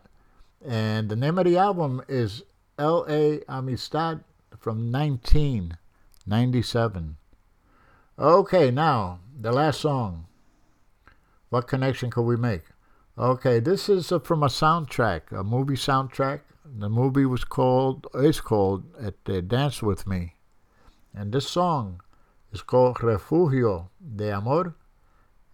And 0.64 1.10
the 1.10 1.16
name 1.16 1.40
of 1.40 1.46
the 1.46 1.58
album 1.58 2.04
is 2.08 2.44
L.A. 2.78 3.42
Amistad 3.50 4.24
from 4.60 4.92
1997. 4.92 7.18
Okay, 8.20 8.70
now, 8.70 9.18
the 9.42 9.52
last 9.52 9.82
song. 9.82 10.28
What 11.50 11.68
connection 11.68 12.12
could 12.12 12.22
we 12.22 12.38
make? 12.38 12.66
Okay, 13.18 13.62
this 13.62 13.90
is 13.90 14.12
uh, 14.12 14.20
from 14.20 14.44
a 14.44 14.48
soundtrack, 14.48 15.32
a 15.32 15.44
movie 15.44 15.74
soundtrack. 15.74 16.42
The 16.64 16.90
movie 16.90 17.26
was 17.26 17.46
called, 17.46 18.06
is 18.14 18.42
called 18.42 18.84
at 19.02 19.16
uh, 19.28 19.42
Dance 19.42 19.82
With 19.82 20.06
Me. 20.06 20.36
And 21.16 21.32
this 21.32 21.50
song 21.50 22.03
is 22.54 22.62
called 22.62 23.04
Refugio 23.04 23.90
de 24.16 24.32
Amor, 24.32 24.76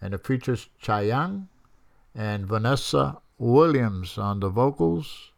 and 0.01 0.13
it 0.13 0.25
features 0.25 0.69
Chayanne 0.81 1.47
and 2.13 2.45
Vanessa 2.45 3.21
Williams 3.37 4.17
on 4.17 4.41
the 4.41 4.49
vocals. 4.49 5.31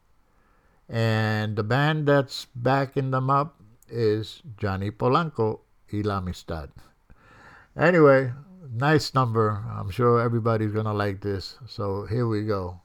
And 0.90 1.56
the 1.56 1.64
band 1.64 2.08
that's 2.08 2.48
backing 2.56 3.12
them 3.12 3.30
up 3.30 3.62
is 3.88 4.42
Johnny 4.58 4.92
Polanco 4.92 5.60
y 5.94 6.02
La 6.04 6.18
Amistad. 6.18 6.72
Anyway, 7.78 8.34
nice 8.74 9.14
number. 9.14 9.64
I'm 9.70 9.90
sure 9.90 10.20
everybody's 10.20 10.72
going 10.72 10.86
to 10.86 10.94
like 10.94 11.22
this. 11.22 11.58
So 11.68 12.06
here 12.06 12.28
we 12.28 12.44
go. 12.44 12.81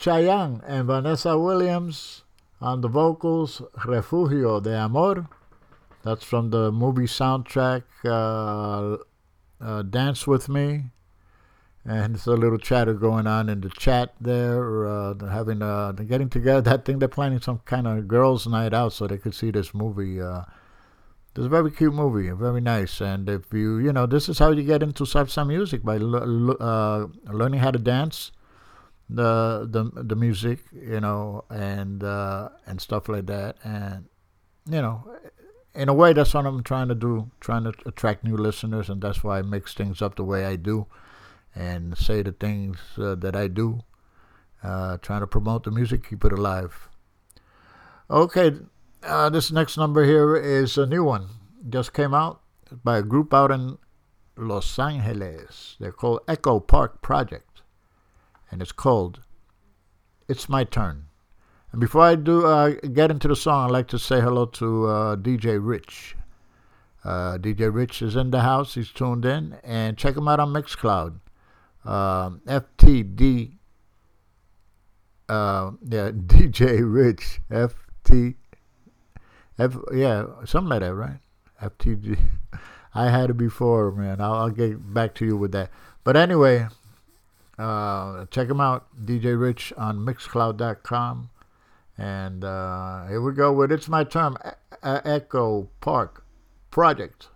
Chayanne 0.00 0.62
and 0.66 0.86
Vanessa 0.86 1.38
Williams 1.38 2.24
on 2.58 2.80
the 2.80 2.88
vocals, 2.88 3.60
Refugio 3.84 4.58
de 4.58 4.74
Amor. 4.74 5.28
That's 6.02 6.24
from 6.24 6.48
the 6.48 6.72
movie 6.72 7.02
soundtrack, 7.02 7.82
uh, 8.06 8.96
uh, 9.62 9.82
Dance 9.82 10.26
With 10.26 10.48
Me. 10.48 10.84
And 11.84 12.14
there's 12.14 12.26
a 12.26 12.32
little 12.32 12.56
chatter 12.56 12.94
going 12.94 13.26
on 13.26 13.50
in 13.50 13.60
the 13.60 13.68
chat 13.68 14.14
there. 14.18 14.86
Uh, 14.86 15.12
they're 15.12 15.28
having, 15.28 15.60
uh, 15.60 15.92
they're 15.92 16.06
getting 16.06 16.30
together. 16.30 16.70
I 16.70 16.78
think 16.78 17.00
they're 17.00 17.08
planning 17.08 17.40
some 17.40 17.60
kind 17.66 17.86
of 17.86 18.08
girls' 18.08 18.46
night 18.46 18.72
out 18.72 18.94
so 18.94 19.06
they 19.06 19.18
could 19.18 19.34
see 19.34 19.50
this 19.50 19.74
movie. 19.74 20.18
Uh, 20.18 20.44
it's 21.36 21.44
a 21.44 21.48
very 21.48 21.70
cute 21.70 21.92
movie, 21.92 22.30
very 22.30 22.62
nice. 22.62 23.02
And 23.02 23.28
if 23.28 23.52
you, 23.52 23.76
you 23.76 23.92
know, 23.92 24.06
this 24.06 24.30
is 24.30 24.38
how 24.38 24.50
you 24.50 24.62
get 24.62 24.82
into 24.82 25.04
salsa 25.04 25.46
music 25.46 25.82
by 25.82 25.96
l- 25.96 26.56
uh, 26.58 27.06
learning 27.30 27.60
how 27.60 27.70
to 27.70 27.78
dance, 27.78 28.32
the 29.12 29.66
the 29.68 30.02
the 30.02 30.16
music, 30.16 30.60
you 30.72 31.00
know, 31.00 31.44
and 31.50 32.02
uh, 32.04 32.50
and 32.66 32.80
stuff 32.80 33.08
like 33.08 33.26
that. 33.26 33.56
And 33.64 34.06
you 34.66 34.80
know, 34.80 35.04
in 35.74 35.88
a 35.88 35.94
way, 35.94 36.12
that's 36.12 36.34
what 36.34 36.46
I'm 36.46 36.62
trying 36.62 36.88
to 36.88 36.94
do, 36.94 37.30
trying 37.40 37.64
to 37.64 37.72
attract 37.86 38.24
new 38.24 38.36
listeners, 38.36 38.88
and 38.88 39.00
that's 39.00 39.24
why 39.24 39.38
I 39.38 39.42
mix 39.42 39.74
things 39.74 40.00
up 40.00 40.16
the 40.16 40.24
way 40.24 40.44
I 40.44 40.56
do, 40.56 40.86
and 41.54 41.96
say 41.96 42.22
the 42.22 42.32
things 42.32 42.78
uh, 42.98 43.14
that 43.16 43.34
I 43.34 43.48
do, 43.48 43.80
uh, 44.62 44.98
trying 44.98 45.20
to 45.20 45.26
promote 45.26 45.64
the 45.64 45.70
music, 45.70 46.08
keep 46.08 46.24
it 46.24 46.32
alive. 46.32 46.88
Okay, 48.08 48.52
uh, 49.02 49.30
this 49.30 49.50
next 49.50 49.76
number 49.76 50.04
here 50.04 50.36
is 50.36 50.76
a 50.78 50.86
new 50.86 51.04
one. 51.04 51.28
Just 51.68 51.92
came 51.92 52.14
out 52.14 52.40
by 52.84 52.98
a 52.98 53.02
group 53.02 53.34
out 53.34 53.50
in 53.50 53.78
Los 54.36 54.78
Angeles. 54.78 55.76
They're 55.78 55.92
called 55.92 56.20
Echo 56.26 56.60
Park 56.60 57.02
Project, 57.02 57.49
and 58.50 58.60
it's 58.62 58.72
called 58.72 59.20
"It's 60.28 60.48
My 60.48 60.64
Turn." 60.64 61.06
And 61.72 61.80
before 61.80 62.02
I 62.02 62.16
do 62.16 62.46
uh, 62.46 62.70
get 62.92 63.10
into 63.10 63.28
the 63.28 63.36
song, 63.36 63.66
I'd 63.66 63.72
like 63.72 63.88
to 63.88 63.98
say 63.98 64.20
hello 64.20 64.46
to 64.46 64.86
uh, 64.86 65.16
DJ 65.16 65.58
Rich. 65.60 66.16
Uh, 67.04 67.38
DJ 67.38 67.72
Rich 67.72 68.02
is 68.02 68.16
in 68.16 68.30
the 68.30 68.40
house. 68.40 68.74
He's 68.74 68.90
tuned 68.90 69.24
in, 69.24 69.56
and 69.62 69.96
check 69.96 70.16
him 70.16 70.28
out 70.28 70.40
on 70.40 70.52
Mixcloud. 70.52 71.20
Um, 71.84 72.42
FTD. 72.46 73.52
Uh, 75.28 75.70
yeah, 75.88 76.10
DJ 76.10 76.80
Rich. 76.82 77.40
FT. 77.50 78.34
F, 79.58 79.76
yeah, 79.92 80.24
something 80.44 80.70
like 80.70 80.80
that, 80.80 80.94
right? 80.94 81.18
FTG. 81.62 82.18
I 82.94 83.08
had 83.08 83.30
it 83.30 83.36
before, 83.36 83.92
man. 83.92 84.20
I'll, 84.20 84.34
I'll 84.34 84.50
get 84.50 84.92
back 84.92 85.14
to 85.16 85.24
you 85.24 85.36
with 85.36 85.52
that. 85.52 85.70
But 86.02 86.16
anyway, 86.16 86.66
uh, 87.60 88.26
check 88.30 88.48
him 88.48 88.60
out, 88.60 88.86
DJ 89.04 89.38
Rich 89.38 89.72
on 89.76 89.98
Mixcloud.com. 89.98 91.30
And 91.98 92.44
uh, 92.44 93.06
here 93.08 93.20
we 93.20 93.32
go 93.32 93.52
with 93.52 93.70
It's 93.70 93.88
My 93.88 94.04
Turn, 94.04 94.36
Echo 94.82 95.68
Park 95.80 96.24
Project. 96.70 97.28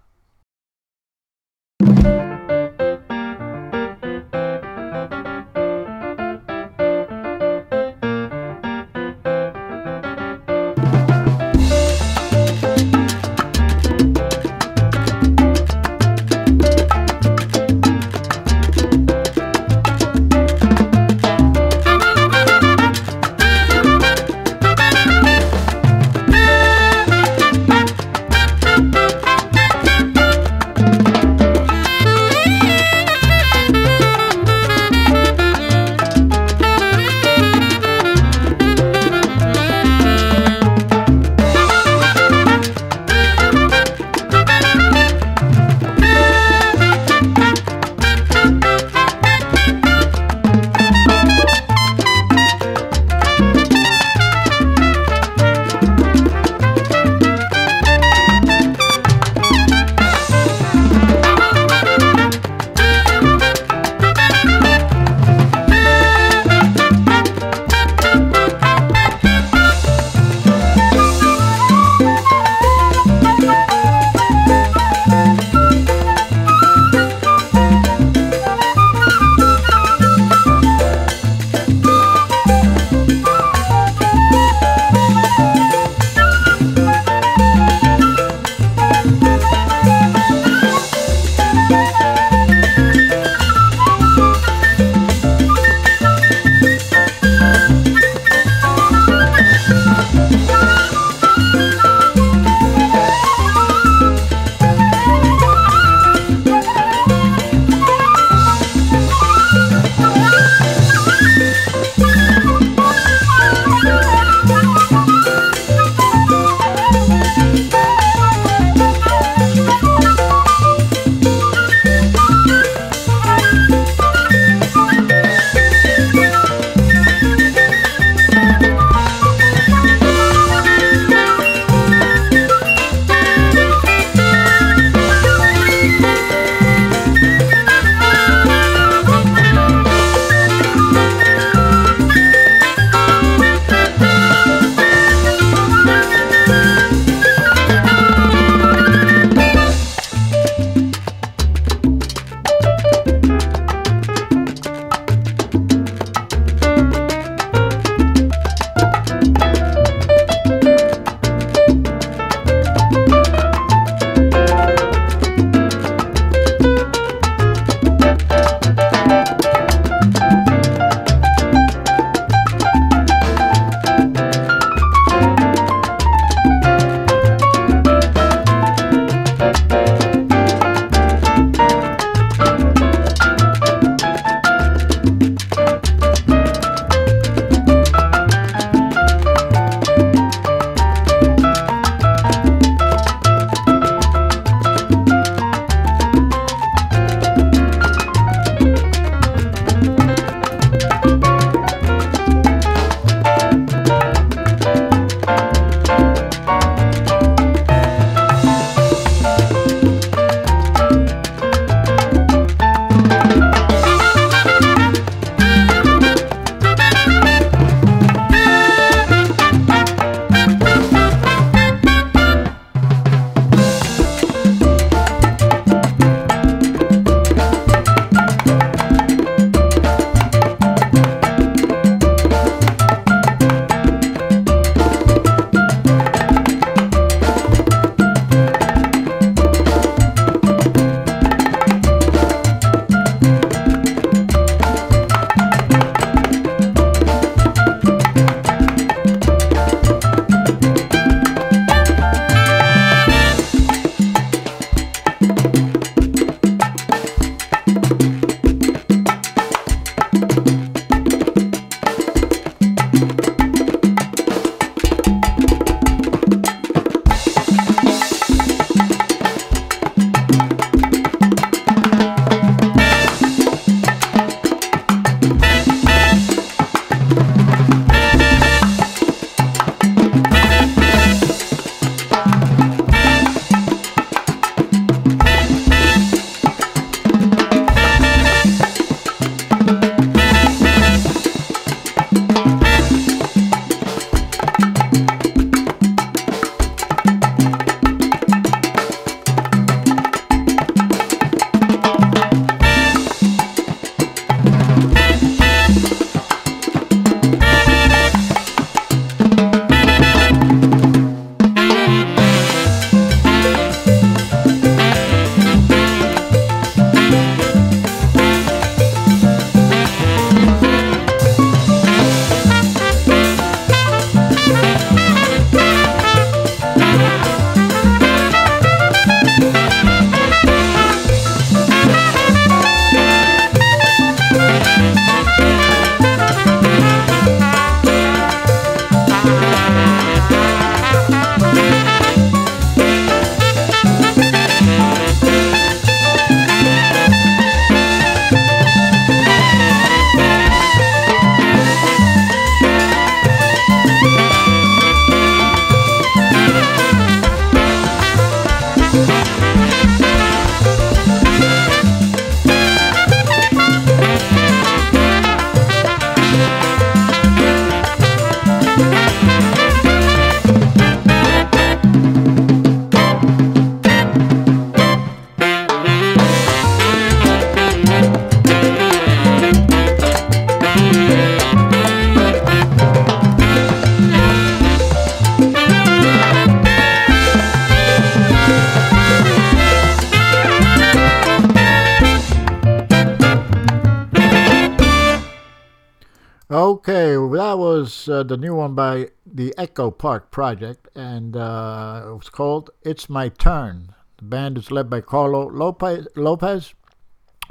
Was 397.78 398.08
uh, 398.08 398.22
the 398.22 398.36
new 398.36 398.54
one 398.54 398.74
by 398.76 399.08
the 399.26 399.52
Echo 399.58 399.90
Park 399.90 400.30
Project, 400.30 400.86
and 400.94 401.36
uh, 401.36 402.04
it 402.06 402.14
was 402.14 402.30
called 402.30 402.70
"It's 402.82 403.10
My 403.10 403.28
Turn." 403.28 403.92
The 404.18 404.24
band 404.24 404.58
is 404.58 404.70
led 404.70 404.88
by 404.88 405.00
Carlo 405.00 405.48
Lopez, 405.50 406.74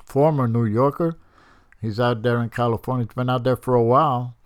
former 0.06 0.48
New 0.48 0.64
Yorker. 0.64 1.18
He's 1.82 2.00
out 2.00 2.22
there 2.22 2.42
in 2.42 2.50
California. 2.50 3.06
He's 3.06 3.14
been 3.14 3.30
out 3.30 3.44
there 3.44 3.58
for 3.58 3.76
a 3.76 3.84
while, 3.84 4.38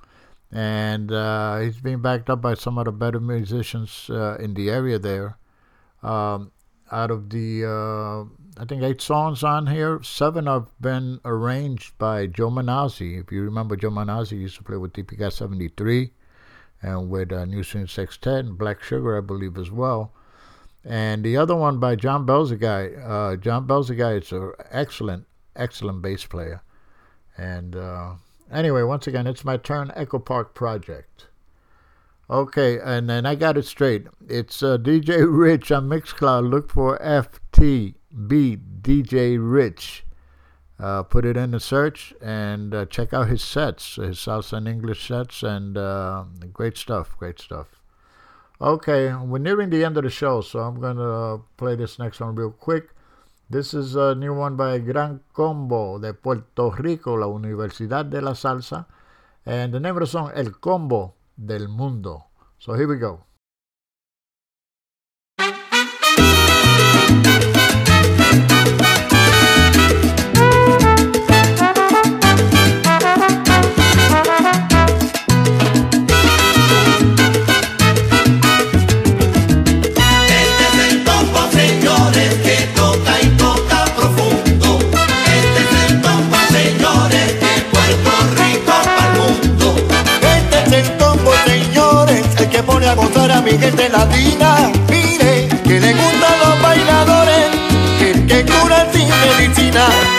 and 0.52 1.12
uh, 1.12 1.60
he's 1.60 1.80
being 1.80 2.02
backed 2.02 2.30
up 2.32 2.41
by 2.41 2.56
some 2.56 2.80
of 2.80 2.86
the 2.86 2.91
better 2.91 3.20
musicians 3.20 4.10
uh, 4.10 4.38
in 4.40 4.56
the 4.56 4.72
area 4.72 4.98
there. 4.98 5.38
Um, 6.02 6.52
out 6.91 7.12
of 7.12 7.30
the, 7.30 7.66
uh, 7.66 8.26
I 8.60 8.66
think, 8.66 8.82
eight 8.82 9.02
songs 9.02 9.44
on 9.44 9.68
here, 9.68 10.02
seven 10.02 10.48
have 10.48 10.68
been 10.82 11.20
arranged 11.24 11.96
by 12.00 12.26
Joe 12.26 12.50
Mannozzi. 12.50 13.22
If 13.22 13.32
you 13.32 13.44
remember, 13.44 13.76
Joe 13.76 13.92
Mannozzi 13.92 14.40
used 14.40 14.58
to 14.58 14.64
play 14.64 14.78
with 14.78 14.94
Típica 14.94 15.32
73 15.32 16.12
and 16.82 17.10
with 17.10 17.32
uh, 17.32 17.46
New 17.46 17.64
Swing 17.64 17.86
Sextet 17.86 18.46
and 18.46 18.58
Black 18.58 18.82
Sugar, 18.82 19.16
I 19.16 19.22
believe, 19.22 19.60
as 19.60 19.70
well. 19.70 20.12
And 20.84 21.24
the 21.24 21.38
other 21.38 21.56
one 21.56 21.80
by 21.80 21.96
John 21.96 22.26
Belzaguy. 22.26 22.98
Uh, 23.08 23.36
John 23.36 23.68
Belzaguy 23.68 24.24
is 24.24 24.32
an 24.32 24.54
excellent, 24.72 25.28
excellent 25.56 26.02
bass 26.02 26.26
player. 26.26 26.64
And 27.38 27.76
uh, 27.76 28.14
anyway, 28.52 28.82
once 28.82 29.06
again, 29.06 29.28
it's 29.28 29.46
my 29.46 29.58
turn, 29.58 29.92
Echo 29.96 30.18
Park 30.18 30.56
Project. 30.56 31.28
Okay, 32.28 32.80
and 32.80 33.08
then 33.08 33.28
I 33.28 33.36
got 33.36 33.58
it 33.58 33.66
straight. 33.66 34.08
It's 34.28 34.64
uh, 34.64 34.78
DJ 34.80 35.28
Rich 35.30 35.72
on 35.72 35.88
Mixcloud. 35.88 36.50
Look 36.50 36.72
for 36.72 37.00
FTB 38.18 38.81
DJ 38.81 39.38
Rich. 39.39 40.03
Uh, 40.80 41.02
put 41.02 41.26
it 41.26 41.35
in 41.35 41.52
the 41.52 41.60
search 41.60 42.14
and 42.22 42.73
uh, 42.73 42.85
check 42.85 43.11
out 43.11 43.27
his 43.27 43.44
sets, 43.44 43.95
his 43.95 44.18
salsa 44.18 44.57
and 44.57 44.68
English 44.68 45.07
sets, 45.07 45.41
and 45.41 45.76
uh, 45.76 46.23
great 46.53 46.77
stuff, 46.77 47.18
great 47.18 47.39
stuff. 47.39 47.68
Okay, 48.61 49.14
we're 49.14 49.39
nearing 49.39 49.72
the 49.72 49.84
end 49.84 49.98
of 49.98 50.03
the 50.03 50.10
show, 50.10 50.41
so 50.41 50.60
I'm 50.60 50.80
going 50.80 50.98
to 50.98 51.44
play 51.57 51.76
this 51.76 51.98
next 51.98 52.19
one 52.19 52.35
real 52.35 52.52
quick. 52.52 52.89
This 53.49 53.73
is 53.73 53.95
a 53.95 54.14
new 54.14 54.34
one 54.35 54.56
by 54.56 54.77
Gran 54.80 55.22
Combo 55.34 55.98
de 55.99 56.14
Puerto 56.14 56.69
Rico, 56.72 57.15
la 57.15 57.27
Universidad 57.27 58.10
de 58.10 58.22
la 58.22 58.34
Salsa. 58.34 58.85
And 59.45 59.73
the 59.73 59.80
name 59.80 59.95
of 59.95 60.02
the 60.02 60.07
song, 60.07 60.31
El 60.35 60.52
Combo 60.52 61.14
del 61.44 61.68
Mundo. 61.69 62.26
So 62.60 62.73
here 62.73 62.88
we 62.88 62.98
go. 62.98 63.27
Mi 93.48 93.57
gente 93.57 93.88
latina. 93.90 94.72
Mire, 94.90 95.48
que 95.64 95.80
le 95.80 95.94
gustan 95.94 96.36
los 96.44 96.61
bailadores, 96.61 97.45
el 98.02 98.28
que 98.28 98.45
cura 98.45 98.88
sin 98.91 99.07
medicina. 99.07 100.16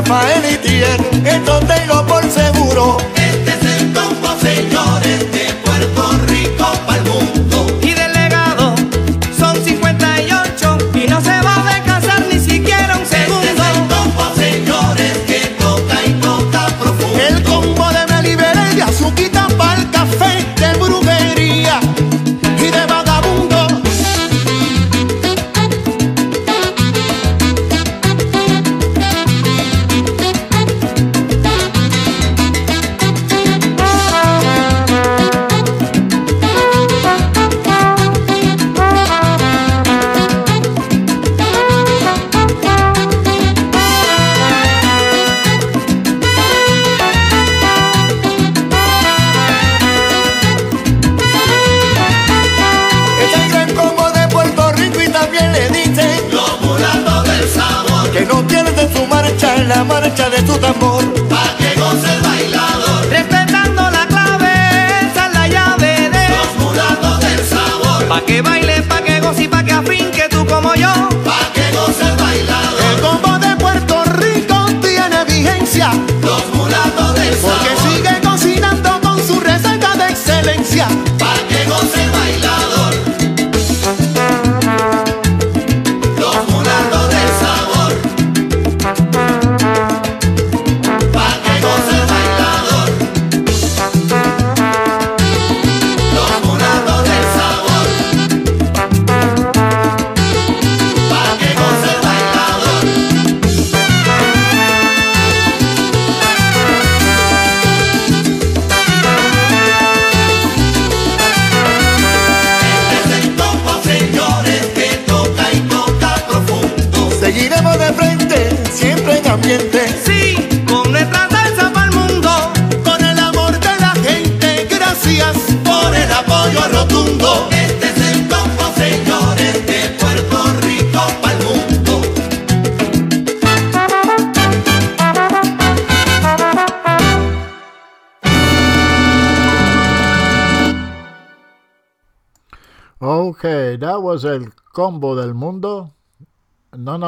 Rafael 0.00 0.42
y 0.50 0.56
Tier, 0.56 0.98
en 1.26 1.44
donde 1.44 1.74
lo 1.84 2.06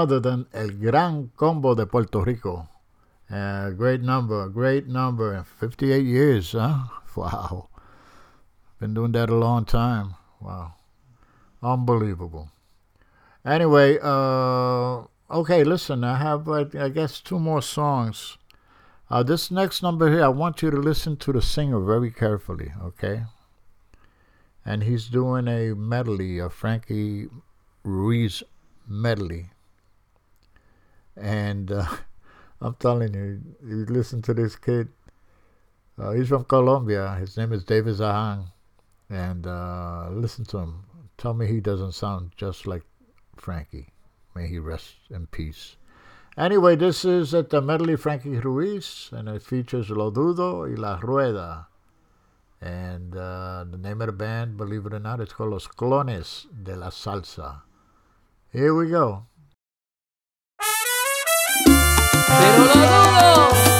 other 0.03 0.19
than 0.19 0.47
El 0.53 0.71
Gran 0.71 1.31
Combo 1.37 1.77
de 1.77 1.87
Puerto 1.87 2.25
Rico. 2.25 2.69
Uh, 3.31 3.71
great 3.71 4.03
number, 4.03 4.43
a 4.43 4.51
great 4.51 4.89
number. 4.89 5.45
58 5.45 6.05
years, 6.05 6.53
huh? 6.53 6.85
Wow. 7.17 7.69
Been 8.81 8.95
doing 8.95 9.13
that 9.13 9.31
a 9.31 9.35
long 9.35 9.65
time. 9.65 10.15
Wow. 10.41 10.75
Unbelievable. 11.63 12.51
Anyway, 13.45 13.99
uh, 14.03 15.03
okay, 15.31 15.63
listen, 15.63 16.03
I 16.03 16.17
have, 16.17 16.49
uh, 16.49 16.65
I 16.81 16.89
guess, 16.89 17.21
two 17.21 17.39
more 17.39 17.63
songs. 17.63 18.39
Uh, 19.09 19.23
this 19.23 19.51
next 19.51 19.83
number 19.83 20.11
here, 20.11 20.25
I 20.25 20.29
want 20.29 20.63
you 20.63 20.71
to 20.71 20.77
listen 20.79 21.17
to 21.19 21.33
the 21.33 21.43
singer 21.43 21.81
very 21.81 22.11
carefully, 22.11 22.73
okay? 22.83 23.25
And 24.65 24.83
he's 24.83 25.07
doing 25.07 25.47
a 25.47 25.75
medley, 25.75 26.39
a 26.39 26.49
Frankie 26.49 27.29
Ruiz 27.85 28.43
medley. 28.89 29.51
And 31.17 31.71
uh, 31.71 31.87
I'm 32.61 32.75
telling 32.75 33.15
you, 33.15 33.41
you 33.67 33.87
listen 33.87 34.23
to 34.23 34.35
this 34.35 34.57
kid. 34.57 34.89
Uh, 35.99 36.13
he's 36.13 36.29
from 36.29 36.45
Colombia. 36.45 37.17
His 37.21 37.37
name 37.37 37.53
is 37.53 37.65
David 37.65 37.97
Zahang. 37.97 38.47
And 39.11 39.47
uh, 39.47 40.09
listen 40.11 40.45
to 40.47 40.59
him. 40.59 40.85
Tell 41.19 41.35
me 41.35 41.47
he 41.47 41.61
doesn't 41.61 41.93
sound 41.93 42.33
just 42.37 42.67
like 42.67 42.83
Frankie. 43.37 43.91
May 44.35 44.47
he 44.47 44.59
rest 44.59 44.95
in 45.11 45.27
peace. 45.27 45.77
Anyway, 46.39 46.77
this 46.77 47.05
is 47.05 47.35
at 47.35 47.51
the 47.51 47.61
medley 47.61 47.95
Frankie 47.95 48.39
Ruiz, 48.39 49.11
and 49.13 49.29
it 49.29 49.43
features 49.43 49.91
Lo 49.91 50.11
Dudo 50.11 50.67
y 50.67 50.75
La 50.81 50.99
Rueda. 50.99 51.67
And 52.63 53.15
uh, 53.15 53.65
the 53.71 53.77
name 53.77 54.01
of 54.01 54.07
the 54.07 54.13
band, 54.13 54.57
believe 54.57 54.87
it 54.87 54.95
or 54.95 55.01
not, 55.01 55.21
it's 55.21 55.33
called 55.33 55.51
Los 55.51 55.67
Clones 55.67 56.47
de 56.63 56.77
la 56.77 56.89
Salsa. 56.89 57.63
Here 58.51 58.73
we 58.73 58.89
go. 58.89 59.27
Pero 62.41 62.65
lo 62.65 62.75
dudo. 62.75 63.72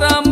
No 0.00 0.29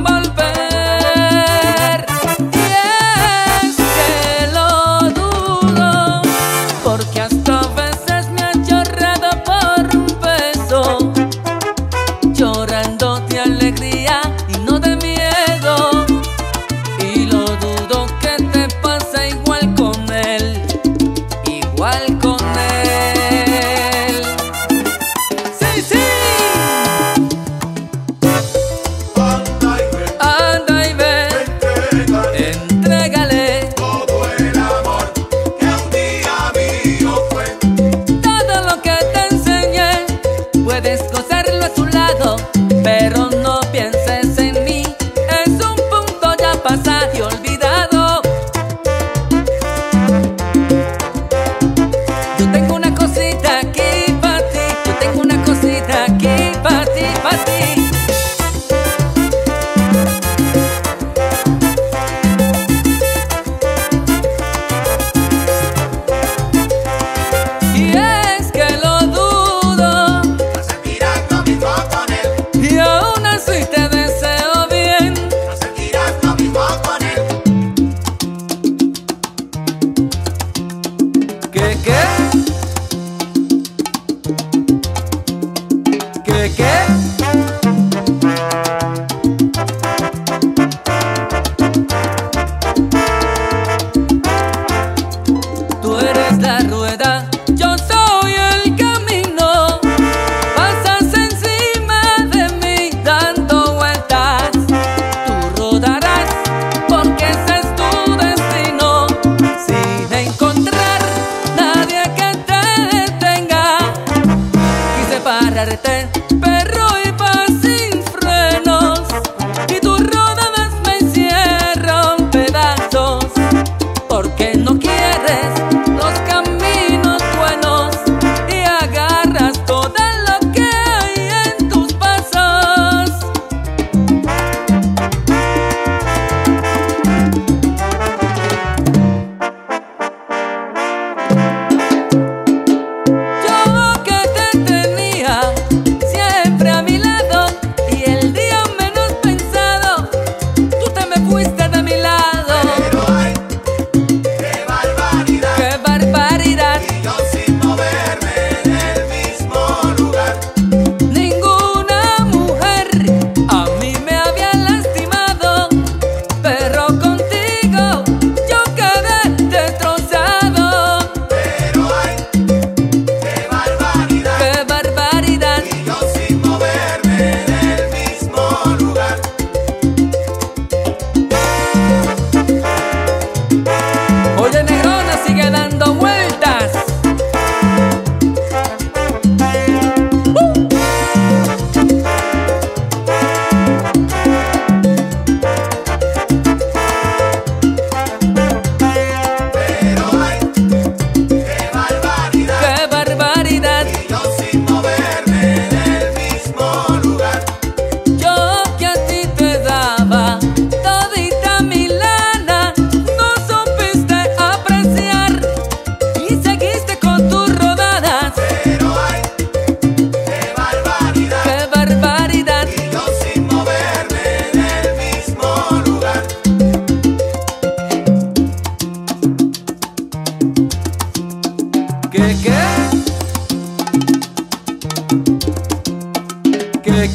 Okay, 236.98 237.14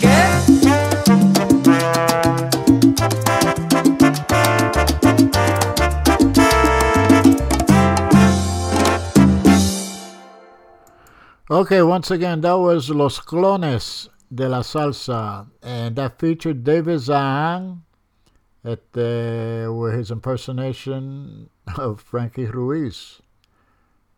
once 11.82 12.12
again, 12.12 12.40
that 12.42 12.54
was 12.54 12.90
Los 12.90 13.20
Clones 13.20 14.08
de 14.34 14.48
la 14.48 14.62
Salsa, 14.62 15.48
and 15.62 15.98
that 15.98 16.18
featured 16.18 16.64
David 16.64 17.00
Zahan 17.00 17.80
at 18.64 18.94
the, 18.94 19.76
with 19.78 19.96
his 19.96 20.12
impersonation 20.12 21.50
of 21.78 22.00
Frankie 22.00 22.46
Ruiz. 22.46 23.22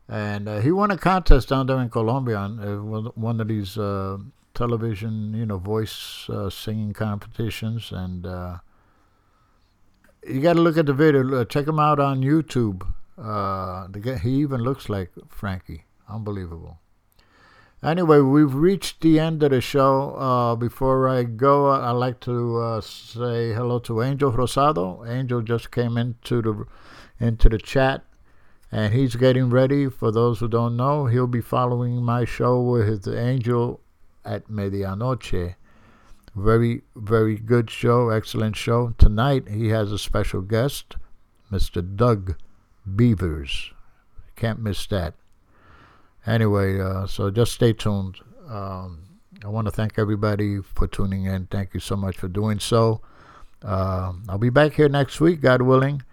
And 0.08 0.48
uh, 0.48 0.60
he 0.60 0.72
won 0.72 0.92
a 0.92 0.98
contest 0.98 1.50
down 1.50 1.66
there 1.66 1.80
in 1.80 1.90
Colombia, 1.90 2.38
uh, 2.38 2.44
on 2.44 3.12
one 3.16 3.42
of 3.42 3.48
these 3.48 3.80
uh, 3.80 4.20
television, 4.56 5.34
you 5.34 5.46
know, 5.46 5.58
voice 5.58 6.30
uh, 6.30 6.50
singing 6.50 6.94
competitions. 6.94 7.92
And 7.92 8.26
uh, 8.26 8.58
you 10.28 10.42
got 10.42 10.54
to 10.54 10.62
look 10.62 10.78
at 10.78 10.88
the 10.88 10.94
video. 10.94 11.44
Check 11.44 11.68
him 11.68 11.80
out 11.80 12.00
on 12.00 12.22
YouTube. 12.22 12.88
Uh, 13.18 13.88
he 14.18 14.32
even 14.42 14.62
looks 14.62 14.90
like 14.90 15.12
Frankie. 15.30 15.86
Unbelievable. 16.10 16.80
Anyway, 17.84 18.20
we've 18.20 18.56
reached 18.56 19.02
the 19.02 19.20
end 19.20 19.44
of 19.44 19.52
the 19.52 19.62
show. 19.62 20.16
Uh, 20.16 20.56
before 20.56 21.08
I 21.08 21.24
go, 21.24 21.70
I'd 21.70 21.92
like 21.92 22.20
to 22.22 22.58
uh, 22.58 22.82
say 22.82 23.54
hello 23.54 23.78
to 23.80 24.02
Angel 24.02 24.32
Rosado. 24.32 25.08
Angel 25.08 25.42
just 25.42 25.70
came 25.70 25.96
into 25.98 26.42
the 26.42 26.66
into 27.20 27.48
the 27.48 27.60
chat, 27.60 28.04
and 28.72 28.92
he's 28.92 29.16
getting 29.16 29.52
ready. 29.52 29.88
For 29.88 30.12
those 30.12 30.40
who 30.40 30.48
don't 30.48 30.76
know, 30.76 31.06
he'll 31.06 31.28
be 31.28 31.42
following 31.42 32.02
my 32.02 32.26
show 32.26 32.60
with 32.60 33.08
Angel 33.08 33.80
at 34.26 34.48
medianoche. 34.48 35.56
Very, 36.36 36.82
very 36.96 37.38
good 37.38 37.70
show, 37.70 38.10
excellent 38.10 38.58
show. 38.58 38.94
Tonight 38.98 39.48
he 39.48 39.70
has 39.70 39.92
a 39.92 39.98
special 39.98 40.42
guest, 40.42 40.96
Mr. 41.52 41.96
Doug 41.96 42.36
Beavers. 42.96 43.72
Can't 44.36 44.60
miss 44.60 44.86
that. 44.88 45.14
Anyway, 46.28 46.80
uh, 46.80 47.08
so 47.08 47.32
just 47.32 47.54
stay 47.54 47.72
tuned. 47.72 48.20
Um, 48.50 49.06
I 49.44 49.48
want 49.48 49.66
to 49.68 49.72
thank 49.72 49.98
everybody 49.98 50.60
for 50.62 50.88
tuning 50.88 51.26
in. 51.26 51.46
Thank 51.46 51.74
you 51.74 51.80
so 51.80 51.96
much 51.96 52.18
for 52.18 52.28
doing 52.28 52.60
so. 52.60 53.02
Uh, 53.64 54.14
I'll 54.28 54.38
be 54.38 54.50
back 54.50 54.74
here 54.74 54.90
next 54.90 55.22
week, 55.22 55.42
God 55.42 55.62
willing, 55.62 56.04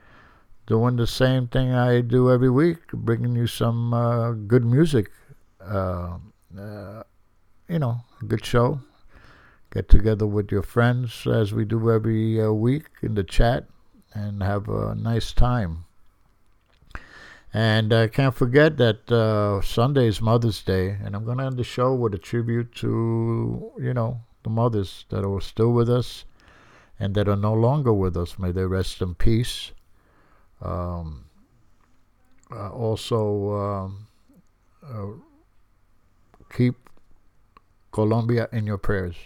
doing 0.66 0.97
the 0.97 1.06
same 1.06 1.48
thing 1.48 1.72
I 1.72 2.01
do 2.01 2.30
every 2.30 2.51
week, 2.51 2.78
bringing 2.93 3.34
you 3.34 3.47
some 3.47 3.93
uh, 3.93 4.32
good 4.32 4.64
music. 4.64 5.10
Uh, 5.60 6.18
uh, 6.59 7.02
you 7.72 7.78
know, 7.78 8.02
good 8.28 8.44
show. 8.44 8.80
Get 9.72 9.88
together 9.88 10.26
with 10.26 10.52
your 10.52 10.62
friends 10.62 11.26
as 11.26 11.54
we 11.54 11.64
do 11.64 11.90
every 11.90 12.38
uh, 12.38 12.52
week 12.52 12.84
in 13.00 13.14
the 13.14 13.24
chat 13.24 13.64
and 14.12 14.42
have 14.42 14.68
a 14.68 14.94
nice 14.94 15.32
time. 15.32 15.86
And 17.54 17.90
I 17.94 18.08
can't 18.08 18.34
forget 18.34 18.76
that 18.76 19.10
uh, 19.10 19.62
Sunday 19.62 20.06
is 20.06 20.20
Mother's 20.20 20.62
Day, 20.62 20.98
and 21.02 21.16
I'm 21.16 21.24
going 21.24 21.38
to 21.38 21.44
end 21.44 21.56
the 21.56 21.64
show 21.64 21.94
with 21.94 22.14
a 22.14 22.18
tribute 22.18 22.74
to, 22.76 23.72
you 23.78 23.94
know, 23.94 24.20
the 24.42 24.50
mothers 24.50 25.06
that 25.08 25.24
are 25.24 25.40
still 25.40 25.72
with 25.72 25.88
us 25.88 26.26
and 27.00 27.14
that 27.14 27.26
are 27.26 27.36
no 27.36 27.54
longer 27.54 27.92
with 27.92 28.18
us. 28.18 28.38
May 28.38 28.52
they 28.52 28.66
rest 28.66 29.00
in 29.00 29.14
peace. 29.14 29.72
Um, 30.60 31.24
uh, 32.54 32.70
also, 32.70 33.52
um, 33.54 34.06
uh, 34.86 35.06
keep 36.54 36.81
Colombia 37.93 38.48
in 38.52 38.66
your 38.66 38.78
prayers. 38.78 39.16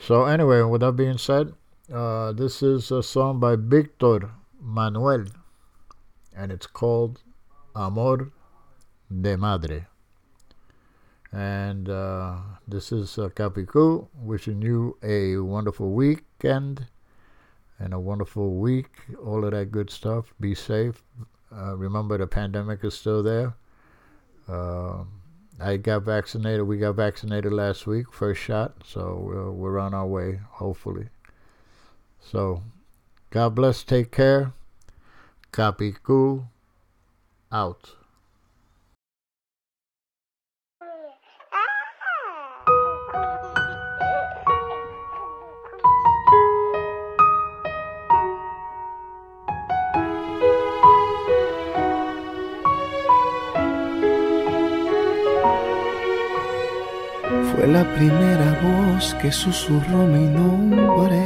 So, 0.00 0.24
anyway, 0.24 0.62
with 0.62 0.80
that 0.80 0.92
being 0.92 1.18
said, 1.18 1.52
uh, 1.92 2.32
this 2.32 2.62
is 2.62 2.90
a 2.90 3.02
song 3.02 3.38
by 3.38 3.54
Victor 3.56 4.30
Manuelle 4.60 5.26
and 6.34 6.50
it's 6.50 6.66
called 6.66 7.20
Amor 7.76 8.32
de 9.20 9.36
Madre. 9.36 9.86
And 11.32 11.88
uh, 11.88 12.36
this 12.68 12.92
is 12.92 13.18
uh, 13.18 13.28
Capicu 13.30 14.08
wishing 14.14 14.60
you 14.60 14.98
a 15.02 15.36
wonderful 15.38 15.92
weekend 15.92 16.86
and 17.78 17.94
a 17.94 18.00
wonderful 18.00 18.56
week. 18.56 18.90
All 19.24 19.44
of 19.44 19.52
that 19.52 19.72
good 19.72 19.90
stuff. 19.90 20.32
Be 20.40 20.54
safe. 20.54 21.02
Uh, 21.54 21.76
remember, 21.76 22.18
the 22.18 22.26
pandemic 22.26 22.84
is 22.84 22.94
still 22.94 23.22
there. 23.22 23.54
Uh, 24.48 25.04
I 25.62 25.76
got 25.76 26.02
vaccinated. 26.02 26.66
We 26.66 26.78
got 26.78 26.96
vaccinated 26.96 27.52
last 27.52 27.86
week, 27.86 28.12
first 28.12 28.40
shot. 28.40 28.74
So 28.84 29.22
we're, 29.24 29.50
we're 29.52 29.78
on 29.78 29.94
our 29.94 30.06
way, 30.06 30.40
hopefully. 30.50 31.08
So, 32.20 32.62
God 33.30 33.54
bless. 33.54 33.84
Take 33.84 34.10
care. 34.10 34.52
Copy 35.52 35.92
Capicu 35.92 36.46
out. 37.52 37.92
Fue 57.62 57.70
la 57.70 57.84
primera 57.94 58.58
voz 58.60 59.14
que 59.22 59.30
susurró 59.30 59.98
mi 59.98 60.26
nombre. 60.26 61.22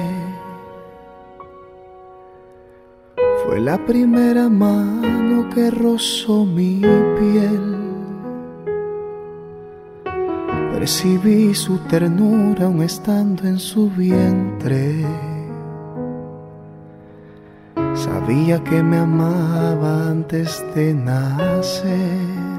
Fue 3.42 3.58
la 3.58 3.78
primera 3.86 4.46
mano 4.46 5.48
que 5.48 5.70
rozó 5.70 6.44
mi 6.44 6.82
piel. 7.18 7.76
Percibí 10.74 11.54
su 11.54 11.78
ternura 11.88 12.66
aún 12.66 12.82
estando 12.82 13.48
en 13.48 13.58
su 13.58 13.88
vientre. 13.88 15.06
Sabía 17.94 18.62
que 18.62 18.82
me 18.82 18.98
amaba 18.98 20.10
antes 20.10 20.62
de 20.74 20.92
nacer. 20.92 22.55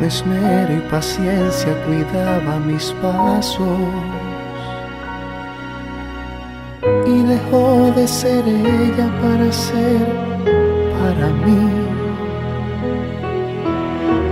Con 0.00 0.06
esmero 0.06 0.72
y 0.72 0.80
paciencia 0.90 1.74
cuidaba 1.84 2.58
mis 2.60 2.90
pasos 3.02 3.78
y 7.06 7.22
dejó 7.24 7.92
de 7.94 8.08
ser 8.08 8.48
ella 8.48 9.10
para 9.20 9.52
ser 9.52 10.06
para 10.98 11.26
mí. 11.44 11.68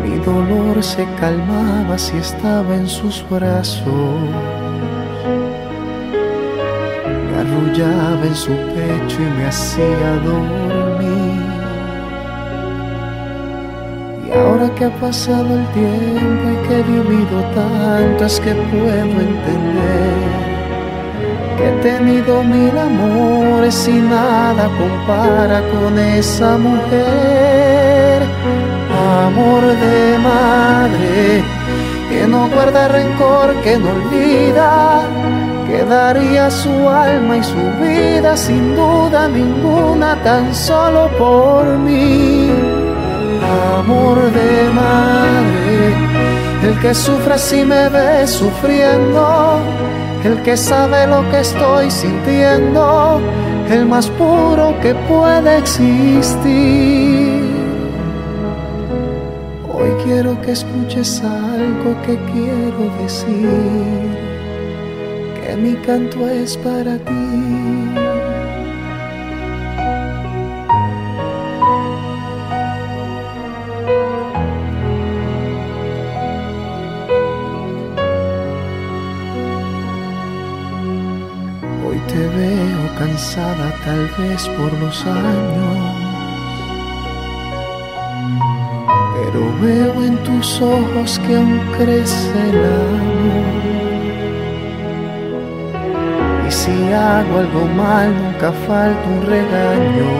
Mi 0.04 0.16
dolor 0.24 0.82
se 0.82 1.06
calmaba 1.20 1.98
si 1.98 2.16
estaba 2.16 2.74
en 2.74 2.88
sus 2.88 3.22
brazos. 3.28 3.84
Me 7.26 7.40
arrullaba 7.40 8.24
en 8.24 8.34
su 8.34 8.52
pecho 8.72 9.18
y 9.20 9.38
me 9.38 9.44
hacía 9.44 10.14
dormir. 10.24 10.77
Y 14.28 14.30
ahora 14.30 14.68
que 14.74 14.84
ha 14.84 14.90
pasado 15.00 15.54
el 15.54 15.66
tiempo 15.68 16.44
y 16.52 16.68
que 16.68 16.80
he 16.80 16.82
vivido 16.82 17.40
tanto 17.54 18.26
es 18.26 18.38
que 18.40 18.52
puedo 18.54 19.20
entender 19.28 20.48
que 21.56 21.68
he 21.68 21.72
tenido 21.80 22.42
mil 22.42 22.76
amores 22.78 23.88
y 23.88 23.94
nada 23.94 24.68
compara 24.76 25.62
con 25.72 25.98
esa 25.98 26.58
mujer. 26.58 28.22
Amor 29.24 29.62
de 29.62 30.18
madre 30.18 31.42
que 32.10 32.26
no 32.26 32.48
guarda 32.50 32.88
rencor, 32.88 33.54
que 33.62 33.78
no 33.78 33.90
olvida, 33.90 35.00
que 35.66 35.84
daría 35.84 36.50
su 36.50 36.88
alma 36.88 37.38
y 37.38 37.42
su 37.42 37.62
vida 37.80 38.36
sin 38.36 38.76
duda 38.76 39.28
ninguna 39.28 40.22
tan 40.22 40.54
solo 40.54 41.08
por 41.16 41.64
mí. 41.78 42.67
Amor 43.78 44.18
de 44.32 44.70
madre, 44.70 46.68
el 46.68 46.80
que 46.80 46.94
sufre 46.94 47.38
si 47.38 47.64
me 47.64 47.88
ve 47.88 48.26
sufriendo 48.26 49.58
el 50.24 50.42
que 50.42 50.56
sabe 50.56 51.06
lo 51.06 51.28
que 51.30 51.40
estoy 51.40 51.90
sintiendo, 51.90 53.20
el 53.70 53.86
más 53.86 54.10
puro 54.10 54.74
que 54.82 54.94
puede 54.94 55.58
existir. 55.58 56.48
Hoy 59.72 59.90
quiero 60.04 60.40
que 60.42 60.52
escuches 60.52 61.22
algo 61.22 61.94
que 62.02 62.18
quiero 62.32 62.90
decir, 63.00 63.48
que 65.40 65.56
mi 65.56 65.74
canto 65.76 66.28
es 66.28 66.56
para 66.56 66.98
ti. 66.98 68.07
Tal 83.88 84.06
vez 84.18 84.46
por 84.48 84.72
los 84.82 85.06
años. 85.06 85.78
Pero 89.14 89.40
veo 89.62 90.04
en 90.04 90.16
tus 90.24 90.60
ojos 90.60 91.18
que 91.24 91.36
aún 91.36 91.60
crece 91.78 92.38
el 92.50 92.58
amor. 92.80 93.62
Y 96.46 96.50
si 96.50 96.92
hago 96.92 97.38
algo 97.44 97.64
mal, 97.82 98.08
nunca 98.22 98.52
falta 98.66 99.04
un 99.16 99.22
regaño. 99.34 100.10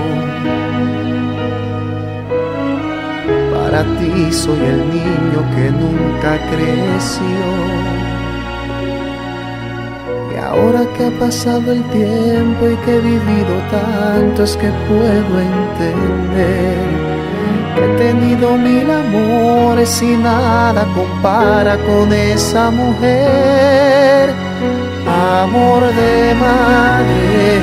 Para 3.52 3.80
ti 3.98 4.32
soy 4.32 4.62
el 4.74 4.80
niño 4.96 5.40
que 5.54 5.66
nunca 5.82 6.30
creció. 6.52 7.97
Ahora 10.60 10.84
que 10.96 11.04
ha 11.06 11.10
pasado 11.20 11.72
el 11.72 11.82
tiempo 11.90 12.68
y 12.68 12.76
que 12.84 12.96
he 12.96 13.00
vivido 13.00 13.54
tanto, 13.70 14.42
es 14.42 14.56
que 14.56 14.68
puedo 14.88 15.40
entender 15.40 16.78
que 17.74 17.84
he 17.84 17.96
tenido 17.96 18.56
mil 18.56 18.90
amores 18.90 20.02
y 20.02 20.16
nada 20.16 20.84
compara 20.96 21.76
con 21.86 22.12
esa 22.12 22.70
mujer. 22.70 24.34
Amor 25.06 25.82
de 25.94 26.34
madre 26.34 27.60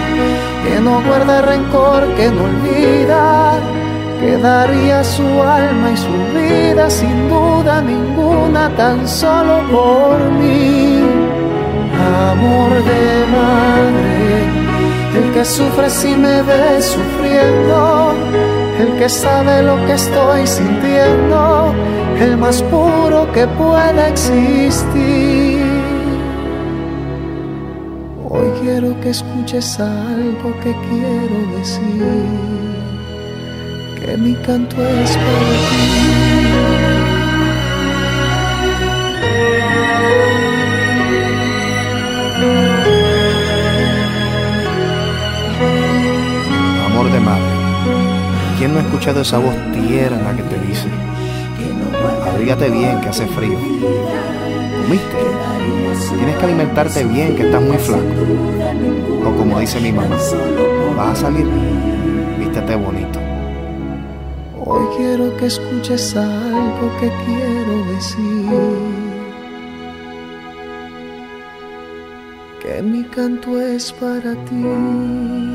que 0.63 0.79
no 0.79 1.01
guarda 1.03 1.41
rencor, 1.41 2.07
que 2.15 2.29
no 2.29 2.45
olvida, 2.45 3.59
que 4.21 4.37
daría 4.37 5.03
su 5.03 5.23
alma 5.43 5.91
y 5.91 5.97
su 5.97 6.15
vida 6.33 6.89
sin 6.89 7.29
duda 7.29 7.81
ninguna, 7.81 8.69
tan 8.77 9.05
solo 9.05 9.61
por 9.69 10.17
mí. 10.39 10.94
Amor 12.15 12.71
de 12.71 13.25
madre, 13.39 15.19
el 15.19 15.33
que 15.33 15.43
sufre 15.43 15.89
si 15.89 16.15
me 16.15 16.41
ve 16.43 16.81
sufriendo, 16.81 18.13
el 18.79 18.97
que 18.97 19.09
sabe 19.09 19.61
lo 19.63 19.75
que 19.85 19.93
estoy 19.93 20.47
sintiendo, 20.47 21.73
el 22.19 22.37
más 22.37 22.61
puro 22.63 23.29
que 23.33 23.45
pueda 23.47 24.07
existir. 24.07 25.61
Hoy 28.29 28.47
quiero 28.61 28.97
que 29.01 29.09
escuches 29.09 29.77
algo 29.79 30.53
que 30.63 30.73
quiero 30.87 31.37
decir, 31.57 32.23
que 33.99 34.15
mi 34.17 34.35
canto 34.35 34.77
es 34.81 35.11
para 35.17 35.39
Amor 35.49 36.14
no 48.75 48.81
ha 48.81 48.83
escuchado 48.83 49.21
esa 49.21 49.37
voz 49.37 49.55
tierna 49.71 50.35
que 50.35 50.43
te 50.43 50.59
dice? 50.67 50.87
Abrígate 52.29 52.69
bien 52.69 52.99
que 52.99 53.07
hace 53.07 53.25
frío. 53.27 53.57
¿Comiste? 53.57 55.17
Tienes 56.17 56.35
que 56.35 56.45
alimentarte 56.45 57.05
bien 57.05 57.35
que 57.37 57.43
estás 57.43 57.61
muy 57.61 57.77
flaco. 57.77 58.03
O 59.25 59.31
como 59.37 59.59
dice 59.61 59.79
mi 59.79 59.93
mamá, 59.93 60.17
vas 60.97 61.09
a 61.09 61.15
salir, 61.15 61.47
vístete 62.37 62.75
bonito. 62.75 63.17
Hoy 64.59 64.85
quiero 64.97 65.35
que 65.37 65.45
escuches 65.45 66.13
algo 66.17 66.91
que 66.99 67.09
quiero 67.25 67.85
decir. 67.93 68.51
Que 72.61 72.81
mi 72.81 73.03
canto 73.05 73.61
es 73.61 73.93
para 73.93 74.33
ti. 74.45 75.54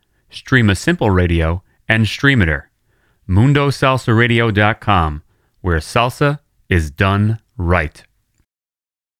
Streema 0.31 0.77
Simple 0.77 1.09
Radio, 1.09 1.63
and 1.87 2.05
Streamiter. 2.05 2.63
MundoSalsaRadio.com, 3.29 5.23
where 5.61 5.77
salsa 5.77 6.39
is 6.69 6.89
done 6.91 7.39
right. 7.57 8.03